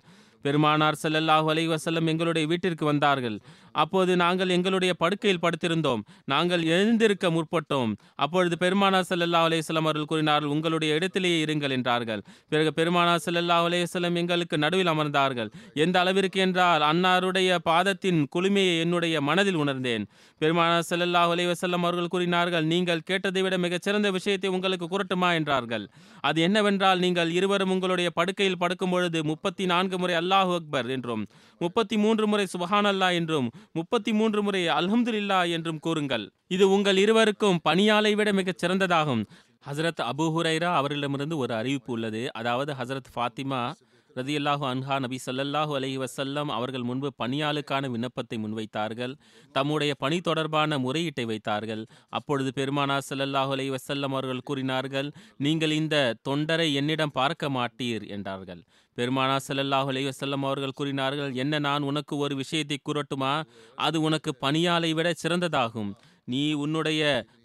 பெருமானார் 0.45 0.97
சல்லல்லாஹு 1.03 1.47
அலைஹி 1.53 1.71
வசல்லம் 1.75 2.09
எங்களுடைய 2.13 2.45
வீட்டிற்கு 2.51 2.85
வந்தார்கள். 2.91 3.37
அப்போது 3.73 4.17
நாங்கள் 4.17 4.49
எங்களுடைய 4.49 4.95
படுக்கையில் 4.95 5.43
படுத்திருந்தோம். 5.43 6.03
நாங்கள் 6.25 6.63
எழுந்திருக்க 6.63 7.31
முற்பட்டோம். 7.31 7.93
அப்பொழுது 8.15 8.57
பெருமானார் 8.57 9.09
ஸல்லல்லாஹு 9.11 9.49
அலேஸ்லம் 9.49 9.85
அவர்கள் 9.85 10.05
கூறினார்கள் 10.05 10.51
உங்களுடைய 10.51 10.95
இடத்திலேயே 10.95 11.45
இருங்கள் 11.45 11.71
என்றார்கள். 11.71 12.23
பிறகு 12.49 12.73
பெருமானார் 12.73 13.25
ஸல்லல்லாஹு 13.27 13.67
அலேஸ்லம் 13.69 14.15
எங்களுக்கு 14.15 14.59
நடுவில் 14.59 14.87
அமர்ந்தார்கள். 14.87 15.51
எந்த 15.75 16.01
அளவிற்கு 16.01 16.41
என்றால் 16.41 16.83
அன்னாருடைய 16.83 17.59
பாதத்தின் 17.59 18.27
குளுமையை 18.37 18.81
என்னுடைய 18.81 19.21
மனதில் 19.21 19.55
உணர்ந்தேன். 19.55 20.07
பெருமானார் 20.41 20.89
ஸல்லல்லாஹு 20.91 21.33
அலேவசல்லம் 21.35 21.83
அவர்கள் 21.83 22.09
கூறினார்கள் 22.09 22.65
நீங்கள் 22.65 23.01
கேட்டதை 23.01 23.43
விட 23.43 23.59
மிகச்சிறந்த 23.59 24.11
விஷயத்தை 24.11 24.51
உங்களுக்கு 24.51 24.89
கூறட்டுமா? 24.89 25.35
என்றார்கள். 25.35 25.91
அது 26.21 26.41
என்னவென்றால் 26.41 26.99
நீங்கள் 26.99 27.31
இருவரும் 27.31 27.71
உங்களுடைய 27.71 28.11
படுக்கையில் 28.11 28.59
படுக்கும் 28.59 28.91
பொழுது 28.91 29.25
முப்பத்தி 29.25 29.67
நான்கு 29.67 29.99
முறை 29.99 30.15
அல்லாஹு 30.15 30.53
அக்பர் 30.55 30.87
என்றும். 30.87 31.27
முப்பத்தி 31.61 31.97
மூன்று 31.97 32.27
முறை 32.27 32.47
சுபஹானல்லா 32.55 32.93
அல்லாஹ் 32.95 33.17
என்றும் 33.21 33.49
முப்பத்தி 33.73 34.13
மூன்று 34.13 34.43
முறை 34.43 34.63
அல்ஹம்துல்லா 34.79 35.41
என்றும் 35.57 35.83
கூறுங்கள். 35.87 36.25
இது 36.49 36.65
உங்கள் 36.77 36.97
இருவருக்கும் 36.97 37.61
பணியாலை 37.69 38.13
விட 38.21 38.33
மிகச் 38.33 38.61
சிறந்ததாகும். 38.63 39.23
ஹசரத் 39.67 40.03
அபு 40.11 40.27
ஹுரைரா 40.35 40.71
அவர்களிடமிருந்து 40.81 41.37
ஒரு 41.37 41.55
அறிவிப்பு 41.55 41.93
உள்ளது. 41.93 42.23
அதாவது 42.33 42.73
ஹசரத் 42.81 43.13
ஃபாத்திமா 43.15 43.63
ரதியல்லாஹு 44.17 44.65
அன்ஹா 44.71 44.95
நபி 45.05 45.19
சல்லல்லாஹு 45.25 45.73
அலஹி 45.79 45.97
வசல்லம் 46.05 46.49
அவர்கள் 46.49 46.83
முன்பு 46.83 47.09
பணியாளுக்கான 47.23 47.91
விண்ணப்பத்தை 47.91 48.37
முன்வைத்தார்கள். 48.39 49.15
தம்முடைய 49.53 49.93
பணி 49.95 50.19
தொடர்பான 50.21 50.79
முறையீட்டை 50.79 51.25
வைத்தார்கள். 51.33 51.83
அப்பொழுது 52.09 52.51
பெருமானா 52.57 52.97
சல்லல்லாஹு 53.11 53.53
அலஹி 53.57 53.73
வசல்லம் 53.77 54.15
அவர்கள் 54.17 54.47
கூறினார்கள் 54.51 55.11
நீங்கள் 55.47 55.71
இந்த 55.71 55.97
தொண்டரை 56.29 56.69
என்னிடம் 56.75 57.17
பார்க்க 57.21 57.51
மாட்டீர் 57.59 58.07
என்றார்கள். 58.17 58.63
பெருமானா 58.99 59.35
செல்லல்லாஹு 59.49 59.89
அலைஹி 59.93 60.13
செல்லம் 60.21 60.45
அவர்கள் 60.49 60.77
கூறினார்கள் 60.79 61.33
என்ன 61.43 61.59
நான் 61.67 61.87
உனக்கு 61.91 62.15
ஒரு 62.25 62.35
விஷயத்தை 62.43 62.79
கூறட்டுமா? 62.81 63.33
அது 63.87 63.97
உனக்கு 64.07 64.31
பணியாலை 64.45 64.91
விட 64.99 65.09
சிறந்ததாகும். 65.23 65.91
நீ 66.33 66.41
உன்னுடைய 66.63 67.03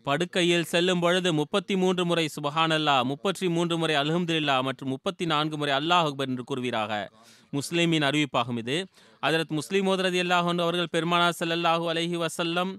படுக்கையில் 0.08 0.70
செல்லும் 0.72 1.02
பொழுது 1.04 1.30
முப்பத்தி 1.40 1.76
மூன்று 1.82 2.04
முறை 2.10 2.26
சுபஹானல்லா 2.36 2.96
முப்பத்தி 3.12 3.48
மூன்று 3.56 3.76
முறை 3.82 3.96
அலஹம்துல்லா 4.00 4.56
மற்றும் 4.68 4.92
முப்பத்தி 4.94 5.26
நான்கு 5.34 5.58
முறை 5.62 5.74
அல்லாஹ் 5.80 6.08
அக்பர் 6.10 6.30
என்று 6.32 6.46
கூறுவீராக. 6.50 6.92
முஸ்லீமின் 7.58 8.06
அறிவிப்பாகும் 8.10 8.60
இது. 8.64 8.78
அதற்கு 9.28 9.54
முஸ்லீம் 9.60 9.88
மோதரதி 9.90 10.20
அல்லாஹ் 10.24 10.50
அவர்கள் 10.66 10.94
பெருமானா 10.96 11.30
செல்லல்லாஹு 11.42 11.86
அலஹி 11.94 12.20
வசல்லம் 12.26 12.74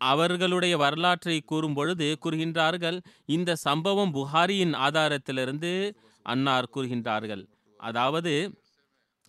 அவர்களுடைய 0.00 0.74
வரலாற்றை 0.82 1.36
கூறும் 1.50 1.74
பொழுது 1.78 2.08
கூறுகின்றார்கள் 2.24 2.98
இந்த 3.36 3.56
சம்பவம் 3.64 4.12
புகாரியின் 4.16 4.74
ஆதாரத்திலிருந்து 4.86 5.72
அன்னார் 6.26 6.72
கூறுகின்றார்கள். 6.74 7.44
அதாவது 7.80 8.32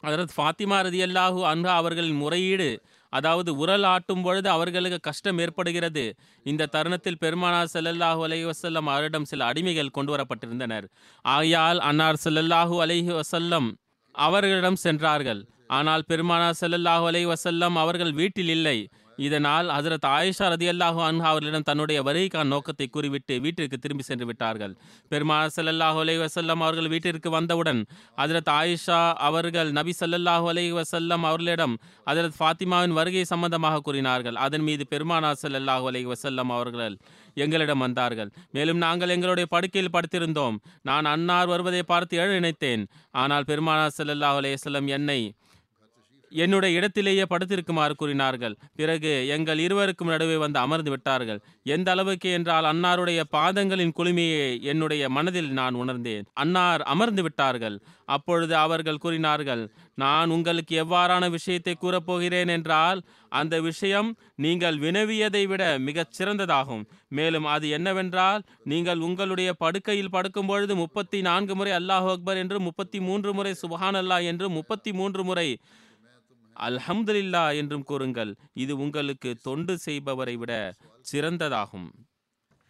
அதரத் 0.03 0.33
ஃபாத்திமா 0.35 0.77
ரதி 0.87 0.99
அல்லாஹூ 1.07 1.39
அன்ஹா 1.51 1.73
அவர்களின் 1.81 2.19
முறையீடு 2.23 2.69
அதாவது 3.13 3.51
உரல் 3.55 3.85
ஆட்டும் 3.91 4.23
பொழுது 4.25 4.49
அவர்களுக்கு 4.49 4.99
கஷ்டம் 5.07 5.39
ஏற்படுகிறது. 5.43 6.03
இந்த 6.45 6.69
தருணத்தில் 6.75 7.21
பெருமானார் 7.23 7.71
செல்லல்லாஹூ 7.73 8.21
அலஹி 8.27 8.45
வசல்லம் 8.51 8.89
அவரிடம் 8.93 9.29
சில 9.31 9.45
அடிமைகள் 9.51 9.95
கொண்டு 9.97 10.11
வரப்பட்டிருந்தனர். 10.15 10.85
ஆகையால் 11.25 11.79
அன்னார் 11.89 12.23
செல்லல்லாஹூ 12.25 12.75
அலஹி 12.85 13.13
வசல்லம் 13.21 13.69
அவர்களிடம் 14.15 14.79
சென்றார்கள். 14.85 15.41
ஆனால் 15.77 16.03
பெருமானா 16.09 16.49
செல்லல்லாஹு 16.59 17.05
அலை 17.09 17.21
வசல்லம் 17.25 17.75
அவர்கள் 17.75 18.13
வீட்டில் 18.13 18.51
இல்லை. 18.55 18.77
இதனால் 19.27 19.69
ஹசரத் 19.75 20.09
ஆயிஷா 20.15 20.45
ரதி 20.53 20.67
ரதியல்லாஹு 20.69 20.99
அன்ஹா 21.07 21.27
அவர்களிடம் 21.31 21.65
தன்னுடைய 21.69 21.99
வருகைக்கான 22.07 22.49
நோக்கத்தை 22.53 22.85
கூறிவிட்டு 22.95 23.33
வீட்டிற்கு 23.45 23.77
திரும்பி 23.83 24.03
சென்று 24.07 24.25
விட்டார்கள். 24.29 24.73
பெருமாள் 25.11 25.51
ஸல்லல்லாஹு 25.55 25.99
அலை 26.03 26.15
வசல்லம் 26.23 26.61
அவர்கள் 26.65 26.89
வீட்டிற்கு 26.93 27.29
வந்தவுடன் 27.35 27.81
ஹசரத் 28.21 28.51
ஆயிஷா 28.57 28.99
அவர்கள் 29.27 29.69
நபி 29.79 29.93
ஸல்லல்லாஹு 30.01 30.47
அலை 30.51 30.65
வசல்லம் 30.79 31.23
அவர்களிடம் 31.29 31.73
ஹசரத் 32.09 32.37
ஃபாத்திமாவின் 32.39 32.95
வருகை 32.99 33.23
சம்பந்தமாக 33.33 33.81
கூறினார்கள். 33.87 34.37
அதன் 34.45 34.65
மீது 34.67 34.85
பெருமானா 34.93 35.31
ஸல்லல்லாஹு 35.43 35.87
அலை 35.91 36.03
வசல்லம் 36.13 36.53
அவர்கள் 36.57 36.95
எங்களிடம் 37.43 37.83
வந்தார்கள். 37.85 38.31
மேலும் 38.55 38.81
நாங்கள் 38.85 39.13
எங்களுடைய 39.15 39.47
படுக்கையில் 39.55 39.93
படுத்திருந்தோம். 39.95 40.55
நான் 40.89 41.11
அன்னார் 41.15 41.51
வருவதை 41.53 41.83
பார்த்து 41.93 42.19
எழ 42.21 42.29
நினைத்தேன். 42.39 42.85
ஆனால் 43.23 43.47
பெருமானா 43.51 43.85
ஸல்லல்லாஹு 43.99 44.39
அலைஹி 44.41 44.59
செல்லம் 44.67 44.89
என்னை 44.99 45.19
என்னுடைய 46.31 46.77
இடத்திலேயே 46.77 47.25
படுத்திருக்குமாறு 47.29 47.93
கூறினார்கள். 47.95 48.55
பிறகு 48.75 49.11
எங்கள் 49.27 49.59
இருவருக்கும் 49.65 50.11
நடுவே 50.13 50.35
வந்து 50.35 50.59
அமர்ந்து 50.59 50.91
விட்டார்கள். 50.91 51.39
எந்த 51.63 51.91
அளவுக்கு 51.91 52.29
என்றால் 52.31 52.69
அன்னாருடைய 52.71 53.21
பாதங்களின் 53.35 53.95
குளுமையை 53.99 54.61
என்னுடைய 54.61 55.09
மனதில் 55.09 55.51
நான் 55.51 55.73
உணர்ந்தேன். 55.73 56.27
அன்னார் 56.33 56.81
அமர்ந்து 56.81 57.23
விட்டார்கள். 57.23 57.77
அப்பொழுது 58.05 58.53
அவர்கள் 58.55 59.01
கூறினார்கள் 59.03 59.63
நான் 59.95 60.29
உங்களுக்கு 60.29 60.73
எவ்வாறான 60.83 61.23
விஷயத்தை 61.29 61.73
கூறப்போகிறேன் 61.81 62.51
என்றால் 62.55 62.99
அந்த 63.31 63.55
விஷயம் 63.61 64.09
நீங்கள் 64.35 64.77
வினவியதை 64.77 65.43
விட 65.47 65.63
மிகச் 65.87 66.15
சிறந்ததாகும். 66.17 66.85
மேலும் 67.07 67.45
அது 67.45 67.69
என்னவென்றால் 67.69 68.41
நீங்கள் 68.63 68.99
உங்களுடைய 68.99 69.49
படுக்கையில் 69.53 70.13
படுக்கும் 70.15 70.49
பொழுது 70.51 70.75
முப்பத்தி 70.75 71.21
நான்கு 71.21 71.55
முறை 71.55 71.73
அல்லாஹ் 71.79 72.07
அக்பர் 72.13 72.37
என்று 72.37 72.59
முப்பத்தி 72.59 72.99
மூன்று 72.99 73.33
முறை 73.33 73.53
சுபஹான் 73.61 73.99
அல்லாஹ் 74.01 74.23
என்று 74.23 74.49
முப்பத்தி 74.49 74.91
மூன்று 74.91 75.23
முறை 75.23 75.47
அல்ஹம்துலில்லா 76.67 77.43
என்றும் 77.61 77.87
கூறுங்கள். 77.89 78.31
இது 78.63 78.73
உங்களுக்கு 78.85 79.31
தொண்டு 79.47 79.73
செய்பவரை 79.85 80.35
விட 80.41 80.53
சிறந்ததாகும். 81.11 81.89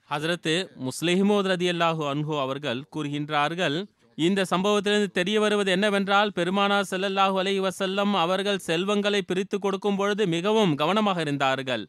ஹசரத்து 0.09 0.53
முஸ்லிமோத் 0.87 1.49
ரதி 1.51 1.67
அல்லாஹு 1.73 2.03
அன்ஹு 2.11 2.35
அவர்கள் 2.43 2.79
கூறுகின்றார்கள் 2.95 3.77
இந்த 4.17 4.41
சம்பவத்திலிருந்து 4.51 5.09
தெரிய 5.17 5.37
வருவது 5.43 5.69
என்னவென்றால் 5.75 6.31
பெருமானா 6.37 6.77
செல்லல்லாஹு 6.91 7.35
அலை 7.41 7.53
வசல்லம் 7.65 8.13
அவர்கள் 8.23 8.65
செல்வங்களை 8.67 9.21
பிரித்து 9.29 9.57
கொடுக்கும் 9.59 9.97
பொழுது 9.99 10.23
மிகவும் 10.33 10.73
கவனமாக 10.81 11.21
இருந்தார்கள். 11.25 11.83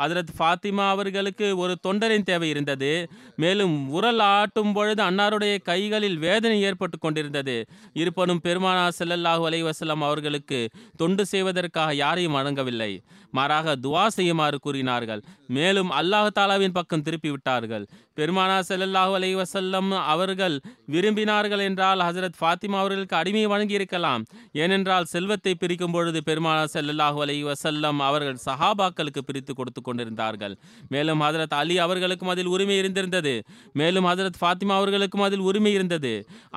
ஹதரத் 0.00 0.34
ஃபாத்திமா 0.38 0.88
அவர்களுக்கு 0.88 1.46
ஒரு 1.56 1.74
தொண்டரின் 1.86 2.22
தேவை 2.22 2.48
இருந்தது. 2.48 2.92
மேலும் 3.36 3.76
உரல் 3.90 4.22
ஆட்டும் 4.34 4.72
பொழுது 4.72 5.02
அன்னாருடைய 5.02 5.54
கைகளில் 5.62 6.18
வேதனை 6.18 6.62
ஏற்பட்டு 6.62 6.98
கொண்டிருந்தது. 6.98 7.56
இருப்பனும் 7.92 8.40
பெருமானா 8.44 8.86
செல்லல்லாஹு 8.98 9.44
அலைஹி 9.50 9.68
அவர்களுக்கு 10.10 10.60
தொண்டு 10.96 11.26
செய்வதற்காக 11.26 11.94
யாரையும் 11.94 12.36
வழங்கவில்லை 12.38 12.92
மாறாக 13.30 13.76
துவா 13.84 14.04
செய்யுமாறு 14.16 14.58
கூறினார்கள். 14.66 15.22
மேலும் 15.56 15.90
அல்லாஹ் 16.00 16.36
தாலாவின் 16.38 16.76
பக்கம் 16.78 17.02
திருப்பி 17.02 17.30
விட்டார்கள் 17.30 17.84
பெருமானா 18.18 18.56
செல்லல்லாஹு 18.68 19.12
அலை 19.18 19.28
வசல்லம் 19.36 19.90
அவர்கள் 20.12 20.54
விரும்பினார்கள் 20.94 21.62
என்றால் 21.66 22.00
ஹசரத் 22.00 22.36
ஃபாத்திமா 22.40 22.78
அவர்களுக்கு 22.82 23.16
அடிமை 23.16 23.44
வழங்கியிருக்கலாம். 23.46 24.22
ஏனென்றால் 24.62 25.04
செல்வத்தை 25.04 25.52
பிரிக்கும் 25.54 25.94
பொழுது 25.94 26.20
பெருமானா 26.26 26.64
செல்லல்லாஹு 26.74 27.18
அலை 27.24 27.36
வசல்லம் 27.44 28.00
அவர்கள் 28.08 28.38
சஹாபாக்களுக்கு 28.46 29.22
பிரித்து 29.28 29.54
கொடுத்து 29.54 29.82
கொண்டிருந்தார்கள். 29.82 30.54
மேலும் 30.88 31.20
ஹசரத் 31.20 31.56
அலி 31.60 31.78
அவர்களுக்கும் 31.78 32.32
அதில் 32.34 32.50
உரிமை 32.54 32.76
இருந்திருந்தது. 32.76 33.34
மேலும் 33.72 34.08
ஹசரத் 34.10 34.38
ஃபாத்திமா 34.40 34.76
அவர்களுக்கும் 34.80 35.24
அதில் 35.28 35.46
உரிமை 35.50 35.72
இருந்தது. 35.72 36.12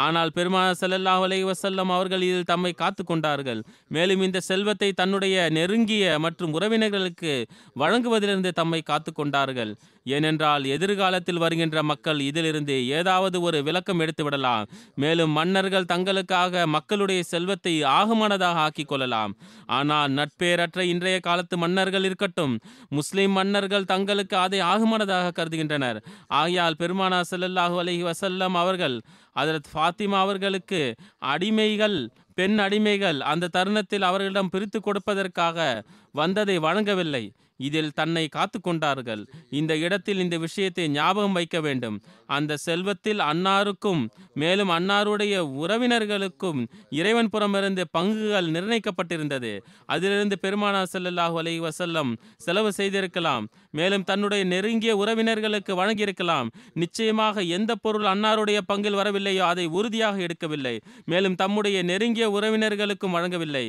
ஆனால் 0.08 0.34
பெருமானா 0.36 0.74
செல்லல்லாஹு 0.84 1.26
அலை 1.30 1.40
வசல்லம் 1.46 1.94
அவர்கள் 1.98 2.28
இதில் 2.30 2.50
தம்மை 2.52 2.74
காத்து 2.74 3.06
கொண்டார்கள். 3.06 3.64
மேலும் 3.88 4.22
இந்த 4.22 4.40
செல்வத்தை 4.50 4.92
தன்னுடைய 4.94 5.48
நெருங்கிய 5.50 6.20
மற்றும் 6.20 6.54
உறவினர்களுக்கு 6.64 7.32
வழங்குவதிலிருந்து 7.76 8.51
தம்மை 8.53 8.82
காத்து 8.82 9.11
கொண்டார்கள் 9.11 9.72
ஏனென்றால் 10.06 10.64
எதிர்காலத்தில் 10.66 11.38
வருகின்ற 11.38 11.84
மக்கள் 11.84 12.20
இதிலிருந்து 12.20 12.88
ஏதாவது 12.88 13.41
ஒரு 13.41 13.64
விளக்கம் 13.64 13.99
எடுத்துவிடலாம். 13.99 14.68
மேலும் 14.95 15.32
மன்னர்கள் 15.32 15.89
தங்களுக்காக 15.93 16.66
மக்களுடைய 16.66 17.24
செல்வத்தை 17.24 17.84
ஆகுமானதாக 17.84 18.64
ஆக்கிக் 18.66 18.88
கொள்ளலாம். 18.88 19.38
ஆனால் 19.66 20.12
நட்பேரற்ற 20.12 20.80
இன்றைய 20.80 21.20
காலத்து 21.20 21.58
மன்னர்கள் 21.58 22.04
இருக்கட்டும் 22.04 22.60
முஸ்லிம் 22.89 23.32
மன்னர்கள் 23.32 23.86
தங்களுக்கு 23.86 24.38
அதை 24.38 24.62
ஆகுமானதாக 24.62 25.32
கருதுகின்றனர். 25.32 26.04
ஆகையால் 26.28 26.80
பெருமானா 26.80 27.22
செல்லல்லாஹு 27.32 27.78
அலஹி 27.84 28.04
வசல்லம் 28.10 28.58
அவர்கள் 28.64 29.01
அதரத் 29.36 29.70
ஃபாத்திமா 29.74 30.20
அவர்களுக்கு 30.20 30.95
அடிமைகள் 31.26 31.97
பெண் 32.34 32.60
அடிமைகள் 32.60 33.20
அந்த 33.20 33.47
தருணத்தில் 33.47 34.01
அவர்களிடம் 34.01 34.49
பிரித்து 34.49 34.80
கொடுப்பதற்காக 34.80 35.84
வந்ததை 36.12 36.58
வழங்கவில்லை. 36.58 37.24
இதில் 37.68 37.95
தன்னை 37.99 38.24
காத்து 38.36 38.57
கொண்டார்கள் 38.61 39.24
இந்த 39.59 39.74
இடத்தில் 39.86 40.22
இந்த 40.24 40.38
விஷயத்தை 40.45 40.86
ஞாபகம் 40.97 41.38
வைக்க 41.38 41.57
வேண்டும். 41.68 41.97
அந்த 42.36 42.57
செல்வத்தில் 42.68 43.22
அன்னாருக்கும் 43.32 44.01
மேலும் 44.41 44.72
அன்னாருடைய 44.78 45.36
உறவினர்களுக்கும் 45.64 46.61
இறைவன் 46.99 47.32
புறமிருந்து 47.34 47.84
பங்குகள் 47.97 48.49
நிர்ணயிக்கப்பட்டிருந்தது. 48.55 49.51
அதிலிருந்து 49.93 50.38
பெருமானா 50.41 50.82
செல்லல்லாஹு 50.93 51.38
அலை 51.41 51.55
வசல்லம் 51.61 52.11
செலவு 52.45 52.72
செய்திருக்கலாம். 52.80 53.45
மேலும் 53.74 54.04
தன்னுடைய 54.04 54.44
நெருங்கிய 54.44 54.92
உறவினர்களுக்கு 55.04 55.74
வழங்கியிருக்கலாம். 55.80 56.50
நிச்சயமாக 56.74 57.44
எந்த 57.58 57.72
பொருள் 57.76 58.08
அன்னாருடைய 58.14 58.60
பங்கில் 58.72 59.00
வரவில்லையோ 59.00 59.46
அதை 59.52 59.66
உறுதியாக 59.80 60.18
எடுக்கவில்லை. 60.28 60.76
மேலும் 61.06 61.36
தம்முடைய 61.36 61.84
நெருங்கிய 61.84 62.28
உறவினர்களுக்கும் 62.38 63.16
வழங்கவில்லை. 63.18 63.66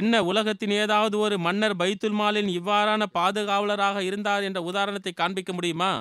என்ன 0.00 0.22
உலகத்தின் 0.24 0.74
ஏதாவது 0.82 1.18
ஒரு 1.18 1.38
மன்னர் 1.38 1.76
பைத்துல் 1.76 2.18
மாலின் 2.20 2.50
இவ்வாறான 2.58 3.02
பாதுகாவலராக 3.18 3.98
இருந்தார் 4.00 4.42
என்ற 4.42 4.62
உதாரணத்தை 4.62 5.12
காண்பிக்க 5.12 5.52
முடியுமா? 5.52 5.92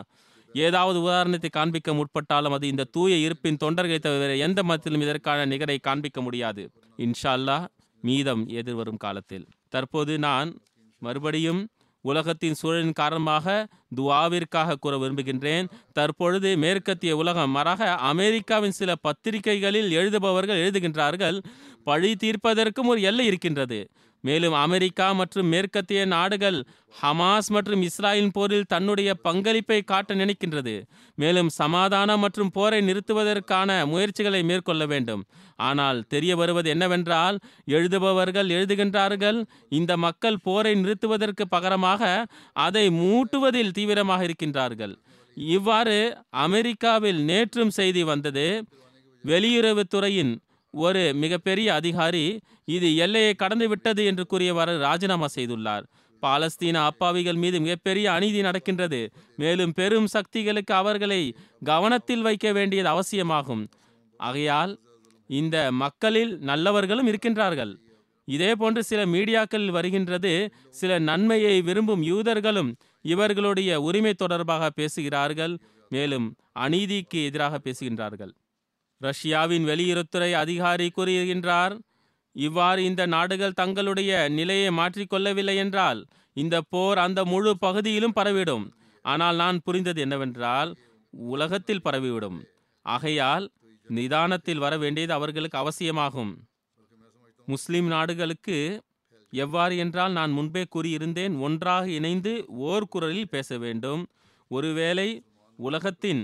ஏதாவது 0.56 0.98
உதாரணத்தை 1.02 1.50
காண்பிக்க 1.50 1.94
முற்பட்டாலும் 1.94 2.56
அது 2.58 2.66
இந்த 2.68 2.84
தூய 2.96 3.16
இருப்பின் 3.16 3.60
தொண்டர்களை 3.64 4.00
தவிர 4.00 4.36
எந்த 4.48 4.60
மதத்திலும் 4.64 5.04
இதற்கான 5.06 5.40
நிகரை 5.46 5.78
காண்பிக்க 5.88 6.22
முடியாது. 6.22 6.64
இன்ஷா 6.98 7.32
அல்லாஹ் 7.38 7.66
மீதம் 8.04 8.44
எதிர்வரும் 8.60 9.02
காலத்தில். 9.06 9.46
தற்போது 9.70 10.14
நான் 10.20 10.50
மறுபடியும் 11.02 11.62
உலகத்தின் 12.12 12.58
சூழலின் 12.62 13.00
காரணமாக 13.02 13.46
துவாவிற்காக 13.96 14.76
கூற 14.80 14.94
விரும்புகின்றேன். 14.98 15.68
தற்பொழுது 15.94 16.50
மேற்கத்திய 16.64 17.16
உலகம் 17.16 17.56
மாறாக 17.58 17.90
அமெரிக்காவின் 18.12 18.78
சில 18.80 18.96
பத்திரிகைகளில் 19.02 19.94
எழுதுபவர்கள் 20.00 20.64
எழுதுகின்றார்கள் 20.66 21.38
பழி 21.84 22.12
தீர்ப்பதற்கும் 22.24 22.92
ஒரு 22.94 23.02
எல்லை 23.02 23.26
இருக்கின்றது. 23.26 23.80
மேலும் 24.28 24.56
அமெரிக்கா 24.64 25.08
மற்றும் 25.20 25.50
மேற்கத்திய 25.54 26.02
நாடுகள் 26.14 26.60
ஹமாஸ் 27.02 27.50
மற்றும் 27.56 27.82
இஸ்ராயின் 27.88 28.32
போரில் 28.36 28.70
தன்னுடைய 28.74 29.10
பங்களிப்பை 29.28 29.80
காட்ட 29.92 30.16
நினைக்கின்றது. 30.22 30.76
மேலும் 31.22 31.50
சமாதானம் 31.60 32.24
மற்றும் 32.26 32.54
போரை 32.58 32.80
நிறுத்துவதற்கான 32.90 33.70
முயற்சிகளை 33.92 34.42
மேற்கொள்ள 34.50 34.86
வேண்டும். 34.94 35.24
ஆனால் 35.68 36.00
தெரிய 36.14 36.34
வருவது 36.42 36.68
என்னவென்றால் 36.76 37.38
எழுதுபவர்கள் 37.78 38.50
எழுதுகின்றார்கள் 38.58 39.40
இந்த 39.80 39.92
மக்கள் 40.06 40.44
போரை 40.48 40.74
நிறுத்துவதற்கு 40.82 41.46
பகரமாக 41.56 42.04
அதை 42.66 42.86
மூட்டுவதில் 43.02 43.76
தீவிரமாக 43.78 44.28
இருக்கின்றார்கள். 44.28 44.96
இவ்வாறு 45.38 45.98
அமெரிக்காவில் 46.46 47.22
நேற்றும் 47.30 47.74
செய்தி 47.80 48.04
வந்தது. 48.12 48.48
வெளியுறவுத்துறையின் 49.24 50.34
ஒரு 50.86 51.14
மிகப்பெரிய 51.14 51.68
அதிகாரி 51.74 52.24
இது 52.66 52.96
எல்லையை 52.96 53.34
கடந்து 53.34 53.68
விட்டது 53.68 54.02
என்று 54.06 54.26
கூறியவாறு 54.26 54.74
ராஜினாமா 54.80 55.28
செய்துள்ளார். 55.36 55.86
பாலஸ்தீன 56.22 56.78
அப்பாவிகள் 56.90 57.40
மீது 57.44 57.58
மிகப்பெரிய 57.60 58.06
அநீதி 58.12 58.42
நடக்கின்றது. 58.42 59.00
மேலும் 59.36 59.74
பெரும் 59.74 60.08
சக்திகளுக்கு 60.08 60.74
அவர்களை 60.74 61.22
கவனத்தில் 61.64 62.22
வைக்க 62.22 62.52
வேண்டியது 62.52 62.90
அவசியமாகும். 62.90 63.64
ஆகையால் 64.18 64.74
இந்த 65.30 65.58
மக்களில் 65.72 66.34
நல்லவர்களும் 66.40 67.08
இருக்கின்றார்கள். 67.08 67.74
இதே 68.28 68.52
போன்று 68.56 68.82
சில 68.84 69.02
மீடியாக்களில் 69.06 69.76
வருகின்றது. 69.78 70.34
சில 70.70 71.00
நன்மையை 71.00 71.56
விரும்பும் 71.62 72.04
யூதர்களும் 72.04 72.72
இவர்களுடைய 73.02 73.72
உரிமை 73.82 74.14
தொடர்பாக 74.14 74.70
பேசுகிறார்கள். 74.70 75.54
மேலும் 75.90 76.28
அநீதிக்கு 76.60 77.20
எதிராக 77.30 77.60
பேசுகின்றார்கள். 77.66 78.34
ரஷ்யாவின் 79.02 79.66
வெளியுறவுத்துறை 79.66 80.32
அதிகாரி 80.34 80.92
கூறுகின்றார் 80.96 81.80
இவ்வாறு 82.36 82.84
இந்த 82.84 83.06
நாடுகள் 83.06 83.52
தங்களுடைய 83.52 84.30
நிலையை 84.30 84.70
மாற்றிக்கொள்ளவில்லை 84.70 85.56
என்றால் 85.56 86.08
இந்த 86.34 86.62
போர் 86.70 86.98
அந்த 86.98 87.26
முழு 87.26 87.58
பகுதியிலும் 87.58 88.16
பரவிடும். 88.16 88.66
ஆனால் 89.02 89.36
நான் 89.36 89.60
புரிந்தது 89.64 90.02
என்னவென்றால் 90.02 90.72
உலகத்தில் 91.14 91.86
பரவிவிடும். 91.86 92.40
ஆகையால் 92.82 93.52
நிதானத்தில் 93.88 94.58
வர 94.58 94.78
வேண்டியது 94.78 95.14
அவர்களுக்கு 95.14 95.58
அவசியமாகும். 95.58 96.34
முஸ்லிம் 97.46 97.88
நாடுகளுக்கு 97.88 98.58
எவ்வாறு 99.34 99.78
என்றால் 99.78 100.12
நான் 100.12 100.32
முன்பே 100.32 100.64
கூறியிருந்தேன் 100.76 101.40
ஒன்றாக 101.40 101.90
இணைந்து 101.90 102.46
ஓர் 102.48 102.88
குரலில் 102.88 103.30
பேச 103.30 103.58
வேண்டும். 103.58 104.04
ஒருவேளை 104.48 105.24
உலகத்தின் 105.60 106.22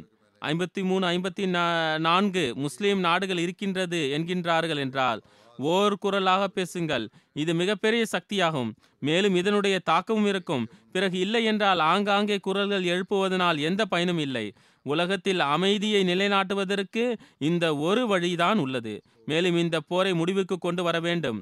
ஐம்பத்தி 0.50 0.82
மூணு 0.89 1.06
ஐம்பத்தி 1.14 1.46
நான்கு 2.08 2.44
முஸ்லீம் 2.64 3.02
நாடுகள் 3.08 3.41
இருக்கின்றது 3.44 4.00
என்கின்றார்கள் 4.18 4.82
என்றால் 4.86 5.22
ஓர் 5.60 5.96
குரலாக 6.04 6.44
பேசுங்கள். 6.58 7.06
இது 7.41 7.52
மிகப்பெரிய 7.60 8.04
சக்தியாகும். 8.14 8.70
மேலும் 9.08 9.36
இதனுடைய 9.41 9.76
தாக்கமும் 9.89 10.30
இருக்கும். 10.32 10.64
பிறகு 10.94 11.18
இல்லை 11.26 11.41
என்றால் 11.52 11.82
ஆங்காங்கே 11.91 12.38
குரல்கள் 12.48 12.89
எழுப்புவதனால் 12.94 13.60
எந்த 13.70 13.82
பயனும் 13.86 14.22
இல்லை. 14.26 14.46
உலகத்தில் 14.86 15.41
அமைதியை 15.56 16.02
நிலைநாட்டுவதற்கு 16.04 17.04
இந்த 17.50 17.66
ஒரு 17.88 18.02
வழிதான் 18.12 18.62
உள்ளது. 18.64 18.96
மேலும் 19.26 19.58
இந்த 19.64 19.78
போரை 19.89 20.14
முடிவுக்கு 20.22 20.56
கொண்டு 20.58 20.82
வர 20.84 20.98
வேண்டும். 21.00 21.39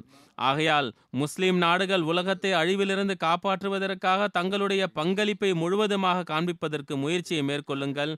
ஆகையால் 0.49 0.89
முஸ்லிம் 1.21 1.57
நாடுகள் 1.57 2.03
உலகத்தை 2.11 2.51
அழிவிலிருந்து 2.59 3.15
காப்பாற்றுவதற்காக 3.25 4.27
தங்களுடைய 4.37 4.83
பங்களிப்பை 4.99 5.51
முழுவதுமாக 5.63 6.27
காண்பிப்பதற்கு 6.31 6.95
முயற்சியை 7.03 7.43
மேற்கொள்ளுங்கள். 7.49 8.13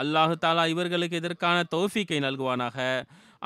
அல்லாஹு 0.00 0.34
தாலா 0.44 0.64
இவர்களுக்கு 0.72 1.20
இதற்கான 1.22 1.58
தௌஃபீக்கை 1.74 2.18
நல்குவானாக? 2.26 2.78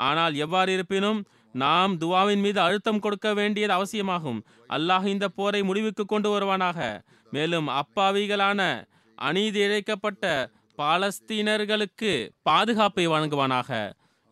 ஆனால் 0.07 0.33
எவ்வாறு 0.45 0.71
இருப்பினும் 0.77 1.19
நாம் 1.55 1.93
துவாவின் 2.01 2.43
மீது 2.45 2.59
அழுத்தம் 2.65 3.01
கொடுக்க 3.05 3.27
வேண்டியது 3.39 3.73
அவசியமாகும். 3.77 4.39
அல்லாஹ் 4.75 5.05
இந்த 5.13 5.27
போரை 5.37 5.61
முடிவுக்கு 5.69 6.03
கொண்டு 6.05 6.29
வருவானாக. 6.33 6.79
மேலும் 7.35 7.67
அப்பாவிகளான 7.81 8.61
அநீதி 9.17 9.59
இழைக்கப்பட்ட 9.67 10.25
பாலஸ்தீனர்களுக்கு 10.77 12.11
பாதுகாப்பை 12.49 13.05
வழங்குவானாக. 13.13 13.71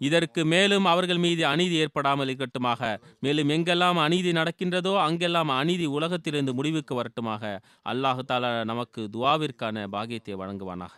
இதற்கு 0.01 0.41
மேலும் 0.53 0.85
அவர்கள் 0.91 1.21
மீது 1.23 1.43
அநீதி 1.51 1.75
ஏற்படாமல் 1.83 2.27
இருக்கட்டுமாக. 2.27 2.81
மேலும் 3.25 3.51
எங்கெல்லாம் 3.55 3.99
அநீதி 4.05 4.31
நடக்கின்றதோ 4.39 4.93
அங்கெல்லாம் 5.05 5.51
அநீதி 5.61 5.85
உலகத்திலிருந்து 5.97 6.53
முடிவுக்கு 6.59 6.95
வரட்டுமாக. 6.99 7.43
அல்லாஹு 7.93 8.23
தாலா 8.31 8.51
நமக்கு 8.71 9.03
துவாவிற்கான 9.15 9.87
பாகியத்தை 9.95 10.35
வழங்குவானாக. 10.43 10.97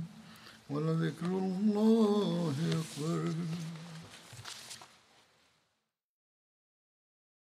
ولذكر 0.70 1.26
الله 1.26 2.54
أكبر 2.72 3.32